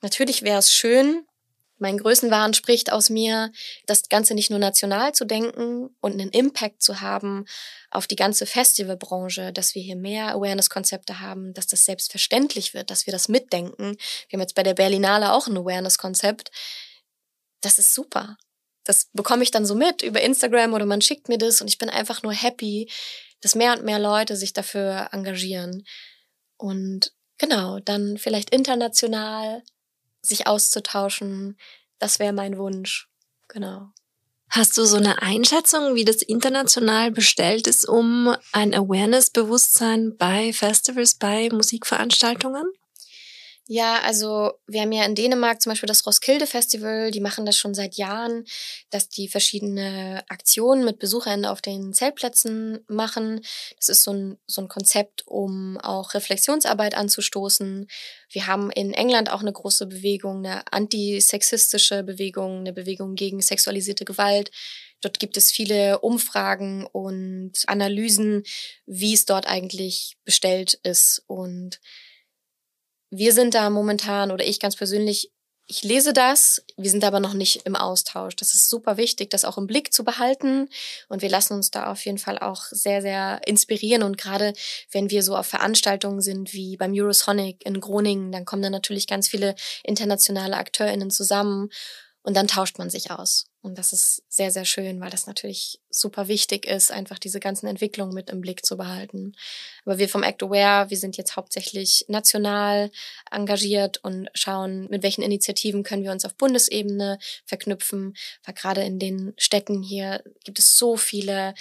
natürlich 0.00 0.42
wäre 0.42 0.58
es 0.58 0.72
schön, 0.72 1.26
mein 1.84 1.98
Größenwahn 1.98 2.54
spricht 2.54 2.90
aus 2.90 3.10
mir, 3.10 3.52
das 3.84 4.08
Ganze 4.08 4.32
nicht 4.34 4.48
nur 4.48 4.58
national 4.58 5.12
zu 5.12 5.26
denken 5.26 5.94
und 6.00 6.12
einen 6.12 6.30
Impact 6.30 6.82
zu 6.82 7.02
haben 7.02 7.44
auf 7.90 8.06
die 8.06 8.16
ganze 8.16 8.46
Festivalbranche, 8.46 9.52
dass 9.52 9.74
wir 9.74 9.82
hier 9.82 9.94
mehr 9.94 10.28
Awareness-Konzepte 10.34 11.20
haben, 11.20 11.52
dass 11.52 11.66
das 11.66 11.84
selbstverständlich 11.84 12.72
wird, 12.72 12.88
dass 12.88 13.04
wir 13.04 13.12
das 13.12 13.28
mitdenken. 13.28 13.98
Wir 14.28 14.38
haben 14.38 14.40
jetzt 14.40 14.54
bei 14.54 14.62
der 14.62 14.72
Berlinale 14.72 15.30
auch 15.30 15.46
ein 15.46 15.58
Awareness-Konzept. 15.58 16.50
Das 17.60 17.78
ist 17.78 17.92
super. 17.92 18.38
Das 18.84 19.10
bekomme 19.12 19.42
ich 19.42 19.50
dann 19.50 19.66
so 19.66 19.74
mit 19.74 20.00
über 20.00 20.22
Instagram 20.22 20.72
oder 20.72 20.86
man 20.86 21.02
schickt 21.02 21.28
mir 21.28 21.36
das 21.36 21.60
und 21.60 21.68
ich 21.68 21.76
bin 21.76 21.90
einfach 21.90 22.22
nur 22.22 22.32
happy, 22.32 22.90
dass 23.42 23.54
mehr 23.54 23.74
und 23.74 23.84
mehr 23.84 23.98
Leute 23.98 24.38
sich 24.38 24.54
dafür 24.54 25.10
engagieren. 25.12 25.84
Und 26.56 27.12
genau, 27.36 27.78
dann 27.80 28.16
vielleicht 28.16 28.48
international 28.48 29.62
sich 30.26 30.46
auszutauschen. 30.46 31.56
Das 31.98 32.18
wäre 32.18 32.32
mein 32.32 32.58
Wunsch. 32.58 33.08
Genau. 33.48 33.88
Hast 34.50 34.78
du 34.78 34.84
so 34.84 34.96
eine 34.96 35.20
Einschätzung, 35.20 35.94
wie 35.94 36.04
das 36.04 36.22
international 36.22 37.10
bestellt 37.10 37.66
ist, 37.66 37.88
um 37.88 38.36
ein 38.52 38.72
Awareness-Bewusstsein 38.72 40.16
bei 40.16 40.52
Festivals, 40.52 41.16
bei 41.16 41.48
Musikveranstaltungen? 41.50 42.64
Ja, 43.66 44.02
also 44.02 44.52
wir 44.66 44.82
haben 44.82 44.92
ja 44.92 45.06
in 45.06 45.14
Dänemark 45.14 45.62
zum 45.62 45.70
Beispiel 45.72 45.86
das 45.86 46.06
Roskilde 46.06 46.46
Festival, 46.46 47.10
die 47.10 47.20
machen 47.20 47.46
das 47.46 47.56
schon 47.56 47.72
seit 47.74 47.94
Jahren, 47.94 48.44
dass 48.90 49.08
die 49.08 49.26
verschiedene 49.26 50.22
Aktionen 50.28 50.84
mit 50.84 50.98
BesucherInnen 50.98 51.46
auf 51.46 51.62
den 51.62 51.94
Zeltplätzen 51.94 52.84
machen. 52.88 53.40
Das 53.76 53.88
ist 53.88 54.02
so 54.02 54.12
ein, 54.12 54.38
so 54.46 54.60
ein 54.60 54.68
Konzept, 54.68 55.26
um 55.26 55.78
auch 55.78 56.12
Reflexionsarbeit 56.12 56.94
anzustoßen. 56.94 57.86
Wir 58.28 58.46
haben 58.46 58.70
in 58.70 58.92
England 58.92 59.30
auch 59.32 59.40
eine 59.40 59.52
große 59.52 59.86
Bewegung, 59.86 60.44
eine 60.44 60.70
antisexistische 60.70 62.02
Bewegung, 62.02 62.58
eine 62.58 62.74
Bewegung 62.74 63.14
gegen 63.14 63.40
sexualisierte 63.40 64.04
Gewalt. 64.04 64.50
Dort 65.00 65.18
gibt 65.18 65.38
es 65.38 65.50
viele 65.50 66.00
Umfragen 66.00 66.86
und 66.86 67.52
Analysen, 67.66 68.42
wie 68.84 69.14
es 69.14 69.24
dort 69.24 69.46
eigentlich 69.46 70.18
bestellt 70.24 70.74
ist 70.82 71.22
und 71.26 71.80
wir 73.16 73.32
sind 73.32 73.54
da 73.54 73.70
momentan 73.70 74.30
oder 74.30 74.44
ich 74.44 74.60
ganz 74.60 74.76
persönlich, 74.76 75.30
ich 75.66 75.82
lese 75.82 76.12
das, 76.12 76.62
wir 76.76 76.90
sind 76.90 77.04
aber 77.04 77.20
noch 77.20 77.32
nicht 77.32 77.62
im 77.64 77.74
Austausch. 77.74 78.36
Das 78.36 78.52
ist 78.54 78.68
super 78.68 78.96
wichtig, 78.98 79.30
das 79.30 79.46
auch 79.46 79.56
im 79.56 79.66
Blick 79.66 79.94
zu 79.94 80.04
behalten. 80.04 80.68
Und 81.08 81.22
wir 81.22 81.30
lassen 81.30 81.54
uns 81.54 81.70
da 81.70 81.90
auf 81.90 82.04
jeden 82.04 82.18
Fall 82.18 82.38
auch 82.38 82.64
sehr, 82.70 83.00
sehr 83.00 83.40
inspirieren. 83.46 84.02
Und 84.02 84.18
gerade 84.18 84.52
wenn 84.92 85.10
wir 85.10 85.22
so 85.22 85.36
auf 85.36 85.46
Veranstaltungen 85.46 86.20
sind 86.20 86.52
wie 86.52 86.76
beim 86.76 86.92
Eurosonic 86.92 87.64
in 87.64 87.80
Groningen, 87.80 88.30
dann 88.30 88.44
kommen 88.44 88.62
da 88.62 88.68
natürlich 88.68 89.06
ganz 89.06 89.28
viele 89.28 89.54
internationale 89.84 90.56
AkteurInnen 90.56 91.10
zusammen. 91.10 91.70
Und 92.26 92.34
dann 92.38 92.48
tauscht 92.48 92.78
man 92.78 92.88
sich 92.88 93.10
aus. 93.10 93.44
Und 93.60 93.76
das 93.76 93.92
ist 93.92 94.22
sehr, 94.30 94.50
sehr 94.50 94.64
schön, 94.64 94.98
weil 94.98 95.10
das 95.10 95.26
natürlich 95.26 95.78
super 95.90 96.26
wichtig 96.26 96.64
ist, 96.66 96.90
einfach 96.90 97.18
diese 97.18 97.38
ganzen 97.38 97.66
Entwicklungen 97.66 98.14
mit 98.14 98.30
im 98.30 98.40
Blick 98.40 98.64
zu 98.64 98.78
behalten. 98.78 99.34
Aber 99.84 99.98
wir 99.98 100.08
vom 100.08 100.22
Act 100.22 100.42
Aware, 100.42 100.88
wir 100.88 100.96
sind 100.96 101.18
jetzt 101.18 101.36
hauptsächlich 101.36 102.06
national 102.08 102.90
engagiert 103.30 104.02
und 104.02 104.30
schauen, 104.32 104.88
mit 104.88 105.02
welchen 105.02 105.20
Initiativen 105.20 105.82
können 105.82 106.02
wir 106.02 106.12
uns 106.12 106.24
auf 106.24 106.34
Bundesebene 106.34 107.18
verknüpfen. 107.44 108.16
Weil 108.42 108.54
gerade 108.54 108.82
in 108.82 108.98
den 108.98 109.34
Städten 109.36 109.82
hier 109.82 110.24
gibt 110.44 110.58
es 110.58 110.78
so 110.78 110.96
viele 110.96 111.52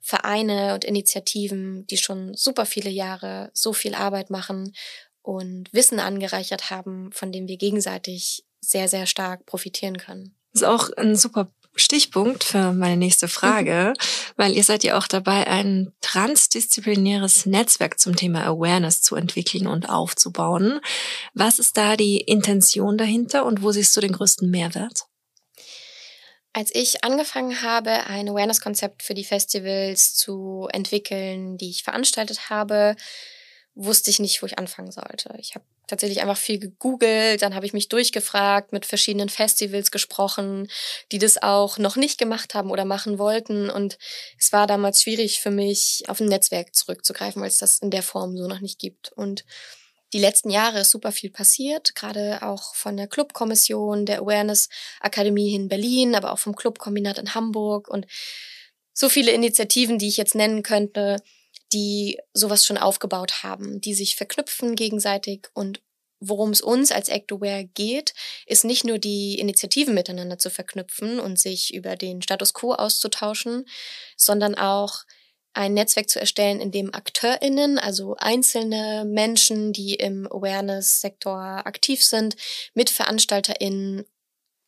Vereine 0.00 0.72
und 0.72 0.86
Initiativen, 0.86 1.86
die 1.88 1.98
schon 1.98 2.32
super 2.32 2.64
viele 2.64 2.90
Jahre 2.90 3.50
so 3.52 3.74
viel 3.74 3.94
Arbeit 3.94 4.30
machen 4.30 4.72
und 5.20 5.70
Wissen 5.74 6.00
angereichert 6.00 6.70
haben, 6.70 7.12
von 7.12 7.32
dem 7.32 7.48
wir 7.48 7.58
gegenseitig 7.58 8.45
sehr, 8.70 8.88
sehr 8.88 9.06
stark 9.06 9.46
profitieren 9.46 9.98
können. 9.98 10.34
Das 10.52 10.62
ist 10.62 10.68
auch 10.68 10.90
ein 10.96 11.16
super 11.16 11.50
Stichpunkt 11.74 12.42
für 12.42 12.72
meine 12.72 12.96
nächste 12.96 13.28
Frage, 13.28 13.92
weil 14.36 14.56
ihr 14.56 14.64
seid 14.64 14.82
ja 14.82 14.98
auch 14.98 15.06
dabei, 15.06 15.46
ein 15.46 15.92
transdisziplinäres 16.00 17.46
Netzwerk 17.46 18.00
zum 18.00 18.16
Thema 18.16 18.44
Awareness 18.44 19.02
zu 19.02 19.16
entwickeln 19.16 19.66
und 19.66 19.88
aufzubauen. 19.88 20.80
Was 21.34 21.58
ist 21.58 21.76
da 21.76 21.96
die 21.96 22.18
Intention 22.18 22.96
dahinter 22.96 23.44
und 23.44 23.62
wo 23.62 23.72
siehst 23.72 23.96
du 23.96 24.00
den 24.00 24.12
größten 24.12 24.50
Mehrwert? 24.50 25.06
Als 26.54 26.74
ich 26.74 27.04
angefangen 27.04 27.60
habe, 27.60 27.90
ein 28.06 28.30
Awareness-Konzept 28.30 29.02
für 29.02 29.12
die 29.12 29.24
Festivals 29.24 30.14
zu 30.14 30.68
entwickeln, 30.72 31.58
die 31.58 31.68
ich 31.68 31.82
veranstaltet 31.82 32.48
habe, 32.48 32.96
wusste 33.74 34.10
ich 34.10 34.20
nicht, 34.20 34.40
wo 34.40 34.46
ich 34.46 34.58
anfangen 34.58 34.90
sollte. 34.90 35.34
Ich 35.38 35.54
habe 35.54 35.66
tatsächlich 35.86 36.20
einfach 36.20 36.36
viel 36.36 36.58
gegoogelt, 36.58 37.42
dann 37.42 37.54
habe 37.54 37.66
ich 37.66 37.72
mich 37.72 37.88
durchgefragt, 37.88 38.72
mit 38.72 38.86
verschiedenen 38.86 39.28
Festivals 39.28 39.90
gesprochen, 39.90 40.68
die 41.12 41.18
das 41.18 41.42
auch 41.42 41.78
noch 41.78 41.96
nicht 41.96 42.18
gemacht 42.18 42.54
haben 42.54 42.70
oder 42.70 42.84
machen 42.84 43.18
wollten. 43.18 43.70
Und 43.70 43.98
es 44.38 44.52
war 44.52 44.66
damals 44.66 45.02
schwierig 45.02 45.40
für 45.40 45.50
mich, 45.50 46.04
auf 46.08 46.20
ein 46.20 46.28
Netzwerk 46.28 46.74
zurückzugreifen, 46.74 47.40
weil 47.40 47.48
es 47.48 47.58
das 47.58 47.78
in 47.78 47.90
der 47.90 48.02
Form 48.02 48.36
so 48.36 48.48
noch 48.48 48.60
nicht 48.60 48.78
gibt. 48.78 49.12
Und 49.12 49.44
die 50.12 50.18
letzten 50.18 50.50
Jahre 50.50 50.80
ist 50.80 50.90
super 50.90 51.12
viel 51.12 51.30
passiert, 51.30 51.94
gerade 51.94 52.42
auch 52.42 52.74
von 52.74 52.96
der 52.96 53.08
Clubkommission, 53.08 54.06
der 54.06 54.20
Awareness 54.20 54.68
Akademie 55.00 55.54
in 55.54 55.68
Berlin, 55.68 56.14
aber 56.14 56.32
auch 56.32 56.38
vom 56.38 56.54
Clubkombinat 56.54 57.18
in 57.18 57.34
Hamburg 57.34 57.88
und 57.88 58.06
so 58.92 59.08
viele 59.08 59.32
Initiativen, 59.32 59.98
die 59.98 60.08
ich 60.08 60.16
jetzt 60.16 60.34
nennen 60.34 60.62
könnte, 60.62 61.16
die 61.72 62.18
sowas 62.32 62.64
schon 62.64 62.78
aufgebaut 62.78 63.42
haben, 63.42 63.80
die 63.80 63.94
sich 63.94 64.16
verknüpfen 64.16 64.76
gegenseitig. 64.76 65.48
Und 65.54 65.80
worum 66.20 66.50
es 66.50 66.60
uns 66.60 66.92
als 66.92 67.10
ActAware 67.10 67.64
geht, 67.64 68.14
ist 68.46 68.64
nicht 68.64 68.84
nur 68.84 68.98
die 68.98 69.38
Initiativen 69.38 69.94
miteinander 69.94 70.38
zu 70.38 70.50
verknüpfen 70.50 71.20
und 71.20 71.38
sich 71.38 71.74
über 71.74 71.96
den 71.96 72.22
Status 72.22 72.54
quo 72.54 72.72
auszutauschen, 72.72 73.66
sondern 74.16 74.54
auch 74.54 75.04
ein 75.56 75.72
Netzwerk 75.72 76.10
zu 76.10 76.20
erstellen, 76.20 76.60
in 76.60 76.70
dem 76.70 76.94
AkteurInnen, 76.94 77.78
also 77.78 78.14
einzelne 78.18 79.04
Menschen, 79.06 79.72
die 79.72 79.94
im 79.94 80.30
Awareness-Sektor 80.30 81.66
aktiv 81.66 82.04
sind, 82.04 82.36
mit 82.74 82.90
VeranstalterInnen 82.90 84.04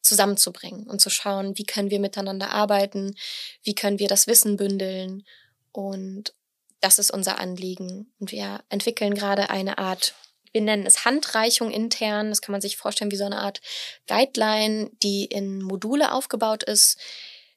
zusammenzubringen 0.01 0.86
und 0.86 1.01
zu 1.01 1.11
schauen, 1.11 1.59
wie 1.59 1.64
können 1.64 1.90
wir 1.90 2.01
miteinander 2.01 2.53
arbeiten, 2.53 3.14
wie 3.62 3.74
können 3.74 3.99
wir 3.99 4.09
das 4.09 4.26
Wissen 4.26 4.57
bündeln. 4.57 5.24
Und 5.72 6.32
das 6.80 6.98
ist 6.98 7.10
unser 7.10 7.38
Anliegen. 7.38 8.12
Und 8.18 8.32
wir 8.32 8.62
entwickeln 8.68 9.14
gerade 9.14 9.50
eine 9.50 9.78
Art, 9.78 10.14
wir 10.52 10.60
nennen 10.60 10.86
es 10.86 11.04
Handreichung 11.04 11.70
intern. 11.70 12.30
Das 12.30 12.40
kann 12.40 12.52
man 12.52 12.60
sich 12.60 12.76
vorstellen 12.76 13.10
wie 13.10 13.16
so 13.16 13.24
eine 13.24 13.38
Art 13.40 13.60
Guideline, 14.06 14.90
die 15.02 15.24
in 15.24 15.62
Module 15.62 16.12
aufgebaut 16.12 16.62
ist, 16.62 16.98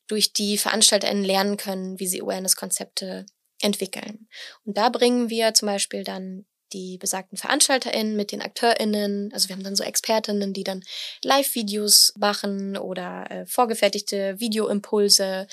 durch 0.07 0.34
die 0.34 0.57
VeranstalterInnen 0.57 1.24
lernen 1.24 1.57
können, 1.57 1.99
wie 1.99 2.07
sie 2.07 2.22
Awareness-Konzepte 2.22 3.26
entwickeln. 3.61 4.28
Und 4.65 4.78
da 4.78 4.89
bringen 4.89 5.30
wir 5.30 5.53
zum 5.53 5.67
Beispiel 5.67 6.03
dann 6.03 6.45
die 6.74 6.97
besagten 6.97 7.38
VeranstalterInnen 7.38 8.15
mit 8.15 8.32
den 8.32 8.41
AkteurInnen. 8.41 9.32
Also 9.34 9.49
wir 9.49 9.55
haben 9.55 9.63
dann 9.63 9.76
so 9.76 9.84
ExpertInnen, 9.84 10.53
die 10.53 10.63
dann 10.63 10.84
Live-Videos 11.24 12.13
machen 12.17 12.78
oder 12.78 13.30
äh, 13.30 13.45
vorgefertigte 13.45 14.39
Videoimpulse 14.39 15.47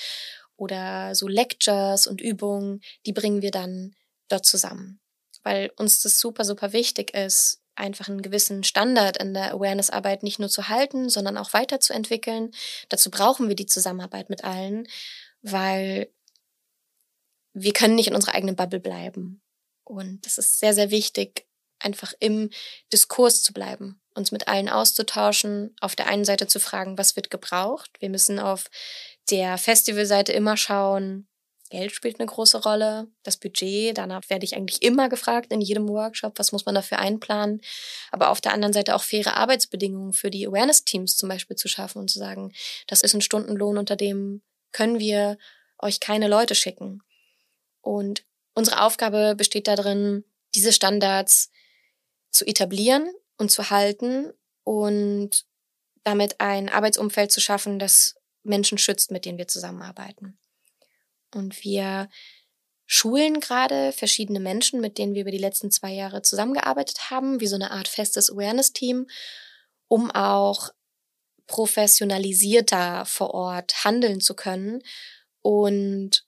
oder 0.59 1.15
so 1.15 1.29
Lectures 1.29 2.07
und 2.07 2.21
Übungen, 2.21 2.83
die 3.07 3.13
bringen 3.13 3.41
wir 3.41 3.51
dann 3.51 3.95
dort 4.29 4.45
zusammen. 4.45 5.01
Weil 5.43 5.71
uns 5.77 6.03
das 6.03 6.19
super, 6.19 6.45
super 6.45 6.73
wichtig 6.73 7.15
ist, 7.15 7.63
einfach 7.77 8.09
einen 8.09 8.23
gewissen 8.23 8.65
Standard 8.65 9.17
in 9.17 9.35
der 9.35 9.55
Awareness-Arbeit 9.55 10.25
nicht 10.25 10.41
nur 10.41 10.49
zu 10.49 10.69
halten, 10.69 11.09
sondern 11.09 11.39
auch 11.39 11.53
weiterzuentwickeln. 11.53 12.51
Dazu 12.89 13.11
brauchen 13.11 13.49
wir 13.49 13.55
die 13.55 13.67
Zusammenarbeit 13.67 14.29
mit 14.31 14.45
allen, 14.45 14.89
weil 15.43 16.13
wir 17.55 17.73
können 17.73 17.95
nicht 17.95 18.09
in 18.09 18.15
unserer 18.15 18.35
eigenen 18.35 18.57
Bubble 18.57 18.81
bleiben. 18.81 19.41
Und 19.85 20.27
es 20.27 20.39
ist 20.39 20.59
sehr, 20.59 20.75
sehr 20.75 20.91
wichtig, 20.91 21.47
einfach 21.79 22.13
im 22.19 22.51
Diskurs 22.93 23.43
zu 23.43 23.53
bleiben, 23.53 24.01
uns 24.15 24.33
mit 24.33 24.49
allen 24.49 24.69
auszutauschen, 24.69 25.75
auf 25.81 25.95
der 25.95 26.09
einen 26.09 26.25
Seite 26.25 26.49
zu 26.49 26.59
fragen, 26.59 26.99
was 26.99 27.15
wird 27.15 27.31
gebraucht. 27.31 27.91
Wir 28.01 28.11
müssen 28.11 28.41
auf 28.41 28.69
der 29.31 29.59
Festivalseite 29.59 30.33
immer 30.33 30.57
schauen, 30.57 31.29
Geld 31.71 31.93
spielt 31.93 32.19
eine 32.19 32.27
große 32.27 32.63
Rolle, 32.63 33.09
das 33.23 33.37
Budget, 33.37 33.99
danach 33.99 34.23
werde 34.31 34.45
ich 34.45 34.57
eigentlich 34.57 34.83
immer 34.83 35.09
gefragt 35.09 35.53
in 35.53 35.61
jedem 35.61 35.89
Workshop, 35.89 36.39
was 36.39 36.53
muss 36.53 36.65
man 36.65 36.75
dafür 36.75 36.99
einplanen, 36.99 37.61
aber 38.11 38.31
auf 38.31 38.41
der 38.41 38.53
anderen 38.53 38.73
Seite 38.73 38.95
auch 38.95 39.03
faire 39.03 39.37
Arbeitsbedingungen 39.37 40.15
für 40.15 40.31
die 40.31 40.47
Awareness-Teams 40.47 41.17
zum 41.17 41.29
Beispiel 41.29 41.57
zu 41.57 41.69
schaffen 41.69 41.99
und 41.99 42.11
zu 42.11 42.19
sagen, 42.19 42.53
das 42.87 43.03
ist 43.03 43.15
ein 43.15 43.21
Stundenlohn, 43.21 43.77
unter 43.77 43.97
dem 43.97 44.43
können 44.73 44.99
wir 44.99 45.37
euch 45.79 46.01
keine 46.01 46.29
Leute 46.29 46.55
schicken. 46.55 47.03
Und 47.83 48.25
unsere 48.55 48.83
Aufgabe 48.83 49.35
besteht 49.37 49.69
darin, 49.69 50.25
diese 50.55 50.73
Standards 50.73 51.51
zu 52.31 52.47
etablieren 52.47 53.11
und 53.37 53.51
zu 53.51 53.71
halten 53.71 54.33
und 54.65 55.45
damit 56.03 56.41
ein 56.41 56.69
Arbeitsumfeld 56.69 57.31
zu 57.31 57.41
schaffen, 57.41 57.79
das 57.79 58.18
Menschen 58.49 58.79
schützt, 58.79 59.11
mit 59.11 59.25
denen 59.25 59.39
wir 59.39 59.49
zusammenarbeiten. 59.49 60.39
Und 61.35 61.63
wir 61.63 62.09
schulen 62.87 63.41
gerade 63.41 63.93
verschiedene 63.93 64.41
Menschen, 64.41 64.81
mit 64.81 64.97
denen 64.97 65.15
wir 65.15 65.23
über 65.23 65.31
die 65.31 65.39
letzten 65.39 65.71
zwei 65.71 65.93
Jahre 65.93 66.23
zusammengearbeitet 66.23 67.11
haben, 67.11 67.41
wie 67.41 67.47
so 67.47 67.57
eine 67.57 67.71
Art 67.71 67.87
festes 67.87 68.31
Awareness-Team, 68.31 69.07
um 69.89 70.11
auch 70.11 70.71
professionalisierter 71.47 73.05
vor 73.05 73.35
Ort 73.35 73.85
handeln 73.85 74.21
zu 74.21 74.35
können 74.35 74.83
und 75.43 76.25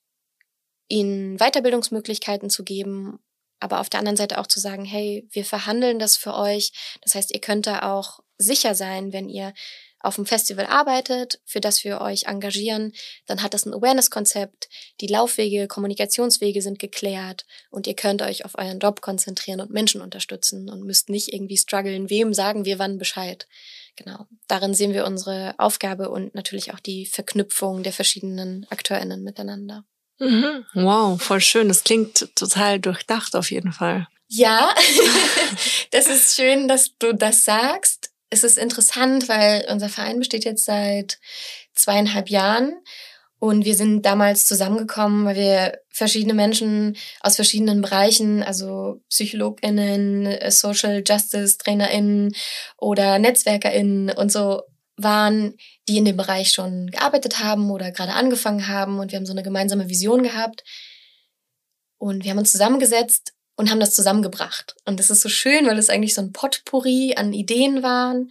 ihnen 0.88 1.38
Weiterbildungsmöglichkeiten 1.38 2.50
zu 2.50 2.64
geben, 2.64 3.20
aber 3.60 3.80
auf 3.80 3.88
der 3.88 4.00
anderen 4.00 4.16
Seite 4.16 4.38
auch 4.38 4.46
zu 4.46 4.58
sagen, 4.58 4.84
hey, 4.84 5.28
wir 5.30 5.44
verhandeln 5.44 5.98
das 5.98 6.16
für 6.16 6.34
euch. 6.34 6.72
Das 7.02 7.14
heißt, 7.14 7.32
ihr 7.32 7.40
könnt 7.40 7.66
da 7.66 7.92
auch 7.92 8.20
sicher 8.38 8.74
sein, 8.74 9.12
wenn 9.12 9.28
ihr 9.28 9.52
auf 10.00 10.16
dem 10.16 10.26
Festival 10.26 10.66
arbeitet, 10.66 11.40
für 11.44 11.60
das 11.60 11.84
wir 11.84 12.00
euch 12.00 12.26
engagieren, 12.26 12.92
dann 13.26 13.42
hat 13.42 13.54
das 13.54 13.66
ein 13.66 13.74
Awareness-Konzept, 13.74 14.68
die 15.00 15.06
Laufwege, 15.06 15.68
Kommunikationswege 15.68 16.62
sind 16.62 16.78
geklärt 16.78 17.46
und 17.70 17.86
ihr 17.86 17.94
könnt 17.94 18.22
euch 18.22 18.44
auf 18.44 18.56
euren 18.58 18.78
Job 18.78 19.00
konzentrieren 19.00 19.60
und 19.60 19.70
Menschen 19.70 20.00
unterstützen 20.00 20.68
und 20.68 20.84
müsst 20.84 21.08
nicht 21.08 21.32
irgendwie 21.32 21.58
strugglen, 21.58 22.10
wem 22.10 22.34
sagen 22.34 22.64
wir 22.64 22.78
wann 22.78 22.98
Bescheid. 22.98 23.46
Genau. 23.96 24.26
Darin 24.48 24.72
sehen 24.72 24.94
wir 24.94 25.04
unsere 25.04 25.54
Aufgabe 25.58 26.08
und 26.08 26.34
natürlich 26.34 26.72
auch 26.72 26.80
die 26.80 27.06
Verknüpfung 27.06 27.82
der 27.82 27.92
verschiedenen 27.92 28.66
AkteurInnen 28.70 29.22
miteinander. 29.22 29.84
Mhm. 30.18 30.64
Wow, 30.74 31.20
voll 31.20 31.40
schön. 31.40 31.68
Das 31.68 31.84
klingt 31.84 32.34
total 32.34 32.78
durchdacht 32.78 33.34
auf 33.34 33.50
jeden 33.50 33.72
Fall. 33.72 34.06
Ja, 34.28 34.72
das 35.90 36.06
ist 36.06 36.36
schön, 36.36 36.68
dass 36.68 36.96
du 36.98 37.12
das 37.12 37.44
sagst 37.44 37.99
es 38.30 38.44
ist 38.44 38.58
interessant, 38.58 39.28
weil 39.28 39.66
unser 39.70 39.88
Verein 39.88 40.18
besteht 40.18 40.44
jetzt 40.44 40.64
seit 40.64 41.18
zweieinhalb 41.74 42.30
Jahren 42.30 42.74
und 43.40 43.64
wir 43.64 43.74
sind 43.74 44.04
damals 44.04 44.46
zusammengekommen, 44.46 45.24
weil 45.24 45.36
wir 45.36 45.80
verschiedene 45.88 46.34
Menschen 46.34 46.96
aus 47.20 47.36
verschiedenen 47.36 47.80
Bereichen, 47.80 48.42
also 48.42 49.00
PsychologInnen, 49.08 50.50
Social 50.50 51.02
Justice 51.06 51.56
TrainerInnen 51.58 52.32
oder 52.76 53.18
NetzwerkerInnen 53.18 54.10
und 54.10 54.30
so 54.30 54.62
waren, 54.96 55.56
die 55.88 55.96
in 55.96 56.04
dem 56.04 56.18
Bereich 56.18 56.50
schon 56.50 56.88
gearbeitet 56.88 57.38
haben 57.38 57.70
oder 57.70 57.90
gerade 57.90 58.12
angefangen 58.12 58.68
haben 58.68 58.98
und 58.98 59.10
wir 59.10 59.16
haben 59.16 59.26
so 59.26 59.32
eine 59.32 59.42
gemeinsame 59.42 59.88
Vision 59.88 60.22
gehabt. 60.22 60.62
Und 61.96 62.24
wir 62.24 62.30
haben 62.30 62.38
uns 62.38 62.52
zusammengesetzt 62.52 63.32
und 63.60 63.70
haben 63.70 63.78
das 63.78 63.94
zusammengebracht. 63.94 64.74
Und 64.86 64.98
das 64.98 65.10
ist 65.10 65.20
so 65.20 65.28
schön, 65.28 65.66
weil 65.66 65.78
es 65.78 65.90
eigentlich 65.90 66.14
so 66.14 66.22
ein 66.22 66.32
Potpourri 66.32 67.14
an 67.16 67.34
Ideen 67.34 67.82
waren, 67.82 68.30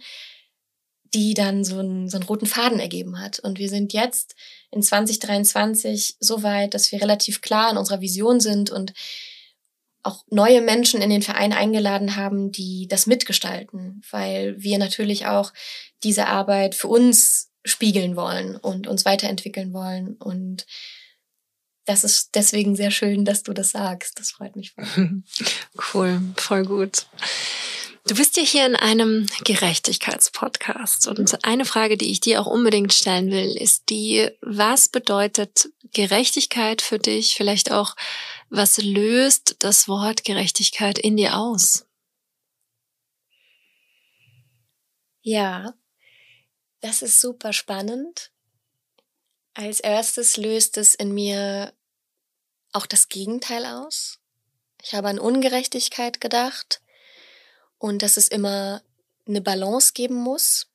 die 1.14 1.34
dann 1.34 1.62
so 1.62 1.78
einen, 1.78 2.08
so 2.08 2.16
einen 2.16 2.26
roten 2.26 2.46
Faden 2.46 2.80
ergeben 2.80 3.20
hat. 3.20 3.38
Und 3.38 3.60
wir 3.60 3.68
sind 3.68 3.92
jetzt 3.92 4.34
in 4.72 4.82
2023 4.82 6.16
so 6.18 6.42
weit, 6.42 6.74
dass 6.74 6.90
wir 6.90 7.00
relativ 7.00 7.42
klar 7.42 7.70
in 7.70 7.76
unserer 7.76 8.00
Vision 8.00 8.40
sind 8.40 8.70
und 8.70 8.92
auch 10.02 10.24
neue 10.30 10.62
Menschen 10.62 11.00
in 11.00 11.10
den 11.10 11.22
Verein 11.22 11.52
eingeladen 11.52 12.16
haben, 12.16 12.50
die 12.50 12.88
das 12.88 13.06
mitgestalten, 13.06 14.02
weil 14.10 14.60
wir 14.60 14.78
natürlich 14.78 15.26
auch 15.26 15.52
diese 16.02 16.26
Arbeit 16.26 16.74
für 16.74 16.88
uns 16.88 17.50
spiegeln 17.64 18.16
wollen 18.16 18.56
und 18.56 18.88
uns 18.88 19.04
weiterentwickeln 19.04 19.72
wollen. 19.72 20.16
Und 20.16 20.66
das 21.90 22.04
ist 22.04 22.30
deswegen 22.36 22.76
sehr 22.76 22.92
schön, 22.92 23.24
dass 23.24 23.42
du 23.42 23.52
das 23.52 23.70
sagst. 23.70 24.20
Das 24.20 24.30
freut 24.30 24.54
mich 24.54 24.72
voll. 24.72 25.22
Cool, 25.92 26.20
voll 26.36 26.64
gut. 26.64 27.06
Du 28.06 28.14
bist 28.14 28.36
ja 28.36 28.44
hier 28.44 28.64
in 28.64 28.76
einem 28.76 29.26
Gerechtigkeitspodcast 29.44 31.08
und 31.08 31.44
eine 31.44 31.64
Frage, 31.64 31.96
die 31.96 32.12
ich 32.12 32.20
dir 32.20 32.40
auch 32.40 32.46
unbedingt 32.46 32.92
stellen 32.94 33.30
will, 33.30 33.56
ist 33.56 33.90
die, 33.90 34.30
was 34.40 34.88
bedeutet 34.88 35.68
Gerechtigkeit 35.92 36.80
für 36.80 36.98
dich? 36.98 37.34
Vielleicht 37.34 37.72
auch, 37.72 37.96
was 38.48 38.78
löst 38.78 39.56
das 39.58 39.88
Wort 39.88 40.24
Gerechtigkeit 40.24 40.98
in 40.98 41.16
dir 41.16 41.36
aus? 41.36 41.86
Ja, 45.22 45.74
das 46.80 47.02
ist 47.02 47.20
super 47.20 47.52
spannend. 47.52 48.30
Als 49.54 49.80
erstes 49.80 50.36
löst 50.36 50.76
es 50.78 50.94
in 50.94 51.12
mir 51.12 51.74
auch 52.72 52.86
das 52.86 53.08
Gegenteil 53.08 53.66
aus. 53.66 54.18
Ich 54.82 54.94
habe 54.94 55.08
an 55.08 55.18
Ungerechtigkeit 55.18 56.20
gedacht 56.20 56.80
und 57.78 58.02
dass 58.02 58.16
es 58.16 58.28
immer 58.28 58.82
eine 59.26 59.40
Balance 59.40 59.92
geben 59.92 60.16
muss. 60.16 60.68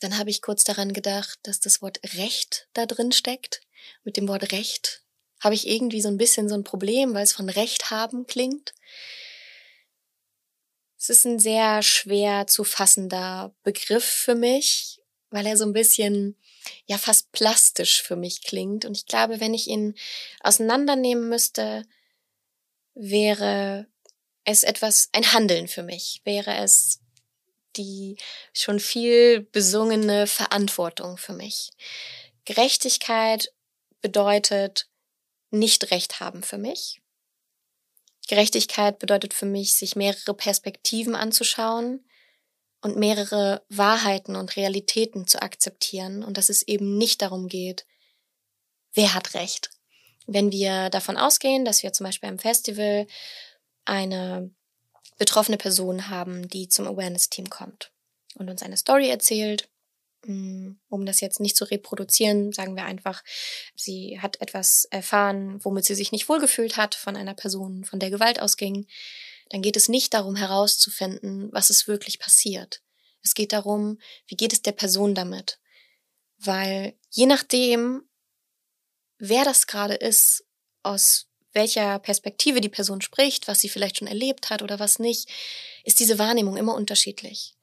Dann 0.00 0.18
habe 0.18 0.30
ich 0.30 0.42
kurz 0.42 0.64
daran 0.64 0.92
gedacht, 0.92 1.38
dass 1.42 1.60
das 1.60 1.82
Wort 1.82 2.00
Recht 2.14 2.68
da 2.72 2.86
drin 2.86 3.12
steckt. 3.12 3.62
Mit 4.02 4.16
dem 4.16 4.28
Wort 4.28 4.52
Recht 4.52 5.02
habe 5.40 5.54
ich 5.54 5.68
irgendwie 5.68 6.00
so 6.00 6.08
ein 6.08 6.16
bisschen 6.16 6.48
so 6.48 6.54
ein 6.54 6.64
Problem, 6.64 7.14
weil 7.14 7.24
es 7.24 7.32
von 7.32 7.48
Recht 7.48 7.90
haben 7.90 8.26
klingt. 8.26 8.74
Es 10.98 11.10
ist 11.10 11.26
ein 11.26 11.38
sehr 11.38 11.82
schwer 11.82 12.46
zu 12.46 12.64
fassender 12.64 13.54
Begriff 13.62 14.04
für 14.04 14.34
mich, 14.34 15.02
weil 15.30 15.46
er 15.46 15.56
so 15.56 15.64
ein 15.64 15.74
bisschen 15.74 16.38
ja 16.86 16.98
fast 16.98 17.32
plastisch 17.32 18.02
für 18.02 18.16
mich 18.16 18.42
klingt. 18.42 18.84
Und 18.84 18.96
ich 18.96 19.06
glaube, 19.06 19.40
wenn 19.40 19.54
ich 19.54 19.68
ihn 19.68 19.94
auseinandernehmen 20.40 21.28
müsste, 21.28 21.84
wäre 22.94 23.86
es 24.44 24.62
etwas, 24.62 25.08
ein 25.12 25.32
Handeln 25.32 25.68
für 25.68 25.82
mich, 25.82 26.20
wäre 26.24 26.56
es 26.56 27.00
die 27.76 28.16
schon 28.52 28.78
viel 28.78 29.40
besungene 29.40 30.26
Verantwortung 30.26 31.16
für 31.16 31.32
mich. 31.32 31.70
Gerechtigkeit 32.44 33.52
bedeutet 34.00 34.88
nicht 35.50 35.90
Recht 35.90 36.20
haben 36.20 36.42
für 36.42 36.58
mich. 36.58 37.00
Gerechtigkeit 38.28 38.98
bedeutet 38.98 39.34
für 39.34 39.46
mich, 39.46 39.74
sich 39.74 39.96
mehrere 39.96 40.34
Perspektiven 40.34 41.14
anzuschauen 41.14 42.04
und 42.84 42.96
mehrere 42.96 43.62
Wahrheiten 43.68 44.36
und 44.36 44.56
Realitäten 44.56 45.26
zu 45.26 45.42
akzeptieren 45.42 46.22
und 46.22 46.36
dass 46.36 46.48
es 46.48 46.62
eben 46.62 46.96
nicht 46.98 47.22
darum 47.22 47.48
geht, 47.48 47.86
wer 48.92 49.14
hat 49.14 49.34
Recht. 49.34 49.70
Wenn 50.26 50.52
wir 50.52 50.90
davon 50.90 51.16
ausgehen, 51.16 51.64
dass 51.64 51.82
wir 51.82 51.92
zum 51.92 52.04
Beispiel 52.04 52.28
am 52.28 52.38
Festival 52.38 53.06
eine 53.84 54.50
betroffene 55.18 55.56
Person 55.56 56.08
haben, 56.08 56.48
die 56.48 56.68
zum 56.68 56.86
Awareness-Team 56.86 57.50
kommt 57.50 57.90
und 58.36 58.48
uns 58.50 58.62
eine 58.62 58.76
Story 58.76 59.08
erzählt, 59.08 59.68
Mm, 60.26 60.72
um 60.88 61.04
das 61.06 61.20
jetzt 61.20 61.40
nicht 61.40 61.56
zu 61.56 61.64
reproduzieren, 61.64 62.52
sagen 62.52 62.76
wir 62.76 62.84
einfach, 62.84 63.22
sie 63.76 64.20
hat 64.20 64.40
etwas 64.40 64.86
erfahren, 64.86 65.62
womit 65.64 65.84
sie 65.84 65.94
sich 65.94 66.12
nicht 66.12 66.28
wohlgefühlt 66.28 66.76
hat 66.76 66.94
von 66.94 67.16
einer 67.16 67.34
Person, 67.34 67.84
von 67.84 67.98
der 67.98 68.10
Gewalt 68.10 68.40
ausging, 68.40 68.86
dann 69.50 69.62
geht 69.62 69.76
es 69.76 69.88
nicht 69.88 70.14
darum 70.14 70.36
herauszufinden, 70.36 71.52
was 71.52 71.70
ist 71.70 71.86
wirklich 71.86 72.18
passiert. 72.18 72.82
Es 73.22 73.34
geht 73.34 73.52
darum, 73.52 73.98
wie 74.26 74.36
geht 74.36 74.52
es 74.52 74.62
der 74.62 74.72
Person 74.72 75.14
damit? 75.14 75.58
Weil 76.38 76.98
je 77.10 77.26
nachdem, 77.26 78.02
wer 79.18 79.44
das 79.44 79.66
gerade 79.66 79.94
ist, 79.94 80.44
aus 80.82 81.28
welcher 81.52 81.98
Perspektive 82.00 82.60
die 82.60 82.68
Person 82.68 83.00
spricht, 83.00 83.48
was 83.48 83.60
sie 83.60 83.68
vielleicht 83.68 83.98
schon 83.98 84.08
erlebt 84.08 84.50
hat 84.50 84.62
oder 84.62 84.78
was 84.78 84.98
nicht, 84.98 85.28
ist 85.84 86.00
diese 86.00 86.18
Wahrnehmung 86.18 86.56
immer 86.56 86.74
unterschiedlich. 86.74 87.54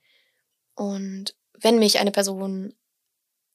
Und 0.76 1.36
wenn 1.54 1.78
mich 1.78 2.00
eine 2.00 2.12
Person 2.12 2.74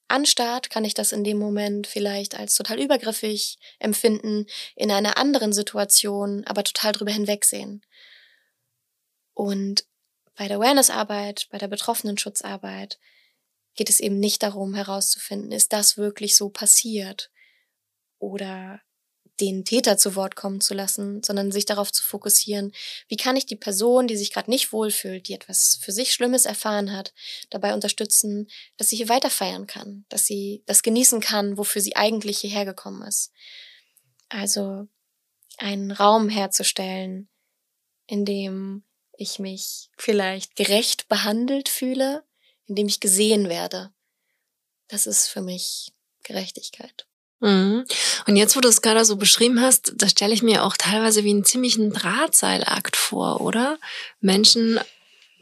anstarrt, 0.08 0.70
kann 0.70 0.84
ich 0.84 0.94
das 0.94 1.12
in 1.12 1.24
dem 1.24 1.38
Moment 1.38 1.86
vielleicht 1.86 2.38
als 2.38 2.54
total 2.54 2.80
übergriffig 2.80 3.58
empfinden, 3.78 4.46
in 4.76 4.90
einer 4.90 5.18
anderen 5.18 5.52
Situation 5.52 6.44
aber 6.44 6.62
total 6.62 6.92
drüber 6.92 7.10
hinwegsehen. 7.10 7.82
Und 9.36 9.84
bei 10.34 10.48
der 10.48 10.56
Awareness-Arbeit, 10.56 11.48
bei 11.50 11.58
der 11.58 11.68
betroffenen 11.68 12.16
Schutzarbeit 12.16 12.98
geht 13.74 13.90
es 13.90 14.00
eben 14.00 14.18
nicht 14.18 14.42
darum 14.42 14.74
herauszufinden, 14.74 15.52
ist 15.52 15.74
das 15.74 15.98
wirklich 15.98 16.36
so 16.36 16.48
passiert? 16.48 17.30
Oder 18.18 18.80
den 19.38 19.66
Täter 19.66 19.98
zu 19.98 20.16
Wort 20.16 20.36
kommen 20.36 20.62
zu 20.62 20.72
lassen, 20.72 21.22
sondern 21.22 21.52
sich 21.52 21.66
darauf 21.66 21.92
zu 21.92 22.02
fokussieren, 22.02 22.72
wie 23.08 23.18
kann 23.18 23.36
ich 23.36 23.44
die 23.44 23.56
Person, 23.56 24.06
die 24.06 24.16
sich 24.16 24.32
gerade 24.32 24.50
nicht 24.50 24.72
wohlfühlt, 24.72 25.28
die 25.28 25.34
etwas 25.34 25.78
für 25.82 25.92
sich 25.92 26.14
Schlimmes 26.14 26.46
erfahren 26.46 26.90
hat, 26.90 27.12
dabei 27.50 27.74
unterstützen, 27.74 28.48
dass 28.78 28.88
sie 28.88 28.96
hier 28.96 29.10
weiter 29.10 29.28
feiern 29.28 29.66
kann, 29.66 30.06
dass 30.08 30.24
sie 30.24 30.62
das 30.64 30.82
genießen 30.82 31.20
kann, 31.20 31.58
wofür 31.58 31.82
sie 31.82 31.94
eigentlich 31.94 32.38
hierher 32.38 32.64
gekommen 32.64 33.06
ist. 33.06 33.32
Also 34.30 34.88
einen 35.58 35.90
Raum 35.90 36.30
herzustellen, 36.30 37.28
in 38.06 38.24
dem 38.24 38.85
ich 39.18 39.38
mich 39.38 39.88
vielleicht 39.96 40.56
gerecht 40.56 41.08
behandelt 41.08 41.68
fühle, 41.68 42.24
in 42.66 42.74
dem 42.74 42.86
ich 42.86 43.00
gesehen 43.00 43.48
werde. 43.48 43.92
Das 44.88 45.06
ist 45.06 45.28
für 45.28 45.42
mich 45.42 45.92
Gerechtigkeit. 46.22 47.06
Mhm. 47.40 47.84
Und 48.26 48.36
jetzt, 48.36 48.56
wo 48.56 48.60
du 48.60 48.68
es 48.68 48.82
gerade 48.82 49.04
so 49.04 49.16
beschrieben 49.16 49.60
hast, 49.60 49.92
da 49.96 50.08
stelle 50.08 50.34
ich 50.34 50.42
mir 50.42 50.64
auch 50.64 50.76
teilweise 50.76 51.24
wie 51.24 51.30
einen 51.30 51.44
ziemlichen 51.44 51.92
Drahtseilakt 51.92 52.96
vor, 52.96 53.40
oder? 53.40 53.78
Menschen 54.20 54.80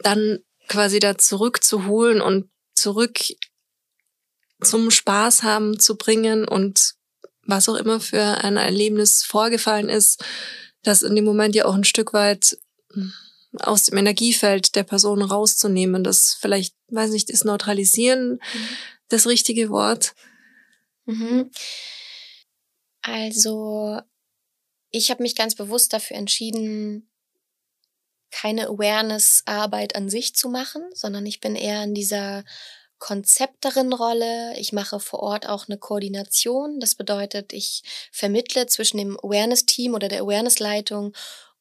dann 0.01 0.41
quasi 0.69 0.99
da 0.99 1.17
zurückzuholen 1.17 2.21
und 2.21 2.51
zurück 2.75 3.21
zum 4.63 4.91
Spaß 4.91 5.43
haben 5.43 5.79
zu 5.79 5.97
bringen 5.97 6.49
und 6.49 6.95
was 7.43 7.69
auch 7.69 7.75
immer 7.75 8.01
für 8.01 8.23
ein 8.23 8.57
Erlebnis 8.57 9.23
vorgefallen 9.23 9.89
ist, 9.89 10.25
das 10.83 11.03
in 11.03 11.15
dem 11.15 11.25
Moment 11.25 11.55
ja 11.55 11.67
auch 11.67 11.75
ein 11.75 11.85
Stück 11.85 12.13
weit 12.13 12.59
hm, 12.93 13.13
aus 13.61 13.85
dem 13.85 13.99
Energiefeld 13.99 14.75
der 14.75 14.85
Person 14.85 15.23
rauszunehmen. 15.23 16.05
Das 16.05 16.37
vielleicht, 16.39 16.75
weiß 16.89 17.11
nicht, 17.11 17.31
ist 17.31 17.45
neutralisieren 17.45 18.35
mhm. 18.35 18.69
das 19.09 19.27
richtige 19.27 19.71
Wort. 19.71 20.15
Mhm. 21.07 21.51
Also, 23.03 24.01
ich 24.91 25.11
habe 25.11 25.23
mich 25.23 25.37
ganz 25.37 25.55
bewusst 25.55 25.93
dafür 25.93 26.17
entschieden, 26.17 27.11
keine 28.31 28.67
Awareness-Arbeit 28.67 29.95
an 29.95 30.09
sich 30.09 30.35
zu 30.35 30.49
machen, 30.49 30.83
sondern 30.95 31.25
ich 31.25 31.41
bin 31.41 31.55
eher 31.55 31.85
in 31.85 31.95
dieser 31.95 32.45
Konzepterin-Rolle. 32.99 34.59
Ich 34.59 34.73
mache 34.73 34.99
vor 34.99 35.21
Ort 35.21 35.47
auch 35.47 35.69
eine 35.69 35.79
Koordination. 35.79 36.81
Das 36.81 36.95
bedeutet, 36.95 37.53
ich 37.53 37.83
vermittle 38.11 38.67
zwischen 38.67 38.99
dem 38.99 39.19
Awareness-Team 39.23 39.95
oder 39.95 40.09
der 40.09 40.23
Awareness-Leitung 40.23 41.13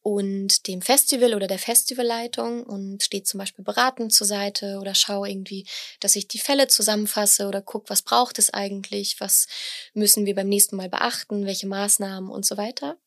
und 0.03 0.67
dem 0.67 0.81
Festival 0.81 1.33
oder 1.33 1.47
der 1.47 1.57
Festivalleitung 1.57 2.63
und 2.63 3.01
steht 3.01 3.25
zum 3.25 3.37
Beispiel 3.37 3.63
beratend 3.63 4.11
zur 4.11 4.27
Seite 4.27 4.77
oder 4.79 4.93
schaue 4.93 5.29
irgendwie, 5.29 5.65
dass 6.01 6.17
ich 6.17 6.27
die 6.27 6.39
Fälle 6.39 6.67
zusammenfasse 6.67 7.47
oder 7.47 7.61
gucke, 7.61 7.89
was 7.89 8.01
braucht 8.01 8.37
es 8.37 8.53
eigentlich, 8.53 9.21
was 9.21 9.47
müssen 9.93 10.25
wir 10.25 10.35
beim 10.35 10.49
nächsten 10.49 10.75
Mal 10.75 10.89
beachten, 10.89 11.45
welche 11.45 11.67
Maßnahmen 11.67 12.29
und 12.29 12.45
so 12.45 12.57
weiter. 12.57 12.97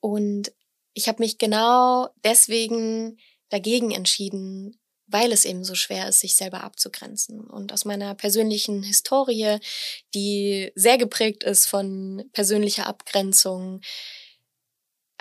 Und 0.00 0.52
ich 0.94 1.06
habe 1.06 1.22
mich 1.22 1.38
genau 1.38 2.08
deswegen 2.24 3.16
dagegen 3.48 3.92
entschieden, 3.92 4.80
weil 5.06 5.30
es 5.30 5.44
eben 5.44 5.64
so 5.64 5.76
schwer 5.76 6.08
ist, 6.08 6.20
sich 6.20 6.34
selber 6.34 6.64
abzugrenzen. 6.64 7.40
Und 7.40 7.72
aus 7.72 7.84
meiner 7.84 8.16
persönlichen 8.16 8.82
Historie, 8.82 9.58
die 10.14 10.72
sehr 10.74 10.98
geprägt 10.98 11.44
ist 11.44 11.66
von 11.66 12.24
persönlicher 12.32 12.88
Abgrenzung, 12.88 13.80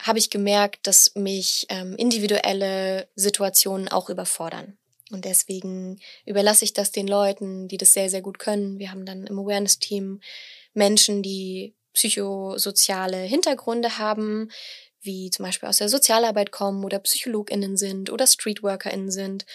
habe 0.02 0.20
ich 0.20 0.30
gemerkt, 0.30 0.88
dass 0.88 1.16
mich 1.16 1.66
ähm, 1.70 1.95
individuelle 1.95 3.08
Situationen 3.16 3.88
auch 3.88 4.10
überfordern. 4.10 4.78
Und 5.12 5.26
deswegen 5.26 6.00
überlasse 6.26 6.66
ich 6.66 6.74
das 6.74 6.91
den 6.91 7.08
Leuten, 7.08 7.68
die 7.68 7.78
das 7.78 7.93
sehr, 7.93 8.10
sehr 8.10 8.22
gut 8.22 8.39
können. 8.39 8.78
Wir 8.80 8.91
haben 8.91 9.06
dann 9.06 9.26
im 9.26 9.39
Awareness-Team 9.39 10.22
Menschen, 10.74 11.24
die 11.24 11.76
psychosoziale 11.93 13.18
Hintergründe 13.18 13.97
haben, 13.97 14.50
wie 15.02 15.32
zum 15.32 15.45
Beispiel 15.45 15.68
aus 15.68 15.78
der 15.78 15.89
Sozialarbeit 15.89 16.52
kommen 16.52 16.84
oder 16.84 17.00
PsychologInnen 17.00 17.78
sind 17.78 18.12
oder 18.12 18.28
StreetworkerInnen 18.28 19.12
sind, 19.12 19.45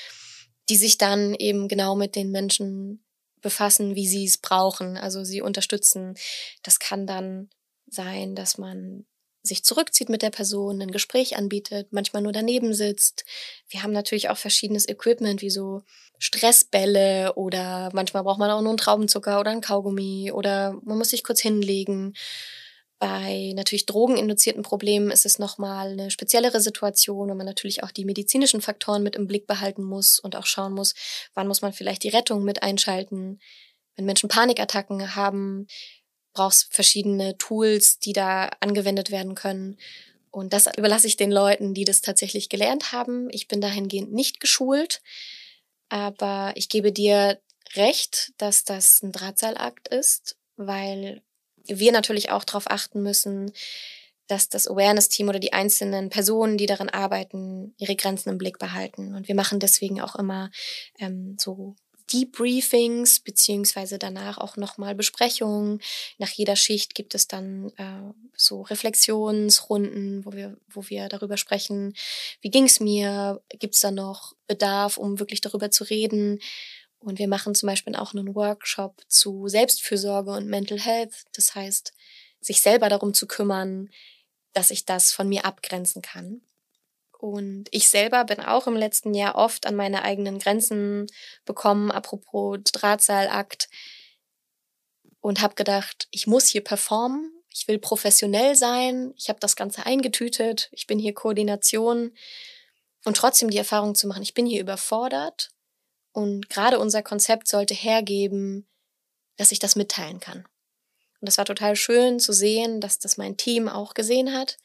die 0.68 0.76
sich 0.76 0.98
dann 0.98 1.34
eben 1.34 1.68
genau 1.68 1.94
mit 1.94 2.16
den 2.16 2.30
Menschen 2.30 3.04
befassen, 3.40 3.94
wie 3.94 4.08
sie 4.08 4.24
es 4.24 4.38
brauchen. 4.38 4.96
Also 4.96 5.22
sie 5.22 5.42
unterstützen. 5.42 6.14
Das 6.62 6.78
kann 6.78 7.06
dann 7.06 7.50
sein, 7.86 8.34
dass 8.34 8.58
man 8.58 9.06
sich 9.44 9.62
zurückzieht 9.62 10.08
mit 10.08 10.22
der 10.22 10.30
Person, 10.30 10.80
ein 10.80 10.90
Gespräch 10.90 11.36
anbietet, 11.36 11.88
manchmal 11.90 12.22
nur 12.22 12.32
daneben 12.32 12.72
sitzt. 12.72 13.24
Wir 13.68 13.82
haben 13.82 13.92
natürlich 13.92 14.30
auch 14.30 14.38
verschiedenes 14.38 14.88
Equipment, 14.88 15.42
wie 15.42 15.50
so 15.50 15.82
Stressbälle 16.18 17.34
oder 17.34 17.90
manchmal 17.92 18.22
braucht 18.24 18.38
man 18.38 18.50
auch 18.50 18.62
nur 18.62 18.70
einen 18.70 18.78
Traubenzucker 18.78 19.38
oder 19.38 19.50
einen 19.50 19.60
Kaugummi 19.60 20.32
oder 20.32 20.80
man 20.82 20.96
muss 20.96 21.10
sich 21.10 21.22
kurz 21.22 21.40
hinlegen. 21.40 22.14
Bei 22.98 23.52
natürlich 23.54 23.84
drogeninduzierten 23.84 24.62
Problemen 24.62 25.10
ist 25.10 25.26
es 25.26 25.38
nochmal 25.38 25.88
eine 25.88 26.10
speziellere 26.10 26.60
Situation, 26.60 27.28
wo 27.28 27.34
man 27.34 27.44
natürlich 27.44 27.82
auch 27.82 27.90
die 27.90 28.06
medizinischen 28.06 28.62
Faktoren 28.62 29.02
mit 29.02 29.16
im 29.16 29.26
Blick 29.26 29.46
behalten 29.46 29.84
muss 29.84 30.18
und 30.18 30.36
auch 30.36 30.46
schauen 30.46 30.72
muss, 30.72 30.94
wann 31.34 31.48
muss 31.48 31.60
man 31.60 31.74
vielleicht 31.74 32.04
die 32.04 32.08
Rettung 32.08 32.44
mit 32.44 32.62
einschalten. 32.62 33.40
Wenn 33.96 34.06
Menschen 34.06 34.28
Panikattacken 34.30 35.14
haben, 35.16 35.66
brauchst 36.34 36.74
verschiedene 36.74 37.38
Tools, 37.38 37.98
die 37.98 38.12
da 38.12 38.50
angewendet 38.60 39.10
werden 39.10 39.34
können. 39.34 39.78
Und 40.30 40.52
das 40.52 40.66
überlasse 40.76 41.06
ich 41.06 41.16
den 41.16 41.30
Leuten, 41.30 41.74
die 41.74 41.84
das 41.84 42.00
tatsächlich 42.02 42.48
gelernt 42.48 42.92
haben. 42.92 43.28
Ich 43.30 43.48
bin 43.48 43.60
dahingehend 43.60 44.12
nicht 44.12 44.40
geschult, 44.40 45.00
aber 45.88 46.52
ich 46.56 46.68
gebe 46.68 46.92
dir 46.92 47.40
recht, 47.76 48.32
dass 48.36 48.64
das 48.64 49.02
ein 49.02 49.12
Drahtseilakt 49.12 49.88
ist, 49.88 50.36
weil 50.56 51.22
wir 51.66 51.92
natürlich 51.92 52.30
auch 52.30 52.44
darauf 52.44 52.70
achten 52.70 53.02
müssen, 53.02 53.52
dass 54.26 54.48
das 54.48 54.66
Awareness-Team 54.66 55.28
oder 55.28 55.38
die 55.38 55.52
einzelnen 55.52 56.08
Personen, 56.08 56.56
die 56.56 56.66
daran 56.66 56.88
arbeiten, 56.88 57.74
ihre 57.78 57.94
Grenzen 57.94 58.30
im 58.30 58.38
Blick 58.38 58.58
behalten. 58.58 59.14
Und 59.14 59.28
wir 59.28 59.34
machen 59.34 59.60
deswegen 59.60 60.00
auch 60.00 60.16
immer 60.16 60.50
ähm, 60.98 61.36
so 61.38 61.76
Debriefings 62.14 63.20
beziehungsweise 63.20 63.98
danach 63.98 64.38
auch 64.38 64.56
nochmal 64.56 64.94
Besprechungen. 64.94 65.80
Nach 66.18 66.30
jeder 66.30 66.54
Schicht 66.54 66.94
gibt 66.94 67.14
es 67.14 67.26
dann 67.26 67.72
äh, 67.76 68.12
so 68.36 68.62
Reflexionsrunden, 68.62 70.24
wo 70.24 70.32
wir, 70.32 70.56
wo 70.68 70.88
wir 70.88 71.08
darüber 71.08 71.36
sprechen, 71.36 71.94
wie 72.40 72.50
ging's 72.50 72.78
mir, 72.78 73.42
gibt's 73.58 73.80
da 73.80 73.90
noch 73.90 74.34
Bedarf, 74.46 74.96
um 74.96 75.18
wirklich 75.18 75.40
darüber 75.40 75.70
zu 75.70 75.84
reden. 75.84 76.40
Und 77.00 77.18
wir 77.18 77.28
machen 77.28 77.54
zum 77.54 77.66
Beispiel 77.66 77.96
auch 77.96 78.14
einen 78.14 78.34
Workshop 78.34 79.02
zu 79.08 79.48
Selbstfürsorge 79.48 80.30
und 80.30 80.46
Mental 80.46 80.78
Health. 80.80 81.24
Das 81.34 81.54
heißt, 81.54 81.92
sich 82.40 82.60
selber 82.60 82.88
darum 82.88 83.12
zu 83.12 83.26
kümmern, 83.26 83.90
dass 84.52 84.70
ich 84.70 84.84
das 84.84 85.12
von 85.12 85.28
mir 85.28 85.44
abgrenzen 85.44 86.00
kann. 86.00 86.42
Und 87.24 87.68
ich 87.70 87.88
selber 87.88 88.24
bin 88.24 88.40
auch 88.40 88.66
im 88.66 88.76
letzten 88.76 89.14
Jahr 89.14 89.36
oft 89.36 89.64
an 89.64 89.76
meine 89.76 90.02
eigenen 90.02 90.38
Grenzen 90.38 91.06
bekommen, 91.46 91.90
apropos 91.90 92.58
Drahtseilakt. 92.64 93.70
Und 95.20 95.40
habe 95.40 95.54
gedacht, 95.54 96.06
ich 96.10 96.26
muss 96.26 96.48
hier 96.48 96.62
performen, 96.62 97.32
ich 97.48 97.66
will 97.66 97.78
professionell 97.78 98.56
sein, 98.56 99.14
ich 99.16 99.30
habe 99.30 99.40
das 99.40 99.56
Ganze 99.56 99.86
eingetütet, 99.86 100.68
ich 100.72 100.86
bin 100.86 100.98
hier 100.98 101.14
Koordination. 101.14 102.12
Und 103.06 103.16
trotzdem 103.16 103.48
die 103.48 103.56
Erfahrung 103.56 103.94
zu 103.94 104.06
machen, 104.06 104.22
ich 104.22 104.34
bin 104.34 104.44
hier 104.44 104.60
überfordert. 104.60 105.48
Und 106.12 106.50
gerade 106.50 106.78
unser 106.78 107.02
Konzept 107.02 107.48
sollte 107.48 107.72
hergeben, 107.72 108.68
dass 109.38 109.50
ich 109.50 109.58
das 109.58 109.76
mitteilen 109.76 110.20
kann. 110.20 110.40
Und 111.20 111.26
das 111.26 111.38
war 111.38 111.46
total 111.46 111.74
schön 111.74 112.20
zu 112.20 112.34
sehen, 112.34 112.82
dass 112.82 112.98
das 112.98 113.16
mein 113.16 113.38
Team 113.38 113.66
auch 113.66 113.94
gesehen 113.94 114.34
hat 114.34 114.58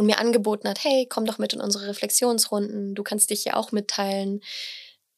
und 0.00 0.06
mir 0.06 0.18
angeboten 0.18 0.66
hat, 0.66 0.82
hey, 0.82 1.06
komm 1.06 1.26
doch 1.26 1.36
mit 1.36 1.52
in 1.52 1.60
unsere 1.60 1.86
Reflexionsrunden, 1.86 2.94
du 2.94 3.02
kannst 3.02 3.28
dich 3.28 3.44
ja 3.44 3.54
auch 3.54 3.70
mitteilen. 3.70 4.40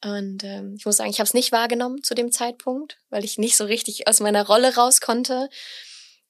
Und 0.03 0.43
ähm, 0.43 0.75
ich 0.77 0.85
muss 0.85 0.97
sagen, 0.97 1.09
ich 1.09 1.19
habe 1.19 1.27
es 1.27 1.33
nicht 1.33 1.53
wahrgenommen 1.53 2.03
zu 2.03 2.13
dem 2.15 2.33
Zeitpunkt, 2.33 2.97
weil 3.09 3.23
ich 3.23 3.37
nicht 3.37 3.55
so 3.55 3.63
richtig 3.63 4.09
aus 4.09 4.19
meiner 4.19 4.45
Rolle 4.45 4.75
raus 4.75 4.99
konnte 4.99 5.49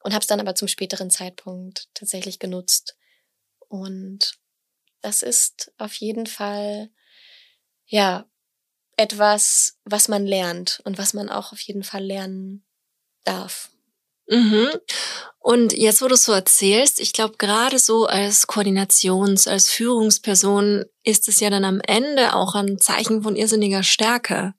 und 0.04 0.14
habe 0.14 0.22
es 0.22 0.28
dann 0.28 0.40
aber 0.40 0.54
zum 0.54 0.68
späteren 0.68 1.10
Zeitpunkt 1.10 1.90
tatsächlich 1.96 2.38
genutzt. 2.38 2.96
Und 3.70 4.36
das 5.02 5.24
ist 5.24 5.74
auf 5.80 5.96
jeden 5.96 6.28
Fall 6.28 6.92
ja 7.88 8.30
etwas, 8.98 9.80
was 9.84 10.10
man 10.10 10.28
lernt 10.28 10.80
und 10.86 11.00
was 11.00 11.16
man 11.16 11.30
auch 11.30 11.54
auf 11.54 11.60
jeden 11.62 11.84
Fall 11.84 12.04
lernen 12.04 12.64
darf. 13.24 13.72
Mhm. 14.28 14.70
Und 15.40 15.74
jetzt, 15.74 16.02
wo 16.02 16.08
du 16.08 16.16
so 16.16 16.32
erzählst, 16.32 17.02
ich 17.02 17.12
glaube, 17.12 17.36
gerade 17.38 17.78
so 17.78 18.06
als 18.06 18.48
Koordinations-, 18.48 19.50
als 19.50 19.70
Führungsperson 19.70 20.86
ist 21.04 21.28
es 21.28 21.42
ja 21.42 21.50
dann 21.50 21.66
am 21.66 21.82
Ende 21.82 22.34
auch 22.34 22.56
ein 22.56 22.80
Zeichen 22.80 23.24
von 23.24 23.36
irrsinniger 23.36 23.84
Stärke, 23.84 24.54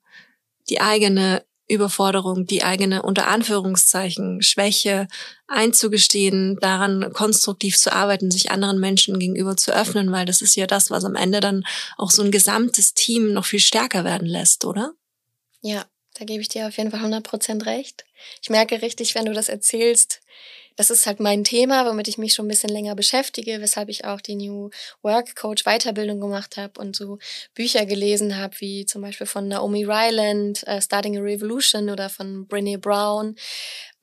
die 0.69 0.81
eigene 0.81 1.43
Überforderung, 1.67 2.45
die 2.45 2.63
eigene 2.63 3.01
unter 3.01 3.27
Anführungszeichen 3.27 4.43
Schwäche 4.43 5.07
einzugestehen, 5.47 6.59
daran 6.61 7.11
konstruktiv 7.13 7.77
zu 7.77 7.91
arbeiten, 7.91 8.29
sich 8.29 8.51
anderen 8.51 8.79
Menschen 8.79 9.17
gegenüber 9.17 9.57
zu 9.57 9.71
öffnen, 9.71 10.11
weil 10.11 10.27
das 10.27 10.41
ist 10.41 10.55
ja 10.55 10.67
das, 10.67 10.91
was 10.91 11.05
am 11.05 11.15
Ende 11.15 11.39
dann 11.39 11.65
auch 11.97 12.11
so 12.11 12.21
ein 12.21 12.29
gesamtes 12.29 12.93
Team 12.93 13.33
noch 13.33 13.45
viel 13.45 13.59
stärker 13.59 14.03
werden 14.03 14.27
lässt, 14.27 14.65
oder? 14.65 14.93
Ja, 15.61 15.85
da 16.15 16.25
gebe 16.25 16.41
ich 16.41 16.49
dir 16.49 16.67
auf 16.67 16.77
jeden 16.77 16.91
Fall 16.91 17.01
100% 17.01 17.65
recht. 17.65 18.05
Ich 18.41 18.49
merke 18.49 18.81
richtig, 18.81 19.15
wenn 19.15 19.25
du 19.25 19.33
das 19.33 19.49
erzählst, 19.49 20.21
das 20.75 20.89
ist 20.89 21.05
halt 21.05 21.19
mein 21.19 21.43
Thema, 21.43 21.85
womit 21.85 22.07
ich 22.07 22.17
mich 22.17 22.33
schon 22.33 22.45
ein 22.45 22.49
bisschen 22.49 22.69
länger 22.69 22.95
beschäftige, 22.95 23.61
weshalb 23.61 23.89
ich 23.89 24.03
auch 24.05 24.19
die 24.19 24.35
New 24.35 24.69
Work 25.03 25.35
Coach 25.35 25.63
Weiterbildung 25.63 26.19
gemacht 26.19 26.57
habe 26.57 26.79
und 26.79 26.95
so 26.95 27.17
Bücher 27.53 27.85
gelesen 27.85 28.37
habe, 28.37 28.59
wie 28.59 28.85
zum 28.85 29.01
Beispiel 29.01 29.27
von 29.27 29.47
Naomi 29.47 29.85
Ryland, 29.85 30.65
uh, 30.67 30.81
Starting 30.81 31.17
a 31.17 31.21
Revolution 31.21 31.89
oder 31.89 32.09
von 32.09 32.47
Brené 32.47 32.77
Brown, 32.77 33.35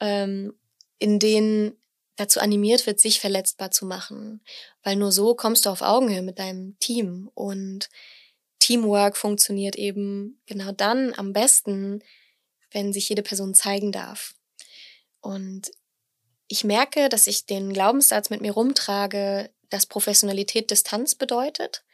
ähm, 0.00 0.54
in 0.98 1.18
denen 1.18 1.76
dazu 2.16 2.40
animiert 2.40 2.86
wird, 2.86 3.00
sich 3.00 3.20
verletzbar 3.20 3.70
zu 3.70 3.84
machen. 3.84 4.40
Weil 4.82 4.96
nur 4.96 5.12
so 5.12 5.34
kommst 5.34 5.66
du 5.66 5.70
auf 5.70 5.82
Augenhöhe 5.82 6.22
mit 6.22 6.38
deinem 6.38 6.78
Team 6.78 7.30
und 7.34 7.88
Teamwork 8.62 9.16
funktioniert 9.16 9.74
eben 9.74 10.40
genau 10.46 10.70
dann 10.70 11.12
am 11.16 11.32
besten, 11.32 12.04
wenn 12.70 12.92
sich 12.92 13.08
jede 13.08 13.22
Person 13.22 13.54
zeigen 13.54 13.90
darf. 13.90 14.34
Und 15.20 15.72
ich 16.46 16.62
merke, 16.62 17.08
dass 17.08 17.26
ich 17.26 17.44
den 17.44 17.72
Glaubenssatz 17.72 18.30
mit 18.30 18.40
mir 18.40 18.52
rumtrage, 18.52 19.50
dass 19.68 19.86
Professionalität 19.86 20.70
Distanz 20.70 21.16
bedeutet, 21.16 21.84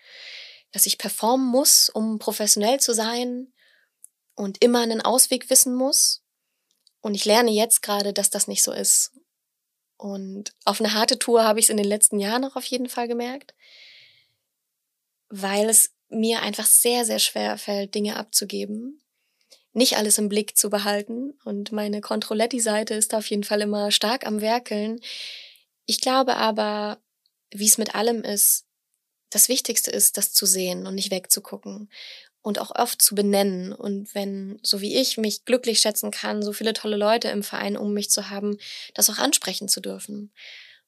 dass 0.71 0.85
ich 0.85 0.99
performen 0.99 1.47
muss, 1.47 1.89
um 1.89 2.19
professionell 2.19 2.81
zu 2.81 2.93
sein 2.93 3.51
und 4.35 4.63
immer 4.63 4.81
einen 4.81 5.01
Ausweg 5.01 5.49
wissen 5.49 5.75
muss. 5.75 6.23
Und 7.01 7.15
ich 7.15 7.25
lerne 7.25 7.51
jetzt 7.51 7.81
gerade, 7.81 8.13
dass 8.13 8.29
das 8.29 8.47
nicht 8.47 8.63
so 8.63 8.73
ist. 8.73 9.13
Und 9.97 10.53
auf 10.67 10.81
eine 10.81 10.93
harte 10.93 11.19
Tour 11.19 11.45
habe 11.45 11.61
ich 11.61 11.67
es 11.67 11.71
in 11.71 11.79
den 11.79 11.87
letzten 11.87 12.21
Jahren 12.21 12.45
auch 12.45 12.57
auf 12.57 12.65
jeden 12.67 12.91
Fall 12.91 13.09
gemerkt, 13.09 13.55
weil 15.31 15.71
es 15.71 15.95
mir 16.09 16.43
einfach 16.43 16.67
sehr, 16.67 17.05
sehr 17.05 17.19
schwer 17.19 17.59
fällt, 17.59 17.95
Dinge 17.95 18.17
abzugeben, 18.17 19.03
nicht 19.73 19.97
alles 19.97 20.19
im 20.19 20.29
Blick 20.29 20.57
zu 20.57 20.71
behalten. 20.71 21.35
Und 21.45 21.73
meine 21.73 22.01
Controletti-Seite 22.01 22.95
ist 22.95 23.15
auf 23.15 23.29
jeden 23.29 23.45
Fall 23.45 23.61
immer 23.61 23.91
stark 23.91 24.27
am 24.27 24.41
Werkeln. 24.41 25.01
Ich 25.87 26.01
glaube 26.01 26.37
aber, 26.37 26.99
wie 27.53 27.67
es 27.67 27.79
mit 27.79 27.95
allem 27.95 28.23
ist, 28.23 28.65
das 29.31 29.49
Wichtigste 29.49 29.91
ist, 29.91 30.17
das 30.17 30.33
zu 30.33 30.47
sehen 30.47 30.87
und 30.87 30.95
nicht 30.95 31.11
wegzugucken 31.11 31.91
und 32.41 32.59
auch 32.59 32.75
oft 32.75 33.03
zu 33.03 33.15
benennen. 33.15 33.73
Und 33.73 34.15
wenn, 34.15 34.59
so 34.63 34.81
wie 34.81 34.97
ich, 34.97 35.19
mich 35.19 35.45
glücklich 35.45 35.81
schätzen 35.81 36.11
kann, 36.11 36.43
so 36.43 36.53
viele 36.53 36.73
tolle 36.73 36.97
Leute 36.97 37.29
im 37.29 37.43
Verein 37.43 37.77
um 37.77 37.93
mich 37.93 38.11
zu 38.11 38.31
haben, 38.31 38.59
das 38.95 39.11
auch 39.11 39.19
ansprechen 39.19 39.69
zu 39.69 39.81
dürfen. 39.81 40.33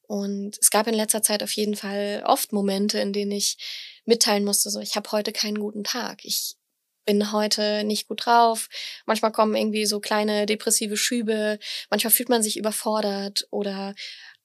Und 0.02 0.58
es 0.60 0.70
gab 0.70 0.86
in 0.86 0.94
letzter 0.94 1.22
Zeit 1.22 1.42
auf 1.42 1.52
jeden 1.52 1.76
Fall 1.76 2.24
oft 2.26 2.52
Momente, 2.52 2.98
in 2.98 3.12
denen 3.12 3.32
ich 3.32 3.58
mitteilen 4.05 4.44
musste, 4.44 4.70
so 4.70 4.80
ich 4.80 4.96
habe 4.96 5.11
heute 5.12 5.32
keinen 5.32 5.59
guten 5.59 5.84
Tag. 5.84 6.24
Ich 6.24 6.57
bin 7.05 7.32
heute 7.32 7.84
nicht 7.84 8.09
gut 8.09 8.26
drauf. 8.26 8.68
Manchmal 9.07 9.32
kommen 9.32 9.57
irgendwie 9.57 9.86
so 9.86 10.01
kleine 10.01 10.46
depressive 10.46 10.96
Schübe. 10.96 11.59
Manchmal 11.88 12.12
fühlt 12.12 12.28
man 12.28 12.42
sich 12.42 12.57
überfordert 12.57 13.46
oder 13.51 13.94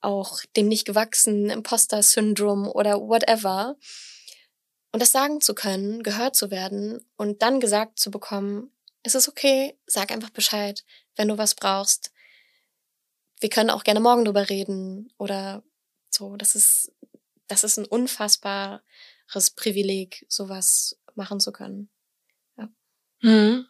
auch 0.02 0.40
dem 0.56 0.68
nicht 0.68 0.86
gewachsen, 0.86 1.50
Imposter-Syndrom 1.50 2.68
oder 2.68 3.00
whatever. 3.02 3.76
Und 4.92 5.02
das 5.02 5.12
sagen 5.12 5.42
zu 5.42 5.54
können, 5.54 6.04
gehört 6.04 6.36
zu 6.36 6.52
werden 6.52 7.06
und 7.18 7.42
dann 7.42 7.60
gesagt 7.60 8.00
zu 8.00 8.12
bekommen, 8.12 8.72
es 9.04 9.14
ist 9.14 9.28
okay, 9.28 9.78
sag 9.86 10.12
einfach 10.12 10.30
Bescheid, 10.30 10.84
wenn 11.16 11.28
du 11.28 11.38
was 11.38 11.54
brauchst 11.54 12.12
wir 13.40 13.50
können 13.50 13.70
auch 13.70 13.84
gerne 13.84 14.00
morgen 14.00 14.26
drüber 14.26 14.50
reden 14.50 15.12
oder 15.18 15.64
so. 16.10 16.36
Das 16.38 16.56
ist, 16.56 16.92
das 17.48 17.64
ist 17.64 17.78
ein 17.78 17.86
unfassbares 17.86 18.82
Privileg, 19.56 20.26
sowas 20.30 20.98
machen 21.16 21.40
zu 21.40 21.52
können. 21.52 21.90
Ja. 22.58 22.70
Hm. 23.22 23.66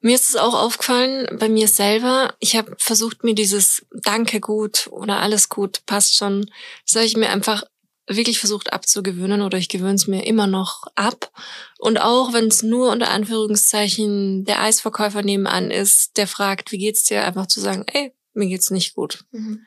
Mir 0.00 0.16
ist 0.16 0.28
es 0.28 0.36
auch 0.36 0.54
aufgefallen, 0.54 1.38
bei 1.38 1.48
mir 1.48 1.68
selber, 1.68 2.34
ich 2.40 2.56
habe 2.56 2.74
versucht, 2.78 3.22
mir 3.22 3.34
dieses 3.34 3.86
Danke 3.92 4.40
gut 4.40 4.88
oder 4.90 5.20
alles 5.20 5.48
gut, 5.48 5.86
passt 5.86 6.16
schon, 6.16 6.50
das 6.84 6.96
habe 6.96 7.06
ich 7.06 7.16
mir 7.16 7.30
einfach 7.30 7.62
wirklich 8.08 8.40
versucht 8.40 8.72
abzugewöhnen 8.72 9.42
oder 9.42 9.58
ich 9.58 9.68
gewöhne 9.68 9.94
es 9.94 10.08
mir 10.08 10.26
immer 10.26 10.46
noch 10.46 10.84
ab. 10.96 11.30
Und 11.78 11.98
auch 11.98 12.32
wenn 12.32 12.48
es 12.48 12.62
nur 12.62 12.90
unter 12.90 13.10
Anführungszeichen 13.10 14.44
der 14.44 14.60
Eisverkäufer 14.60 15.22
nebenan 15.22 15.70
ist, 15.70 16.16
der 16.16 16.26
fragt, 16.26 16.72
wie 16.72 16.78
geht's 16.78 17.04
dir, 17.04 17.24
einfach 17.24 17.46
zu 17.46 17.60
sagen, 17.60 17.84
ey, 17.86 18.12
mir 18.34 18.48
geht's 18.48 18.70
nicht 18.70 18.94
gut. 18.94 19.24
Mhm. 19.30 19.64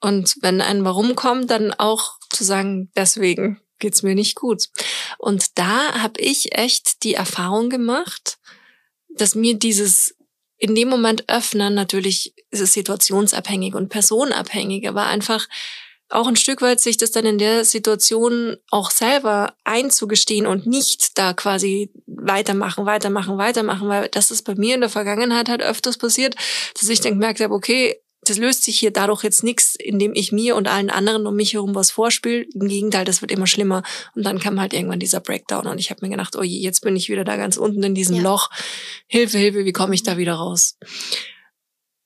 Und 0.00 0.36
wenn 0.42 0.60
ein 0.60 0.84
Warum 0.84 1.14
kommt, 1.16 1.50
dann 1.50 1.72
auch 1.72 2.18
zu 2.30 2.44
sagen, 2.44 2.90
deswegen 2.94 3.60
geht's 3.78 4.02
mir 4.02 4.14
nicht 4.14 4.34
gut. 4.34 4.68
Und 5.18 5.58
da 5.58 6.00
habe 6.02 6.20
ich 6.20 6.56
echt 6.56 7.02
die 7.04 7.14
Erfahrung 7.14 7.70
gemacht, 7.70 8.38
dass 9.08 9.34
mir 9.34 9.54
dieses 9.54 10.14
in 10.58 10.74
dem 10.74 10.88
Moment 10.88 11.28
öffnen, 11.28 11.74
natürlich 11.74 12.34
ist 12.50 12.60
es 12.60 12.72
situationsabhängig 12.72 13.74
und 13.74 13.88
personabhängig, 13.88 14.88
aber 14.88 15.06
einfach 15.06 15.46
auch 16.10 16.26
ein 16.26 16.36
Stück 16.36 16.62
weit 16.62 16.80
sich 16.80 16.96
das 16.96 17.10
dann 17.10 17.26
in 17.26 17.38
der 17.38 17.64
Situation 17.64 18.56
auch 18.70 18.90
selber 18.90 19.54
einzugestehen 19.64 20.46
und 20.46 20.66
nicht 20.66 21.18
da 21.18 21.34
quasi 21.34 21.92
weitermachen, 22.06 22.86
weitermachen, 22.86 23.36
weitermachen, 23.36 23.88
weil 23.88 24.08
das 24.08 24.30
ist 24.30 24.42
bei 24.42 24.54
mir 24.54 24.74
in 24.74 24.80
der 24.80 24.90
Vergangenheit 24.90 25.48
halt 25.48 25.62
öfters 25.62 25.98
passiert, 25.98 26.34
dass 26.78 26.88
ich 26.88 27.00
dann 27.00 27.12
gemerkt 27.12 27.40
habe, 27.40 27.54
okay, 27.54 28.00
das 28.28 28.38
löst 28.38 28.64
sich 28.64 28.78
hier 28.78 28.90
dadurch 28.90 29.22
jetzt 29.22 29.42
nichts, 29.42 29.74
indem 29.74 30.12
ich 30.14 30.32
mir 30.32 30.56
und 30.56 30.68
allen 30.68 30.90
anderen 30.90 31.26
um 31.26 31.34
mich 31.34 31.54
herum 31.54 31.74
was 31.74 31.90
vorspiele. 31.90 32.46
Im 32.54 32.68
Gegenteil, 32.68 33.04
das 33.04 33.20
wird 33.20 33.30
immer 33.30 33.46
schlimmer. 33.46 33.82
Und 34.14 34.24
dann 34.24 34.38
kam 34.38 34.60
halt 34.60 34.72
irgendwann 34.72 35.00
dieser 35.00 35.20
Breakdown 35.20 35.66
und 35.66 35.78
ich 35.78 35.90
habe 35.90 36.04
mir 36.04 36.10
gedacht, 36.10 36.36
oh 36.36 36.42
je, 36.42 36.58
jetzt 36.58 36.80
bin 36.80 36.96
ich 36.96 37.08
wieder 37.08 37.24
da 37.24 37.36
ganz 37.36 37.56
unten 37.56 37.82
in 37.82 37.94
diesem 37.94 38.16
ja. 38.16 38.22
Loch. 38.22 38.50
Hilfe, 39.06 39.38
Hilfe, 39.38 39.64
wie 39.64 39.72
komme 39.72 39.94
ich 39.94 40.02
da 40.02 40.16
wieder 40.16 40.34
raus? 40.34 40.76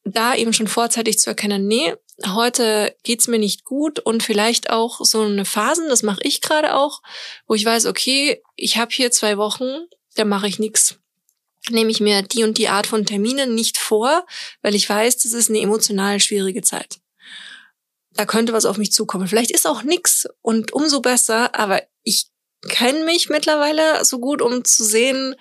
Da 0.05 0.35
eben 0.35 0.53
schon 0.53 0.67
vorzeitig 0.67 1.19
zu 1.19 1.31
erkennen, 1.31 1.69
nee, 1.69 1.95
heute 2.27 2.97
geht's 3.05 3.29
mir 3.29 3.39
nicht 3.39 3.65
gut 3.65 4.01
und 4.01 4.23
vielleicht 4.23 4.71
auch 4.71 5.01
so 5.05 5.23
eine 5.23 5.45
Phasen, 5.45 5.89
das 5.89 6.03
mache 6.03 6.21
ich 6.23 6.41
gerade 6.41 6.75
auch, 6.75 7.03
wo 7.47 7.55
ich 7.55 7.65
weiß, 7.65 7.87
okay, 7.87 8.43
ich 8.57 8.77
habe 8.79 8.93
hier 8.93 9.13
zwei 9.13 9.39
Wochen, 9.39 9.69
da 10.17 10.25
mache 10.25 10.49
ich 10.49 10.59
nichts 10.59 10.99
nehme 11.71 11.91
ich 11.91 12.01
mir 12.01 12.23
die 12.23 12.45
und 12.45 12.59
die 12.59 12.69
Art 12.69 12.87
von 12.87 13.07
Terminen 13.07 13.55
nicht 13.55 13.79
vor, 13.79 14.27
weil 14.63 14.75
ich 14.75 14.89
weiß, 14.89 15.19
das 15.19 15.33
ist 15.33 15.49
eine 15.49 15.61
emotional 15.61 16.21
schwierige 16.21 16.63
Zeit. 16.63 16.99
Da 18.15 18.27
könnte 18.27 18.53
was 18.53 18.67
auf 18.67 18.79
mich 18.79 18.93
zukommen. 18.93 19.29
Vielleicht 19.29 19.51
ist 19.51 19.67
auch 19.67 19.83
nix 19.83 20.27
und 20.43 20.73
umso 20.73 21.01
besser, 21.01 21.55
aber 21.59 21.83
ich 22.03 22.27
kenne 22.69 23.05
mich 23.05 23.29
mittlerweile 23.29 24.05
so 24.05 24.19
gut, 24.19 24.43
um 24.43 24.65
zu 24.65 24.85
sehen, 24.85 25.35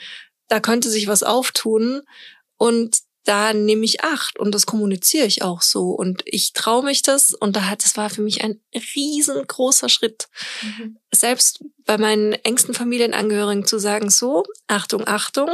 da 0.48 0.60
könnte 0.60 0.90
sich 0.90 1.08
was 1.08 1.24
auftun 1.24 2.02
und 2.58 3.00
da 3.24 3.54
nehme 3.54 3.86
ich 3.86 4.04
Acht 4.04 4.40
und 4.40 4.54
das 4.56 4.66
kommuniziere 4.66 5.28
ich 5.28 5.44
auch 5.44 5.62
so 5.62 5.92
und 5.92 6.24
ich 6.26 6.54
traue 6.54 6.84
mich 6.84 7.04
das 7.04 7.34
und 7.34 7.56
da 7.56 7.70
hat 7.70 7.84
das 7.84 7.96
war 7.96 8.10
für 8.10 8.22
mich 8.22 8.44
ein 8.44 8.60
riesengroßer 8.74 9.90
Schritt. 9.90 10.28
Mhm. 10.64 10.98
Selbst 11.14 11.64
bei 11.86 11.98
meinen 11.98 12.34
engsten 12.34 12.74
Familienangehörigen 12.74 13.66
zu 13.66 13.78
sagen, 13.78 14.10
so, 14.10 14.44
Achtung, 14.68 15.08
Achtung, 15.08 15.52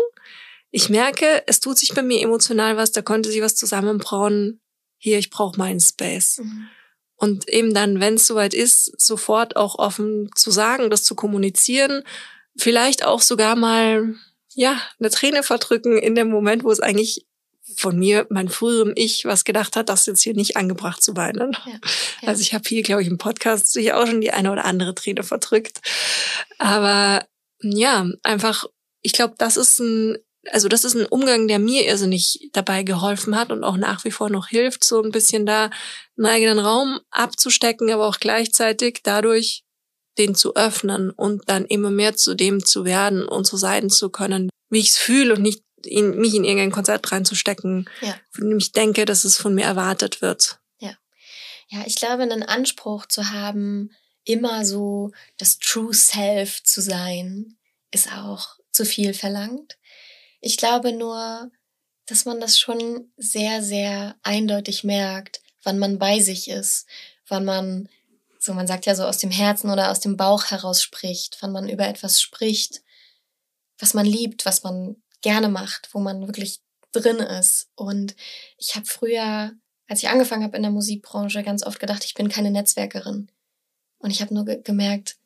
ich 0.77 0.89
merke, 0.89 1.41
es 1.47 1.59
tut 1.59 1.79
sich 1.79 1.95
bei 1.95 2.03
mir 2.03 2.21
emotional 2.21 2.77
was, 2.77 2.91
da 2.91 3.01
konnte 3.01 3.31
sich 3.31 3.41
was 3.41 3.55
zusammenbrauen. 3.55 4.61
Hier, 4.99 5.17
ich 5.17 5.31
brauche 5.31 5.57
meinen 5.57 5.79
Space. 5.79 6.37
Mhm. 6.37 6.67
Und 7.15 7.49
eben 7.49 7.73
dann, 7.73 7.99
wenn 7.99 8.13
es 8.13 8.27
soweit 8.27 8.53
ist, 8.53 8.93
sofort 9.01 9.55
auch 9.55 9.79
offen 9.79 10.29
zu 10.35 10.51
sagen, 10.51 10.91
das 10.91 11.03
zu 11.03 11.15
kommunizieren, 11.15 12.03
vielleicht 12.55 13.03
auch 13.03 13.21
sogar 13.21 13.55
mal 13.55 14.13
ja 14.53 14.79
eine 14.99 15.09
Träne 15.09 15.41
verdrücken 15.41 15.97
in 15.97 16.13
dem 16.13 16.29
Moment, 16.29 16.63
wo 16.63 16.69
es 16.69 16.79
eigentlich 16.79 17.25
von 17.75 17.97
mir, 17.97 18.27
mein 18.29 18.47
früherem 18.47 18.93
Ich, 18.95 19.25
was 19.25 19.45
gedacht 19.45 19.75
hat, 19.75 19.89
das 19.89 20.05
jetzt 20.05 20.21
hier 20.21 20.35
nicht 20.35 20.57
angebracht 20.57 21.01
zu 21.01 21.17
weinen. 21.17 21.57
Ja, 21.65 21.71
ja. 22.21 22.27
Also 22.27 22.41
ich 22.41 22.53
habe 22.53 22.69
hier, 22.69 22.83
glaube 22.83 23.01
ich, 23.01 23.07
im 23.07 23.17
Podcast 23.17 23.73
sicher 23.73 23.97
auch 23.97 24.05
schon 24.05 24.21
die 24.21 24.31
eine 24.31 24.51
oder 24.51 24.65
andere 24.65 24.93
Träne 24.93 25.23
verdrückt. 25.23 25.81
Aber 26.59 27.25
ja, 27.63 28.05
einfach, 28.21 28.65
ich 29.01 29.13
glaube, 29.13 29.33
das 29.39 29.57
ist 29.57 29.79
ein 29.79 30.19
also 30.51 30.67
das 30.67 30.83
ist 30.83 30.95
ein 30.95 31.05
Umgang, 31.05 31.47
der 31.47 31.59
mir 31.59 31.85
irrsinnig 31.85 32.49
dabei 32.53 32.83
geholfen 32.83 33.35
hat 33.35 33.51
und 33.51 33.63
auch 33.63 33.77
nach 33.77 34.03
wie 34.05 34.11
vor 34.11 34.29
noch 34.29 34.47
hilft, 34.47 34.83
so 34.83 35.01
ein 35.01 35.11
bisschen 35.11 35.45
da 35.45 35.69
einen 36.17 36.25
eigenen 36.25 36.59
Raum 36.59 36.99
abzustecken, 37.11 37.91
aber 37.91 38.07
auch 38.07 38.19
gleichzeitig 38.19 39.01
dadurch 39.03 39.63
den 40.17 40.35
zu 40.35 40.55
öffnen 40.55 41.11
und 41.11 41.43
dann 41.47 41.65
immer 41.65 41.91
mehr 41.91 42.15
zu 42.15 42.33
dem 42.33 42.65
zu 42.65 42.85
werden 42.85 43.27
und 43.27 43.45
so 43.45 43.57
sein 43.57 43.89
zu 43.89 44.09
können, 44.09 44.49
wie 44.69 44.79
ich 44.79 44.89
es 44.89 44.97
fühle 44.97 45.35
und 45.35 45.41
nicht 45.41 45.63
in, 45.85 46.17
mich 46.17 46.33
in 46.33 46.43
irgendein 46.43 46.71
Konzert 46.71 47.11
reinzustecken, 47.11 47.89
ja. 48.01 48.15
von 48.31 48.49
dem 48.49 48.57
ich 48.57 48.71
denke, 48.71 49.05
dass 49.05 49.23
es 49.23 49.37
von 49.37 49.53
mir 49.53 49.65
erwartet 49.65 50.21
wird. 50.21 50.59
Ja. 50.79 50.97
Ja, 51.69 51.83
ich 51.85 51.95
glaube, 51.95 52.23
einen 52.23 52.43
Anspruch 52.43 53.05
zu 53.05 53.29
haben, 53.31 53.91
immer 54.23 54.65
so 54.65 55.11
das 55.37 55.59
True 55.59 55.93
Self 55.93 56.63
zu 56.63 56.81
sein, 56.81 57.57
ist 57.91 58.11
auch 58.11 58.57
zu 58.71 58.85
viel 58.85 59.13
verlangt. 59.13 59.77
Ich 60.39 60.57
glaube 60.57 60.93
nur, 60.93 61.51
dass 62.05 62.25
man 62.25 62.39
das 62.39 62.57
schon 62.57 63.11
sehr, 63.17 63.61
sehr 63.61 64.15
eindeutig 64.23 64.83
merkt, 64.83 65.41
wann 65.63 65.79
man 65.79 65.99
bei 65.99 66.19
sich 66.19 66.49
ist, 66.49 66.87
wann 67.27 67.45
man, 67.45 67.89
so 68.39 68.53
man 68.53 68.67
sagt 68.67 68.85
ja 68.85 68.95
so 68.95 69.03
aus 69.03 69.17
dem 69.17 69.31
Herzen 69.31 69.69
oder 69.69 69.91
aus 69.91 69.99
dem 69.99 70.15
Bauch 70.15 70.45
heraus 70.45 70.81
spricht, 70.81 71.37
wann 71.41 71.51
man 71.51 71.67
über 71.67 71.87
etwas 71.87 72.21
spricht, 72.21 72.81
was 73.77 73.93
man 73.93 74.05
liebt, 74.05 74.45
was 74.45 74.63
man 74.63 74.95
gerne 75.21 75.49
macht, 75.49 75.93
wo 75.93 75.99
man 75.99 76.25
wirklich 76.27 76.61
drin 76.91 77.17
ist. 77.17 77.69
Und 77.75 78.15
ich 78.57 78.75
habe 78.75 78.85
früher, 78.85 79.51
als 79.87 80.01
ich 80.01 80.09
angefangen 80.09 80.43
habe 80.43 80.55
in 80.55 80.63
der 80.63 80.71
Musikbranche, 80.71 81.43
ganz 81.43 81.63
oft 81.63 81.79
gedacht, 81.79 82.05
ich 82.05 82.13
bin 82.13 82.29
keine 82.29 82.51
Netzwerkerin. 82.51 83.29
Und 83.99 84.11
ich 84.11 84.21
habe 84.21 84.33
nur 84.33 84.45
ge 84.45 84.61
gemerkt, 84.61 85.17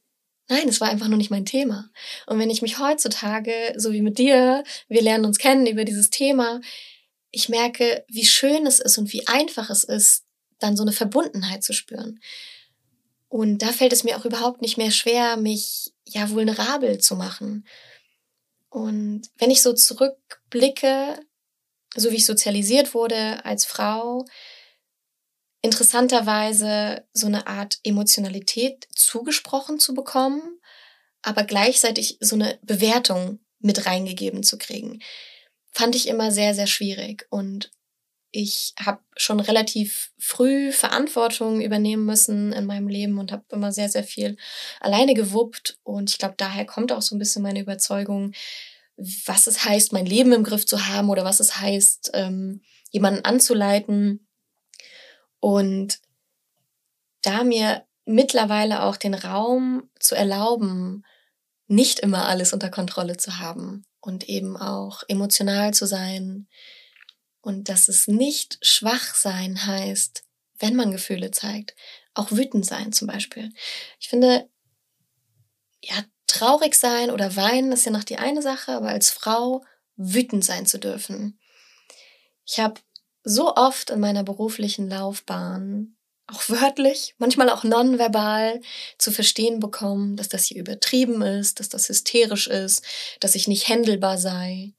Nein, 0.48 0.68
es 0.68 0.82
war 0.82 0.89
einfach 0.89 1.08
nur 1.08 1.18
nicht 1.18 1.32
mein 1.32 1.46
Thema. 1.46 1.89
Und 2.28 2.39
wenn 2.39 2.50
ich 2.50 2.62
mich 2.62 2.80
heutzutage, 2.80 3.74
so 3.78 3.94
wie 3.94 4.02
mit 4.02 4.18
dir, 4.18 4.64
wir 4.89 5.02
lernen 5.02 5.26
uns 5.26 5.38
kennen 5.38 5.66
über 5.66 5.86
dieses 5.86 6.10
Thema, 6.10 6.60
ich 7.32 7.48
merke, 7.48 8.04
wie 8.10 8.26
schön 8.26 8.68
es 8.68 8.80
ist 8.80 8.98
und 8.98 9.14
wie 9.14 9.28
einfach 9.28 9.70
es 9.70 9.84
ist, 9.84 10.26
dann 10.60 10.76
so 10.76 10.84
eine 10.84 10.92
Verbundenheit 10.92 11.64
zu 11.64 11.74
spüren. 11.74 12.20
Und 13.30 13.60
da 13.60 13.68
fällt 13.68 13.94
es 13.94 14.04
mir 14.04 14.18
auch 14.18 14.26
überhaupt 14.26 14.62
nicht 14.62 14.78
mehr 14.78 14.92
schwer, 14.92 15.38
mich 15.38 15.94
ja 16.06 16.30
vulnerabel 16.30 16.98
zu 17.00 17.16
machen. 17.16 17.66
Und 18.70 19.30
wenn 19.38 19.52
ich 19.52 19.62
so 19.62 19.74
zurückblicke, 19.74 21.18
so 21.96 22.12
wie 22.12 22.18
ich 22.18 22.26
sozialisiert 22.26 22.94
wurde 22.94 23.44
als 23.46 23.66
Frau, 23.66 24.26
interessanterweise 25.62 27.05
so 27.14 27.28
eine 27.28 27.47
Art 27.47 27.80
Emotionalität 27.84 28.88
zugesprochen 28.95 29.80
zu 29.80 29.93
bekommen, 29.93 30.59
aber 31.22 31.43
gleichzeitig 31.43 32.18
so 32.20 32.36
eine 32.36 32.57
Bewertung 32.64 33.39
mit 33.59 33.86
reingegeben 33.86 34.43
zu 34.43 34.57
kriegen, 34.57 35.01
fand 35.72 35.95
ich 35.95 36.07
immer 36.07 36.32
sehr, 36.32 36.55
sehr 36.55 36.68
schwierig. 36.68 37.28
Und 37.30 37.72
ich 38.32 38.74
habe 38.80 39.01
schon 39.18 39.39
relativ 39.39 40.12
früh 40.18 40.72
Verantwortung 40.72 41.62
übernehmen 41.62 42.05
müssen 42.05 42.53
in 42.53 42.66
meinem 42.66 42.88
Leben 42.88 43.20
und 43.20 43.32
habe 43.32 43.43
immer 43.49 43.72
sehr, 43.72 43.89
sehr 43.89 44.03
viel 44.03 44.38
alleine 44.80 45.14
gewuppt. 45.14 45.78
Und 45.84 46.09
ich 46.09 46.18
glaube, 46.18 46.36
daher 46.38 46.66
kommt 46.66 46.91
auch 46.91 47.01
so 47.01 47.16
ein 47.16 47.20
bisschen 47.20 47.43
meine 47.43 47.59
Überzeugung, 47.59 48.34
was 48.97 49.47
es 49.47 49.66
heißt, 49.66 49.93
mein 49.93 50.05
Leben 50.05 50.32
im 50.32 50.43
Griff 50.43 50.66
zu 50.66 50.88
haben 50.88 51.09
oder 51.09 51.24
was 51.24 51.39
es 51.39 51.59
heißt, 51.59 52.12
ähm, 52.14 52.62
jemanden 52.89 53.26
anzuleiten 53.26 54.28
und 55.42 56.00
da 57.22 57.44
mir 57.44 57.86
mittlerweile 58.06 58.84
auch 58.84 58.96
den 58.96 59.14
Raum 59.14 59.89
zu 60.00 60.16
erlauben, 60.16 61.04
nicht 61.68 62.00
immer 62.00 62.28
alles 62.28 62.54
unter 62.54 62.70
Kontrolle 62.70 63.18
zu 63.18 63.39
haben 63.39 63.86
und 64.00 64.30
eben 64.30 64.56
auch 64.56 65.04
emotional 65.08 65.74
zu 65.74 65.86
sein 65.86 66.48
und 67.42 67.70
dass 67.70 67.88
es 67.88 68.08
nicht 68.08 68.58
schwach 68.62 69.16
sein 69.16 69.66
heißt, 69.66 70.24
wenn 70.60 70.76
man 70.76 70.92
Gefühle 70.92 71.32
zeigt, 71.32 71.76
auch 72.14 72.32
wütend 72.32 72.66
sein 72.66 72.94
zum 72.94 73.08
Beispiel. 73.08 73.52
Ich 74.00 74.10
finde, 74.10 74.50
ja, 75.82 76.04
traurig 76.28 76.76
sein 76.76 77.10
oder 77.10 77.36
weinen 77.36 77.72
ist 77.72 77.86
ja 77.86 77.92
noch 77.92 78.04
die 78.04 78.18
eine 78.18 78.42
Sache, 78.42 78.74
aber 78.74 78.89
als 78.89 79.10
Frau 79.10 79.64
wütend 79.96 80.46
sein 80.46 80.66
zu 80.66 80.78
dürfen. 80.78 81.39
Ich 82.46 82.60
habe 82.60 82.80
so 83.24 83.56
oft 83.56 83.90
in 83.90 84.00
meiner 84.00 84.24
beruflichen 84.24 84.90
Laufbahn, 84.90 85.96
auch 86.28 86.50
wörtlich, 86.50 87.16
manchmal 87.18 87.50
auch 87.50 87.64
nonverbal, 87.64 88.62
zu 88.98 89.12
verstehen 89.12 89.60
bekommen, 89.60 90.16
dass 90.16 90.30
das 90.30 90.46
hier 90.46 90.58
übertrieben 90.58 91.22
ist, 91.22 91.60
dass 91.60 91.70
das 91.70 91.90
hysterisch 91.90 92.48
ist, 92.48 92.84
dass 93.20 93.36
ich 93.36 93.48
nicht 93.48 93.68
händelbar 93.68 94.18
sei. 94.18 94.74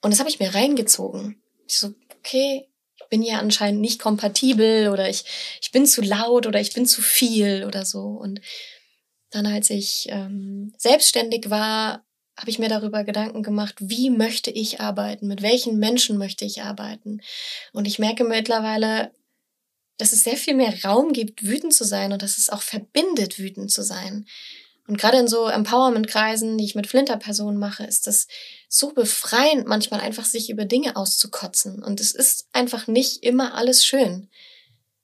Und 0.00 0.12
das 0.12 0.20
habe 0.20 0.30
ich 0.30 0.40
mir 0.40 0.54
reingezogen. 0.54 1.42
Ich 1.66 1.78
so, 1.78 1.94
okay, 2.18 2.68
ich 2.96 3.08
bin 3.08 3.22
ja 3.22 3.38
anscheinend 3.38 3.80
nicht 3.80 4.00
kompatibel 4.00 4.88
oder 4.88 5.08
ich, 5.08 5.24
ich 5.60 5.70
bin 5.72 5.86
zu 5.86 6.02
laut 6.02 6.46
oder 6.46 6.60
ich 6.60 6.72
bin 6.72 6.86
zu 6.86 7.02
viel 7.02 7.64
oder 7.66 7.84
so. 7.84 8.02
Und 8.02 8.40
dann, 9.30 9.46
als 9.46 9.70
ich 9.70 10.06
ähm, 10.08 10.72
selbstständig 10.78 11.50
war, 11.50 12.04
habe 12.38 12.50
ich 12.50 12.58
mir 12.58 12.68
darüber 12.68 13.04
Gedanken 13.04 13.42
gemacht, 13.42 13.74
wie 13.78 14.10
möchte 14.10 14.50
ich 14.50 14.80
arbeiten, 14.80 15.26
mit 15.28 15.42
welchen 15.42 15.78
Menschen 15.78 16.18
möchte 16.18 16.44
ich 16.44 16.62
arbeiten. 16.62 17.20
Und 17.72 17.86
ich 17.86 17.98
merke 17.98 18.24
mittlerweile, 18.24 19.12
dass 19.98 20.12
es 20.12 20.24
sehr 20.24 20.36
viel 20.36 20.54
mehr 20.54 20.74
Raum 20.84 21.12
gibt, 21.12 21.44
wütend 21.44 21.74
zu 21.74 21.84
sein 21.84 22.12
und 22.12 22.22
dass 22.22 22.38
es 22.38 22.50
auch 22.50 22.62
verbindet, 22.62 23.38
wütend 23.38 23.70
zu 23.70 23.82
sein. 23.82 24.26
Und 24.88 24.98
gerade 24.98 25.18
in 25.18 25.28
so 25.28 25.46
Empowerment-Kreisen, 25.46 26.58
die 26.58 26.64
ich 26.64 26.74
mit 26.74 26.86
Flinter-Personen 26.86 27.58
mache, 27.58 27.84
ist 27.84 28.06
das 28.06 28.26
so 28.68 28.92
befreiend, 28.92 29.66
manchmal 29.66 30.00
einfach 30.00 30.24
sich 30.24 30.50
über 30.50 30.64
Dinge 30.64 30.96
auszukotzen. 30.96 31.82
Und 31.82 32.00
es 32.00 32.12
ist 32.12 32.48
einfach 32.52 32.88
nicht 32.88 33.22
immer 33.22 33.54
alles 33.54 33.84
schön. 33.84 34.28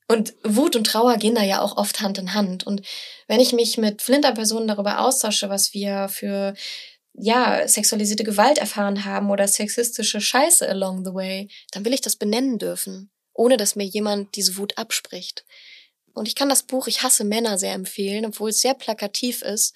Und 0.08 0.34
Wut 0.42 0.74
und 0.74 0.84
Trauer 0.84 1.16
gehen 1.18 1.34
da 1.34 1.44
ja 1.44 1.60
auch 1.60 1.76
oft 1.76 2.00
Hand 2.00 2.18
in 2.18 2.34
Hand. 2.34 2.66
Und 2.66 2.82
wenn 3.28 3.40
ich 3.40 3.52
mich 3.52 3.76
mit 3.76 4.02
Flinterpersonen 4.02 4.66
darüber 4.66 5.00
austausche, 5.00 5.50
was 5.50 5.74
wir 5.74 6.08
für 6.08 6.54
ja, 7.20 7.66
sexualisierte 7.66 8.24
Gewalt 8.24 8.58
erfahren 8.58 9.04
haben 9.04 9.30
oder 9.30 9.48
sexistische 9.48 10.20
Scheiße 10.20 10.68
along 10.68 11.04
the 11.04 11.14
way, 11.14 11.48
dann 11.72 11.84
will 11.84 11.92
ich 11.92 12.00
das 12.00 12.16
benennen 12.16 12.58
dürfen, 12.58 13.10
ohne 13.32 13.56
dass 13.56 13.76
mir 13.76 13.84
jemand 13.84 14.36
diese 14.36 14.56
Wut 14.56 14.78
abspricht. 14.78 15.44
Und 16.14 16.28
ich 16.28 16.34
kann 16.34 16.48
das 16.48 16.64
Buch 16.64 16.86
Ich 16.86 17.02
hasse 17.02 17.24
Männer 17.24 17.58
sehr 17.58 17.74
empfehlen, 17.74 18.26
obwohl 18.26 18.50
es 18.50 18.60
sehr 18.60 18.74
plakativ 18.74 19.42
ist. 19.42 19.74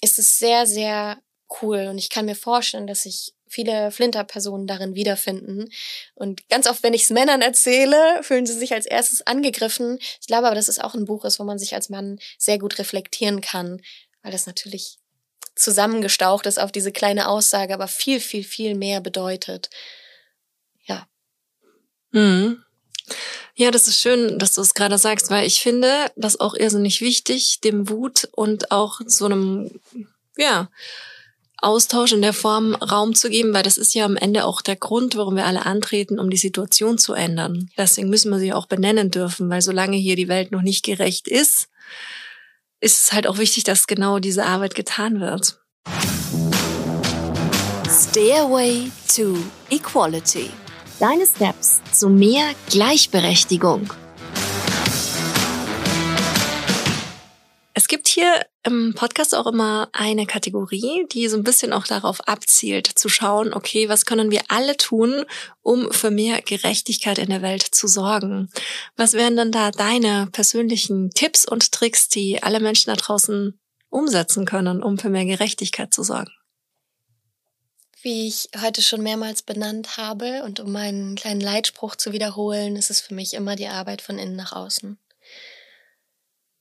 Ist 0.00 0.18
es 0.18 0.38
sehr, 0.38 0.66
sehr 0.66 1.18
cool 1.62 1.86
und 1.88 1.98
ich 1.98 2.10
kann 2.10 2.26
mir 2.26 2.34
vorstellen, 2.34 2.86
dass 2.86 3.04
sich 3.04 3.32
viele 3.48 3.92
Flinter-Personen 3.92 4.66
darin 4.66 4.94
wiederfinden. 4.94 5.70
Und 6.14 6.48
ganz 6.48 6.66
oft, 6.66 6.82
wenn 6.82 6.94
ich 6.94 7.04
es 7.04 7.10
Männern 7.10 7.42
erzähle, 7.42 8.22
fühlen 8.22 8.46
sie 8.46 8.58
sich 8.58 8.74
als 8.74 8.86
erstes 8.86 9.24
angegriffen. 9.26 9.98
Ich 10.20 10.26
glaube 10.26 10.46
aber, 10.46 10.56
dass 10.56 10.68
es 10.68 10.80
auch 10.80 10.94
ein 10.94 11.04
Buch 11.04 11.24
ist, 11.24 11.38
wo 11.38 11.44
man 11.44 11.58
sich 11.58 11.74
als 11.74 11.88
Mann 11.88 12.18
sehr 12.38 12.58
gut 12.58 12.78
reflektieren 12.78 13.40
kann, 13.40 13.80
weil 14.22 14.32
das 14.32 14.46
natürlich 14.46 14.98
zusammengestaucht 15.56 16.46
ist 16.46 16.60
auf 16.60 16.70
diese 16.70 16.92
kleine 16.92 17.28
Aussage, 17.28 17.74
aber 17.74 17.88
viel, 17.88 18.20
viel, 18.20 18.44
viel 18.44 18.74
mehr 18.74 19.00
bedeutet. 19.00 19.70
Ja. 20.84 21.06
Mhm. 22.12 22.62
Ja, 23.54 23.70
das 23.70 23.88
ist 23.88 24.00
schön, 24.00 24.38
dass 24.38 24.52
du 24.52 24.60
es 24.60 24.74
gerade 24.74 24.98
sagst, 24.98 25.30
weil 25.30 25.46
ich 25.46 25.60
finde 25.60 26.10
das 26.14 26.38
auch 26.38 26.54
irrsinnig 26.54 27.00
wichtig, 27.00 27.60
dem 27.62 27.88
Wut 27.88 28.28
und 28.32 28.70
auch 28.70 29.00
so 29.06 29.24
einem, 29.24 29.80
ja, 30.36 30.68
Austausch 31.58 32.12
in 32.12 32.20
der 32.20 32.34
Form 32.34 32.74
Raum 32.74 33.14
zu 33.14 33.30
geben, 33.30 33.54
weil 33.54 33.62
das 33.62 33.78
ist 33.78 33.94
ja 33.94 34.04
am 34.04 34.16
Ende 34.16 34.44
auch 34.44 34.60
der 34.60 34.76
Grund, 34.76 35.16
warum 35.16 35.36
wir 35.36 35.46
alle 35.46 35.64
antreten, 35.64 36.18
um 36.18 36.28
die 36.28 36.36
Situation 36.36 36.98
zu 36.98 37.14
ändern. 37.14 37.70
Deswegen 37.78 38.10
müssen 38.10 38.30
wir 38.30 38.38
sie 38.38 38.52
auch 38.52 38.66
benennen 38.66 39.10
dürfen, 39.10 39.48
weil 39.48 39.62
solange 39.62 39.96
hier 39.96 40.16
die 40.16 40.28
Welt 40.28 40.52
noch 40.52 40.60
nicht 40.60 40.84
gerecht 40.84 41.26
ist, 41.26 41.68
ist 42.80 43.04
es 43.04 43.12
halt 43.12 43.26
auch 43.26 43.38
wichtig, 43.38 43.64
dass 43.64 43.86
genau 43.86 44.18
diese 44.18 44.44
Arbeit 44.44 44.74
getan 44.74 45.20
wird. 45.20 45.58
Stairway 47.88 48.90
to 49.14 49.38
Equality. 49.70 50.50
Deine 51.00 51.26
Steps 51.26 51.82
zu 51.92 52.08
mehr 52.08 52.52
Gleichberechtigung. 52.70 53.92
Es 57.74 57.88
gibt 57.88 58.08
hier 58.08 58.46
im 58.66 58.94
Podcast 58.94 59.34
auch 59.34 59.46
immer 59.46 59.88
eine 59.92 60.26
Kategorie, 60.26 61.06
die 61.12 61.28
so 61.28 61.36
ein 61.36 61.44
bisschen 61.44 61.72
auch 61.72 61.86
darauf 61.86 62.26
abzielt, 62.28 62.86
zu 62.86 63.08
schauen, 63.08 63.54
okay, 63.54 63.88
was 63.88 64.06
können 64.06 64.30
wir 64.30 64.42
alle 64.48 64.76
tun, 64.76 65.24
um 65.62 65.92
für 65.92 66.10
mehr 66.10 66.42
Gerechtigkeit 66.42 67.18
in 67.18 67.30
der 67.30 67.42
Welt 67.42 67.62
zu 67.62 67.86
sorgen? 67.86 68.50
Was 68.96 69.12
wären 69.12 69.36
denn 69.36 69.52
da 69.52 69.70
deine 69.70 70.28
persönlichen 70.32 71.10
Tipps 71.10 71.46
und 71.46 71.70
Tricks, 71.70 72.08
die 72.08 72.42
alle 72.42 72.60
Menschen 72.60 72.90
da 72.90 72.96
draußen 72.96 73.58
umsetzen 73.88 74.44
können, 74.44 74.82
um 74.82 74.98
für 74.98 75.10
mehr 75.10 75.24
Gerechtigkeit 75.24 75.94
zu 75.94 76.02
sorgen? 76.02 76.32
Wie 78.02 78.26
ich 78.28 78.50
heute 78.60 78.82
schon 78.82 79.02
mehrmals 79.02 79.42
benannt 79.42 79.96
habe 79.96 80.42
und 80.44 80.60
um 80.60 80.70
meinen 80.72 81.14
kleinen 81.14 81.40
Leitspruch 81.40 81.96
zu 81.96 82.12
wiederholen, 82.12 82.76
ist 82.76 82.90
es 82.90 83.00
für 83.00 83.14
mich 83.14 83.34
immer 83.34 83.56
die 83.56 83.68
Arbeit 83.68 84.02
von 84.02 84.18
innen 84.18 84.36
nach 84.36 84.52
außen. 84.52 84.98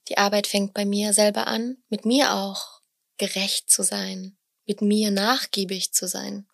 Die 0.08 0.18
Arbeit 0.18 0.47
fängt 0.47 0.74
bei 0.74 0.86
mir 0.86 1.14
selber 1.14 1.47
an, 1.47 1.78
mit 1.89 2.06
mir 2.06 2.34
auch 2.34 2.82
gerecht 3.18 3.70
zu 3.70 3.84
sein, 3.84 4.38
mit 4.66 4.82
mir 4.82 5.12
nachgiebig 5.12 5.93
zu 5.93 6.08
sein. 6.08 6.47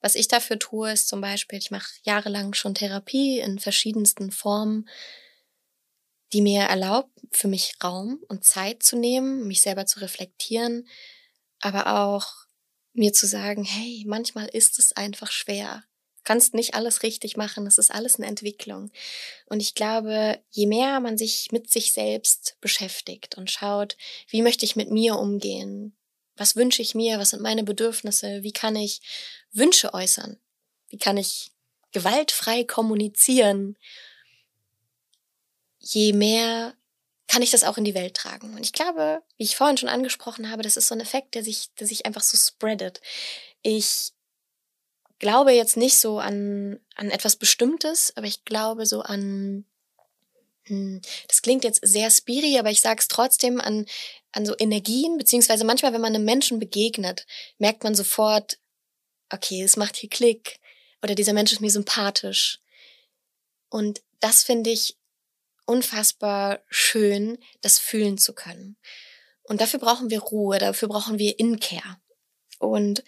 Was 0.00 0.14
ich 0.14 0.28
dafür 0.28 0.58
tue, 0.58 0.92
ist 0.92 1.08
zum 1.08 1.20
Beispiel, 1.20 1.58
ich 1.58 1.70
mache 1.70 1.88
jahrelang 2.02 2.54
schon 2.54 2.74
Therapie 2.74 3.38
in 3.38 3.58
verschiedensten 3.58 4.30
Formen, 4.30 4.88
die 6.32 6.42
mir 6.42 6.62
erlaubt, 6.62 7.10
für 7.30 7.48
mich 7.48 7.76
Raum 7.82 8.20
und 8.28 8.44
Zeit 8.44 8.82
zu 8.82 8.96
nehmen, 8.96 9.46
mich 9.46 9.62
selber 9.62 9.86
zu 9.86 10.00
reflektieren, 10.00 10.88
aber 11.60 12.00
auch 12.02 12.32
mir 12.92 13.12
zu 13.12 13.26
sagen, 13.26 13.64
hey, 13.64 14.04
manchmal 14.06 14.48
ist 14.48 14.78
es 14.78 14.92
einfach 14.92 15.30
schwer 15.30 15.84
kannst 16.26 16.54
nicht 16.54 16.74
alles 16.74 17.02
richtig 17.02 17.36
machen. 17.36 17.66
Es 17.66 17.78
ist 17.78 17.90
alles 17.90 18.16
eine 18.16 18.26
Entwicklung. 18.26 18.90
Und 19.46 19.60
ich 19.60 19.74
glaube, 19.74 20.40
je 20.50 20.66
mehr 20.66 21.00
man 21.00 21.16
sich 21.16 21.52
mit 21.52 21.70
sich 21.70 21.92
selbst 21.92 22.56
beschäftigt 22.60 23.38
und 23.38 23.50
schaut, 23.50 23.96
wie 24.28 24.42
möchte 24.42 24.66
ich 24.66 24.76
mit 24.76 24.90
mir 24.90 25.16
umgehen? 25.16 25.96
Was 26.36 26.56
wünsche 26.56 26.82
ich 26.82 26.94
mir? 26.94 27.18
Was 27.18 27.30
sind 27.30 27.42
meine 27.42 27.62
Bedürfnisse? 27.62 28.42
Wie 28.42 28.52
kann 28.52 28.76
ich 28.76 29.00
Wünsche 29.52 29.94
äußern? 29.94 30.38
Wie 30.88 30.98
kann 30.98 31.16
ich 31.16 31.52
gewaltfrei 31.92 32.64
kommunizieren? 32.64 33.78
Je 35.78 36.12
mehr 36.12 36.74
kann 37.28 37.42
ich 37.42 37.52
das 37.52 37.64
auch 37.64 37.78
in 37.78 37.84
die 37.84 37.94
Welt 37.94 38.14
tragen. 38.14 38.54
Und 38.54 38.64
ich 38.64 38.72
glaube, 38.72 39.22
wie 39.36 39.44
ich 39.44 39.56
vorhin 39.56 39.76
schon 39.76 39.88
angesprochen 39.88 40.50
habe, 40.50 40.62
das 40.62 40.76
ist 40.76 40.88
so 40.88 40.94
ein 40.94 41.00
Effekt, 41.00 41.36
der 41.36 41.44
sich, 41.44 41.72
der 41.74 41.86
sich 41.86 42.04
einfach 42.04 42.22
so 42.22 42.36
spreadet. 42.36 43.00
Ich 43.62 44.12
glaube 45.18 45.52
jetzt 45.52 45.76
nicht 45.76 45.98
so 45.98 46.18
an, 46.18 46.78
an 46.94 47.10
etwas 47.10 47.36
Bestimmtes, 47.36 48.12
aber 48.16 48.26
ich 48.26 48.44
glaube 48.44 48.86
so 48.86 49.00
an, 49.00 49.64
hm, 50.64 51.00
das 51.28 51.42
klingt 51.42 51.64
jetzt 51.64 51.80
sehr 51.86 52.10
spiri, 52.10 52.58
aber 52.58 52.70
ich 52.70 52.80
sage 52.80 53.00
es 53.00 53.08
trotzdem 53.08 53.60
an, 53.60 53.86
an 54.32 54.46
so 54.46 54.54
Energien, 54.58 55.16
beziehungsweise 55.16 55.64
manchmal, 55.64 55.92
wenn 55.92 56.00
man 56.00 56.14
einem 56.14 56.24
Menschen 56.24 56.58
begegnet, 56.58 57.26
merkt 57.58 57.84
man 57.84 57.94
sofort, 57.94 58.58
okay, 59.30 59.62
es 59.62 59.76
macht 59.76 59.96
hier 59.96 60.10
Klick 60.10 60.58
oder 61.02 61.14
dieser 61.14 61.32
Mensch 61.32 61.52
ist 61.52 61.60
mir 61.60 61.70
sympathisch. 61.70 62.60
Und 63.68 64.02
das 64.20 64.42
finde 64.42 64.70
ich 64.70 64.96
unfassbar 65.66 66.60
schön, 66.68 67.38
das 67.60 67.78
fühlen 67.78 68.18
zu 68.18 68.34
können. 68.34 68.76
Und 69.42 69.60
dafür 69.60 69.80
brauchen 69.80 70.10
wir 70.10 70.20
Ruhe, 70.20 70.58
dafür 70.58 70.88
brauchen 70.88 71.18
wir 71.18 71.38
Inkehr. 71.38 72.00
Und 72.58 73.04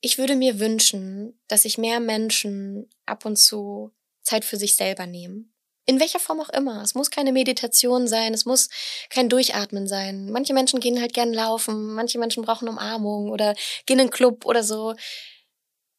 ich 0.00 0.18
würde 0.18 0.36
mir 0.36 0.60
wünschen, 0.60 1.38
dass 1.48 1.62
sich 1.62 1.78
mehr 1.78 2.00
Menschen 2.00 2.88
ab 3.06 3.24
und 3.24 3.36
zu 3.36 3.92
Zeit 4.22 4.44
für 4.44 4.56
sich 4.56 4.76
selber 4.76 5.06
nehmen. 5.06 5.52
In 5.86 6.00
welcher 6.00 6.20
Form 6.20 6.38
auch 6.40 6.50
immer. 6.50 6.82
Es 6.82 6.94
muss 6.94 7.10
keine 7.10 7.32
Meditation 7.32 8.06
sein, 8.06 8.34
es 8.34 8.44
muss 8.44 8.68
kein 9.08 9.30
Durchatmen 9.30 9.88
sein. 9.88 10.30
Manche 10.30 10.52
Menschen 10.52 10.80
gehen 10.80 11.00
halt 11.00 11.14
gern 11.14 11.32
laufen, 11.32 11.94
manche 11.94 12.18
Menschen 12.18 12.44
brauchen 12.44 12.68
Umarmung 12.68 13.30
oder 13.30 13.54
gehen 13.86 13.98
in 13.98 14.00
einen 14.00 14.10
Club 14.10 14.44
oder 14.44 14.62
so. 14.62 14.94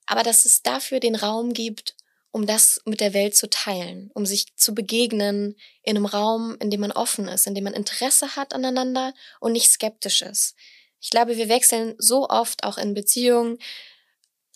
Aber 0.06 0.22
dass 0.22 0.46
es 0.46 0.62
dafür 0.62 1.00
den 1.00 1.16
Raum 1.16 1.54
gibt, 1.54 1.96
um 2.32 2.46
das 2.46 2.80
mit 2.86 3.02
der 3.02 3.14
Welt 3.14 3.36
zu 3.36 3.50
teilen, 3.50 4.12
um 4.14 4.28
sich 4.28 4.56
zu 4.56 4.76
begegnen 4.76 5.56
in 5.82 5.98
einem 5.98 6.06
Raum, 6.06 6.56
in 6.60 6.70
dem 6.70 6.82
man 6.82 6.92
offen 6.92 7.28
ist, 7.28 7.48
in 7.48 7.56
dem 7.56 7.64
man 7.64 7.74
Interesse 7.74 8.36
hat 8.36 8.54
aneinander 8.54 9.14
und 9.40 9.54
nicht 9.54 9.72
skeptisch 9.72 10.22
ist. 10.22 10.56
Ich 11.02 11.10
glaube, 11.10 11.38
wir 11.38 11.50
wechseln 11.50 11.96
so 11.98 12.28
oft 12.28 12.64
auch 12.64 12.78
in 12.78 12.94
Beziehungen, 12.94 13.58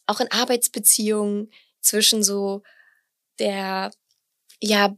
auch 0.07 0.19
in 0.19 0.31
Arbeitsbeziehungen 0.31 1.51
zwischen 1.81 2.23
so 2.23 2.63
der, 3.39 3.91
ja, 4.61 4.95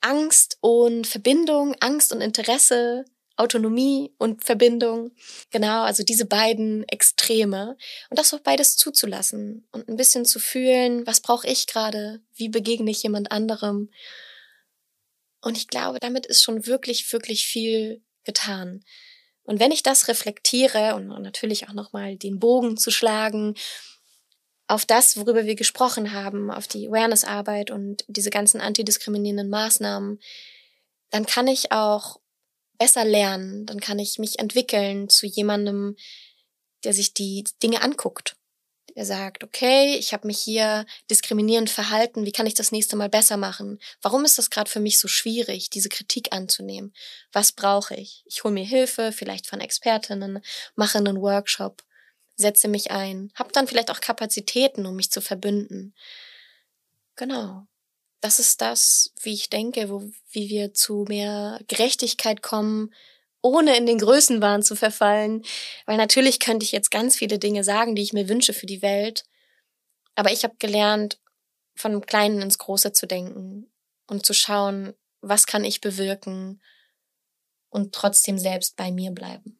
Angst 0.00 0.56
und 0.60 1.06
Verbindung, 1.06 1.74
Angst 1.80 2.12
und 2.12 2.20
Interesse, 2.20 3.04
Autonomie 3.36 4.12
und 4.18 4.44
Verbindung. 4.44 5.12
Genau, 5.50 5.82
also 5.82 6.02
diese 6.02 6.26
beiden 6.26 6.86
Extreme. 6.88 7.76
Und 8.10 8.18
das 8.18 8.34
auch 8.34 8.40
beides 8.40 8.76
zuzulassen 8.76 9.66
und 9.72 9.88
ein 9.88 9.96
bisschen 9.96 10.24
zu 10.26 10.38
fühlen, 10.38 11.06
was 11.06 11.20
brauche 11.20 11.46
ich 11.46 11.66
gerade, 11.66 12.20
wie 12.34 12.48
begegne 12.48 12.90
ich 12.90 13.02
jemand 13.02 13.32
anderem. 13.32 13.90
Und 15.40 15.56
ich 15.56 15.68
glaube, 15.68 15.98
damit 16.00 16.26
ist 16.26 16.42
schon 16.42 16.66
wirklich, 16.66 17.10
wirklich 17.12 17.46
viel 17.46 18.02
getan. 18.24 18.84
Und 19.44 19.60
wenn 19.60 19.72
ich 19.72 19.82
das 19.82 20.08
reflektiere 20.08 20.94
und 20.94 21.08
natürlich 21.08 21.68
auch 21.68 21.72
nochmal 21.72 22.16
den 22.16 22.38
Bogen 22.38 22.76
zu 22.76 22.90
schlagen 22.90 23.54
auf 24.68 24.86
das, 24.86 25.16
worüber 25.16 25.46
wir 25.46 25.56
gesprochen 25.56 26.12
haben, 26.12 26.50
auf 26.50 26.68
die 26.68 26.86
Awareness-Arbeit 26.86 27.72
und 27.72 28.04
diese 28.06 28.30
ganzen 28.30 28.60
antidiskriminierenden 28.60 29.50
Maßnahmen, 29.50 30.20
dann 31.10 31.26
kann 31.26 31.48
ich 31.48 31.72
auch 31.72 32.20
besser 32.78 33.04
lernen, 33.04 33.66
dann 33.66 33.80
kann 33.80 33.98
ich 33.98 34.18
mich 34.18 34.38
entwickeln 34.38 35.08
zu 35.08 35.26
jemandem, 35.26 35.96
der 36.84 36.94
sich 36.94 37.14
die 37.14 37.44
Dinge 37.62 37.82
anguckt. 37.82 38.36
Der 38.96 39.06
sagt, 39.06 39.44
okay, 39.44 39.96
ich 39.96 40.12
habe 40.12 40.26
mich 40.26 40.40
hier 40.40 40.84
diskriminierend 41.10 41.70
verhalten, 41.70 42.26
wie 42.26 42.32
kann 42.32 42.46
ich 42.46 42.54
das 42.54 42.72
nächste 42.72 42.96
Mal 42.96 43.08
besser 43.08 43.36
machen? 43.36 43.78
Warum 44.02 44.24
ist 44.24 44.36
das 44.36 44.50
gerade 44.50 44.70
für 44.70 44.80
mich 44.80 44.98
so 44.98 45.08
schwierig, 45.08 45.70
diese 45.70 45.88
Kritik 45.88 46.32
anzunehmen? 46.32 46.92
Was 47.32 47.52
brauche 47.52 47.94
ich? 47.94 48.24
Ich 48.26 48.42
hole 48.44 48.52
mir 48.52 48.64
Hilfe, 48.64 49.12
vielleicht 49.12 49.46
von 49.46 49.60
Expertinnen, 49.60 50.40
mache 50.74 50.98
einen 50.98 51.20
Workshop 51.20 51.82
setze 52.40 52.66
mich 52.66 52.90
ein, 52.90 53.30
habe 53.34 53.52
dann 53.52 53.68
vielleicht 53.68 53.90
auch 53.90 54.00
Kapazitäten, 54.00 54.86
um 54.86 54.96
mich 54.96 55.10
zu 55.10 55.20
verbünden. 55.20 55.94
Genau. 57.14 57.66
Das 58.20 58.38
ist 58.38 58.60
das, 58.60 59.12
wie 59.22 59.32
ich 59.32 59.48
denke, 59.48 59.88
wo, 59.88 60.10
wie 60.30 60.50
wir 60.50 60.74
zu 60.74 61.04
mehr 61.08 61.60
Gerechtigkeit 61.68 62.42
kommen, 62.42 62.92
ohne 63.42 63.76
in 63.76 63.86
den 63.86 63.98
Größenwahn 63.98 64.62
zu 64.62 64.76
verfallen. 64.76 65.42
Weil 65.86 65.96
natürlich 65.96 66.40
könnte 66.40 66.64
ich 66.64 66.72
jetzt 66.72 66.90
ganz 66.90 67.16
viele 67.16 67.38
Dinge 67.38 67.64
sagen, 67.64 67.94
die 67.94 68.02
ich 68.02 68.12
mir 68.12 68.28
wünsche 68.28 68.52
für 68.52 68.66
die 68.66 68.82
Welt. 68.82 69.24
Aber 70.14 70.32
ich 70.32 70.44
habe 70.44 70.56
gelernt, 70.58 71.18
von 71.74 71.92
dem 71.92 72.04
Kleinen 72.04 72.42
ins 72.42 72.58
Große 72.58 72.92
zu 72.92 73.06
denken 73.06 73.70
und 74.06 74.26
zu 74.26 74.34
schauen, 74.34 74.94
was 75.22 75.46
kann 75.46 75.64
ich 75.64 75.80
bewirken 75.80 76.60
und 77.70 77.94
trotzdem 77.94 78.38
selbst 78.38 78.76
bei 78.76 78.90
mir 78.90 79.12
bleiben. 79.12 79.58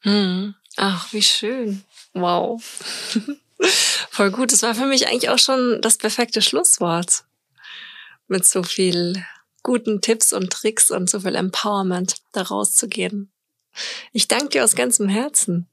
Hm. 0.00 0.54
Ach, 0.76 1.12
wie 1.12 1.22
schön. 1.22 1.84
Wow. 2.12 2.62
Voll 4.10 4.30
gut. 4.30 4.52
Das 4.52 4.62
war 4.62 4.74
für 4.74 4.86
mich 4.86 5.06
eigentlich 5.06 5.30
auch 5.30 5.38
schon 5.38 5.80
das 5.80 5.96
perfekte 5.96 6.42
Schlusswort. 6.42 7.24
Mit 8.26 8.44
so 8.44 8.62
viel 8.62 9.24
guten 9.64 10.00
Tipps 10.00 10.32
und 10.32 10.50
Tricks 10.50 10.92
und 10.92 11.10
so 11.10 11.20
viel 11.20 11.34
Empowerment 11.34 12.16
da 12.30 12.42
rauszugehen. 12.42 13.32
Ich 14.12 14.28
danke 14.28 14.50
dir 14.50 14.64
aus 14.64 14.76
ganzem 14.76 15.08
Herzen. 15.08 15.66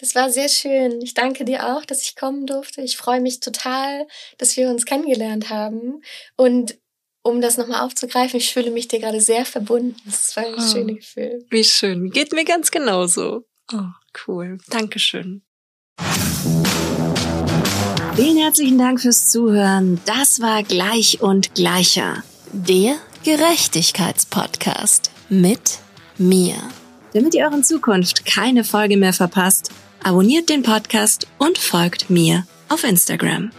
Das 0.00 0.14
war 0.14 0.30
sehr 0.30 0.48
schön. 0.48 1.02
Ich 1.02 1.14
danke 1.14 1.44
dir 1.44 1.74
auch, 1.74 1.84
dass 1.84 2.02
ich 2.02 2.14
kommen 2.14 2.46
durfte. 2.46 2.82
Ich 2.82 2.96
freue 2.96 3.20
mich 3.20 3.40
total, 3.40 4.06
dass 4.36 4.56
wir 4.56 4.68
uns 4.70 4.84
kennengelernt 4.84 5.50
haben. 5.50 6.02
Und 6.36 6.78
um 7.22 7.40
das 7.40 7.56
nochmal 7.56 7.84
aufzugreifen, 7.84 8.38
ich 8.38 8.52
fühle 8.52 8.70
mich 8.70 8.86
dir 8.86 9.00
gerade 9.00 9.20
sehr 9.20 9.44
verbunden. 9.44 9.96
Das 10.04 10.36
war 10.36 10.46
ein 10.46 10.54
oh, 10.56 10.60
schönes 10.60 10.98
Gefühl. 10.98 11.44
Wie 11.50 11.64
schön. 11.64 12.10
Geht 12.10 12.32
mir 12.32 12.44
ganz 12.44 12.70
genauso. 12.70 13.44
Oh, 13.72 13.88
cool. 14.26 14.58
Dankeschön. 14.68 15.42
Vielen 18.14 18.36
herzlichen 18.36 18.78
Dank 18.78 19.00
fürs 19.00 19.30
Zuhören. 19.30 20.00
Das 20.06 20.40
war 20.40 20.62
Gleich 20.62 21.20
und 21.20 21.54
Gleicher. 21.54 22.22
Der 22.52 22.96
Gerechtigkeitspodcast 23.24 25.10
mit 25.28 25.80
mir. 26.18 26.54
Damit 27.12 27.34
ihr 27.34 27.44
euren 27.46 27.64
Zukunft 27.64 28.24
keine 28.24 28.62
Folge 28.62 28.96
mehr 28.96 29.12
verpasst, 29.12 29.70
abonniert 30.04 30.48
den 30.48 30.62
Podcast 30.62 31.26
und 31.36 31.58
folgt 31.58 32.10
mir 32.10 32.46
auf 32.68 32.84
Instagram. 32.84 33.50